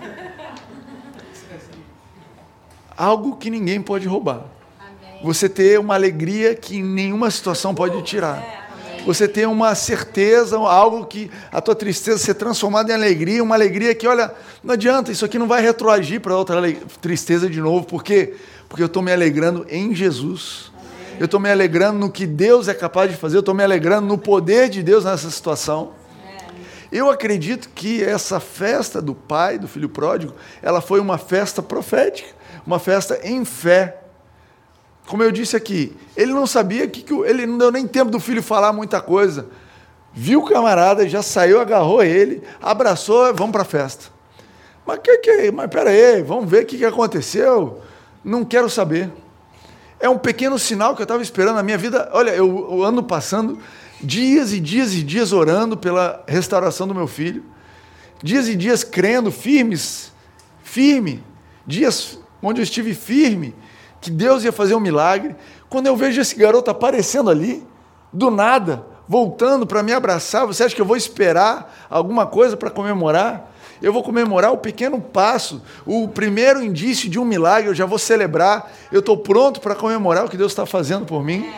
Algo 2.96 3.38
que 3.38 3.50
ninguém 3.50 3.82
pode 3.82 4.08
roubar. 4.08 4.59
Você 5.22 5.50
ter 5.50 5.80
uma 5.80 5.96
alegria 5.96 6.56
que 6.56 6.82
nenhuma 6.82 7.30
situação 7.30 7.76
pode 7.76 8.02
tirar 8.04 8.60
você 9.06 9.28
ter 9.28 9.48
uma 9.48 9.74
certeza, 9.76 10.58
algo 10.58 11.06
que 11.06 11.32
a 11.52 11.62
tua 11.62 11.76
tristeza 11.76 12.18
ser 12.18 12.36
transformada 12.36 12.92
em 12.92 12.96
alegria, 12.96 13.44
uma 13.44 13.56
alegria 13.56 13.96
que, 13.96 14.08
olha, 14.08 14.32
não 14.64 14.74
adianta, 14.74 15.12
isso 15.12 15.26
aqui 15.26 15.40
não 15.40 15.48
vai 15.48 15.62
retroagir 15.62 16.22
para 16.22 16.36
outra 16.36 16.62
tristeza 17.02 17.50
de 17.50 17.60
novo, 17.60 17.86
por 17.86 18.04
quê? 18.04 18.36
Porque 18.68 18.84
eu 18.84 18.88
estou 18.88 19.02
me 19.02 19.12
alegrando 19.12 19.66
em 19.70 19.96
Jesus. 19.96 20.72
Eu 21.20 21.26
estou 21.26 21.40
me 21.40 21.52
alegrando 21.52 22.00
no 22.00 22.10
que 22.10 22.26
Deus 22.26 22.68
é 22.68 22.74
capaz 22.74 23.12
de 23.12 23.18
fazer, 23.18 23.38
eu 23.38 23.42
estou 23.42 23.54
me 23.54 23.64
alegrando 23.64 24.08
no 24.08 24.18
poder 24.18 24.70
de 24.70 24.82
Deus 24.82 25.04
nessa 25.04 25.30
situação. 25.30 25.92
Eu 26.92 27.10
acredito 27.10 27.70
que 27.70 28.04
essa 28.04 28.40
festa 28.40 29.02
do 29.02 29.14
pai, 29.14 29.60
do 29.60 29.68
filho 29.68 29.90
pródigo, 29.90 30.34
ela 30.62 30.82
foi 30.82 31.00
uma 31.00 31.18
festa 31.18 31.62
profética, 31.62 32.30
uma 32.66 32.80
festa 32.80 33.20
em 33.24 33.44
fé 33.44 33.98
como 35.10 35.24
eu 35.24 35.32
disse 35.32 35.56
aqui, 35.56 35.98
ele 36.16 36.32
não 36.32 36.46
sabia 36.46 36.88
que, 36.88 37.02
que 37.02 37.12
ele 37.12 37.48
não 37.48 37.58
deu 37.58 37.72
nem 37.72 37.88
tempo 37.88 38.12
do 38.12 38.20
filho 38.20 38.44
falar 38.44 38.72
muita 38.72 39.02
coisa. 39.02 39.48
Viu 40.14 40.40
o 40.40 40.46
camarada, 40.46 41.10
já 41.10 41.24
saiu, 41.24 41.60
agarrou 41.60 42.04
ele, 42.04 42.44
abraçou, 42.62 43.34
vamos 43.34 43.52
para 43.52 43.64
a 43.64 43.66
festa. 43.66 44.06
Mas 44.86 45.00
que 45.00 45.18
que, 45.18 45.50
mas 45.50 45.68
pera 45.68 45.90
aí, 45.90 46.22
vamos 46.22 46.48
ver 46.48 46.62
o 46.62 46.66
que, 46.68 46.78
que 46.78 46.86
aconteceu. 46.86 47.82
Não 48.24 48.46
quero 48.46 48.70
saber. 48.70 49.10
É 50.00 50.08
um 50.08 50.16
pequeno 50.16 50.60
sinal 50.60 50.96
que 50.96 51.02
eu 51.02 51.06
estava 51.06 51.24
esperando 51.24 51.56
na 51.56 51.64
minha 51.64 51.78
vida. 51.78 52.08
Olha, 52.14 52.30
eu, 52.30 52.68
eu 52.70 52.84
ando 52.84 53.02
passando 53.02 53.58
dias 54.00 54.54
e 54.54 54.60
dias 54.60 54.94
e 54.94 55.02
dias 55.02 55.32
orando 55.32 55.76
pela 55.76 56.24
restauração 56.28 56.88
do 56.88 56.94
meu 56.94 57.08
filho, 57.08 57.44
dias 58.22 58.48
e 58.48 58.56
dias 58.56 58.84
crendo, 58.84 59.32
firmes, 59.32 60.12
firme, 60.62 61.24
dias 61.66 62.20
onde 62.44 62.62
eu 62.62 62.64
estive 62.64 62.94
firme, 62.94 63.56
que 64.02 64.10
Deus 64.10 64.44
ia 64.44 64.52
fazer 64.52 64.76
um 64.76 64.80
milagre. 64.80 65.36
Quando 65.70 65.88
eu 65.88 65.96
vejo 65.96 66.22
esse 66.22 66.36
garoto 66.36 66.72
aparecendo 66.72 67.30
ali, 67.30 67.66
do 68.12 68.32
nada, 68.32 68.86
voltando 69.08 69.66
para 69.66 69.84
me 69.84 69.94
abraçar, 69.94 70.46
você 70.46 70.64
acha 70.64 70.76
que 70.76 70.82
eu 70.82 70.86
vou 70.86 70.98
esperar 70.98 71.88
alguma 71.90 72.26
coisa 72.26 72.56
para 72.56 72.70
comemorar? 72.70 73.52
Eu 73.82 73.94
vou 73.94 74.04
comemorar 74.04 74.52
o 74.52 74.58
pequeno 74.58 75.00
passo, 75.00 75.62
o 75.86 76.08
primeiro 76.08 76.62
indício 76.62 77.10
de 77.10 77.18
um 77.18 77.24
milagre, 77.24 77.70
eu 77.70 77.76
já 77.76 77.86
vou 77.86 77.98
celebrar, 77.98 78.70
eu 78.92 79.00
estou 79.00 79.18
pronto 79.18 79.62
para 79.62 79.74
comemorar 79.74 80.26
o 80.26 80.30
que 80.30 80.36
Deus 80.36 80.52
está 80.52 80.66
fazendo 80.66 81.06
por 81.06 81.24
mim. 81.24 81.50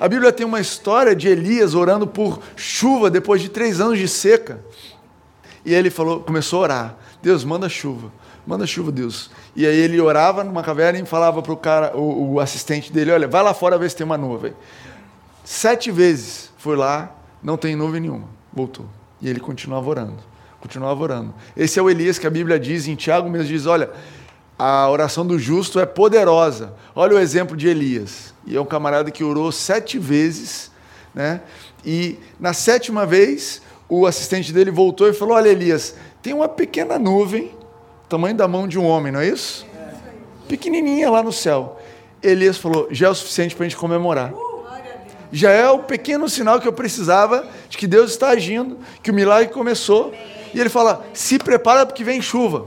A 0.00 0.08
Bíblia 0.08 0.32
tem 0.32 0.44
uma 0.46 0.60
história 0.60 1.14
de 1.14 1.28
Elias 1.28 1.74
orando 1.74 2.06
por 2.06 2.40
chuva 2.56 3.10
depois 3.10 3.40
de 3.40 3.48
três 3.48 3.80
anos 3.80 3.98
de 3.98 4.08
seca. 4.08 4.64
E 5.64 5.74
ele 5.74 5.90
falou, 5.90 6.20
começou 6.20 6.60
a 6.60 6.62
orar: 6.62 6.96
Deus, 7.22 7.44
manda 7.44 7.68
chuva, 7.68 8.12
manda 8.48 8.66
chuva, 8.66 8.90
Deus. 8.90 9.30
E 9.54 9.66
aí 9.66 9.76
ele 9.76 10.00
orava 10.00 10.42
numa 10.42 10.62
caverna 10.62 10.98
e 10.98 11.04
falava 11.04 11.42
para 11.42 11.52
o 11.52 11.56
cara, 11.56 11.96
o 11.96 12.40
assistente 12.40 12.90
dele: 12.90 13.12
Olha, 13.12 13.28
vai 13.28 13.42
lá 13.42 13.52
fora 13.52 13.78
ver 13.78 13.90
se 13.90 13.96
tem 13.96 14.06
uma 14.06 14.16
nuvem. 14.16 14.54
Sete 15.44 15.90
vezes 15.90 16.50
foi 16.56 16.76
lá, 16.76 17.14
não 17.42 17.56
tem 17.56 17.76
nuvem 17.76 18.00
nenhuma. 18.00 18.28
Voltou. 18.52 18.86
E 19.20 19.28
ele 19.28 19.38
continuava 19.38 19.88
orando 19.88 20.28
continuava 20.60 21.02
orando. 21.02 21.34
Esse 21.56 21.78
é 21.78 21.82
o 21.82 21.88
Elias 21.88 22.18
que 22.18 22.26
a 22.26 22.30
Bíblia 22.30 22.58
diz, 22.58 22.86
em 22.88 22.94
Tiago 22.94 23.28
mesmo 23.28 23.48
diz: 23.48 23.66
olha, 23.66 23.90
a 24.58 24.88
oração 24.90 25.26
do 25.26 25.38
justo 25.38 25.80
é 25.80 25.86
poderosa. 25.86 26.74
Olha 26.94 27.16
o 27.16 27.18
exemplo 27.18 27.56
de 27.56 27.68
Elias. 27.68 28.34
E 28.46 28.56
é 28.56 28.60
um 28.60 28.66
camarada 28.66 29.10
que 29.10 29.22
orou 29.22 29.52
sete 29.52 29.98
vezes, 29.98 30.70
né? 31.14 31.40
E 31.84 32.18
na 32.40 32.52
sétima 32.52 33.06
vez, 33.06 33.62
o 33.88 34.06
assistente 34.06 34.52
dele 34.52 34.70
voltou 34.70 35.08
e 35.08 35.12
falou: 35.12 35.36
Olha, 35.36 35.48
Elias, 35.48 35.94
tem 36.20 36.32
uma 36.32 36.48
pequena 36.48 36.98
nuvem, 36.98 37.52
tamanho 38.08 38.36
da 38.36 38.48
mão 38.48 38.66
de 38.66 38.78
um 38.78 38.84
homem, 38.84 39.12
não 39.12 39.20
é 39.20 39.28
isso? 39.28 39.66
Pequenininha 40.48 41.10
lá 41.10 41.22
no 41.22 41.32
céu. 41.32 41.80
Elias 42.22 42.56
falou: 42.56 42.88
Já 42.90 43.08
é 43.08 43.10
o 43.10 43.14
suficiente 43.14 43.54
para 43.54 43.66
a 43.66 43.68
gente 43.68 43.78
comemorar 43.78 44.32
já 45.32 45.50
é 45.50 45.68
o 45.68 45.80
pequeno 45.80 46.28
sinal 46.28 46.60
que 46.60 46.66
eu 46.66 46.72
precisava 46.72 47.46
de 47.68 47.76
que 47.76 47.86
Deus 47.86 48.10
está 48.10 48.30
agindo, 48.30 48.78
que 49.02 49.10
o 49.10 49.14
milagre 49.14 49.52
começou. 49.52 50.12
E 50.54 50.60
ele 50.60 50.68
fala: 50.68 51.04
se 51.12 51.38
prepara 51.38 51.84
porque 51.84 52.04
vem 52.04 52.20
chuva. 52.22 52.66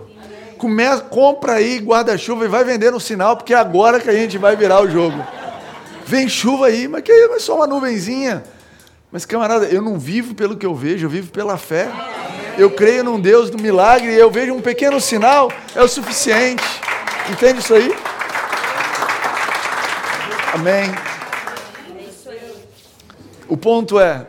Começa, 0.57 1.01
compra 1.01 1.53
aí 1.53 1.79
guarda-chuva 1.79 2.45
e 2.45 2.47
vai 2.47 2.63
vender 2.63 2.91
no 2.91 2.99
sinal, 2.99 3.35
porque 3.35 3.53
é 3.53 3.57
agora 3.57 3.99
que 3.99 4.09
a 4.09 4.13
gente 4.13 4.37
vai 4.37 4.55
virar 4.55 4.81
o 4.81 4.89
jogo. 4.89 5.25
Vem 6.05 6.29
chuva 6.29 6.67
aí, 6.67 6.87
mas 6.87 7.01
que 7.01 7.11
é 7.11 7.39
só 7.39 7.55
uma 7.55 7.65
nuvenzinha. 7.65 8.43
Mas, 9.11 9.25
camarada, 9.25 9.65
eu 9.65 9.81
não 9.81 9.97
vivo 9.97 10.35
pelo 10.35 10.55
que 10.55 10.65
eu 10.65 10.75
vejo, 10.75 11.05
eu 11.05 11.09
vivo 11.09 11.31
pela 11.31 11.57
fé. 11.57 11.89
Eu 12.57 12.71
creio 12.71 13.03
num 13.03 13.19
Deus 13.19 13.49
do 13.49 13.61
milagre 13.61 14.11
e 14.11 14.17
eu 14.17 14.29
vejo 14.29 14.53
um 14.53 14.61
pequeno 14.61 14.99
sinal, 14.99 15.51
é 15.75 15.81
o 15.81 15.87
suficiente. 15.87 16.63
Entende 17.29 17.59
isso 17.59 17.73
aí? 17.73 17.93
Amém. 20.53 20.91
O 23.47 23.57
ponto 23.57 23.99
é, 23.99 24.25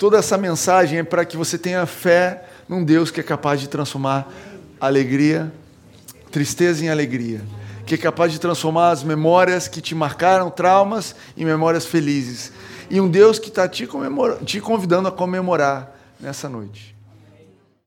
Toda 0.00 0.16
essa 0.16 0.38
mensagem 0.38 1.00
é 1.00 1.02
para 1.02 1.26
que 1.26 1.36
você 1.36 1.58
tenha 1.58 1.84
fé 1.84 2.44
num 2.66 2.82
Deus 2.82 3.10
que 3.10 3.20
é 3.20 3.22
capaz 3.22 3.60
de 3.60 3.68
transformar 3.68 4.32
alegria, 4.80 5.52
tristeza 6.30 6.82
em 6.82 6.88
alegria, 6.88 7.42
que 7.84 7.96
é 7.96 7.98
capaz 7.98 8.32
de 8.32 8.40
transformar 8.40 8.92
as 8.92 9.04
memórias 9.04 9.68
que 9.68 9.82
te 9.82 9.94
marcaram, 9.94 10.48
traumas, 10.48 11.14
em 11.36 11.44
memórias 11.44 11.84
felizes. 11.84 12.50
E 12.88 12.98
um 12.98 13.10
Deus 13.10 13.38
que 13.38 13.48
está 13.48 13.68
te, 13.68 13.86
te 14.46 14.60
convidando 14.62 15.06
a 15.06 15.12
comemorar 15.12 15.99
nessa 16.20 16.48
noite. 16.48 16.99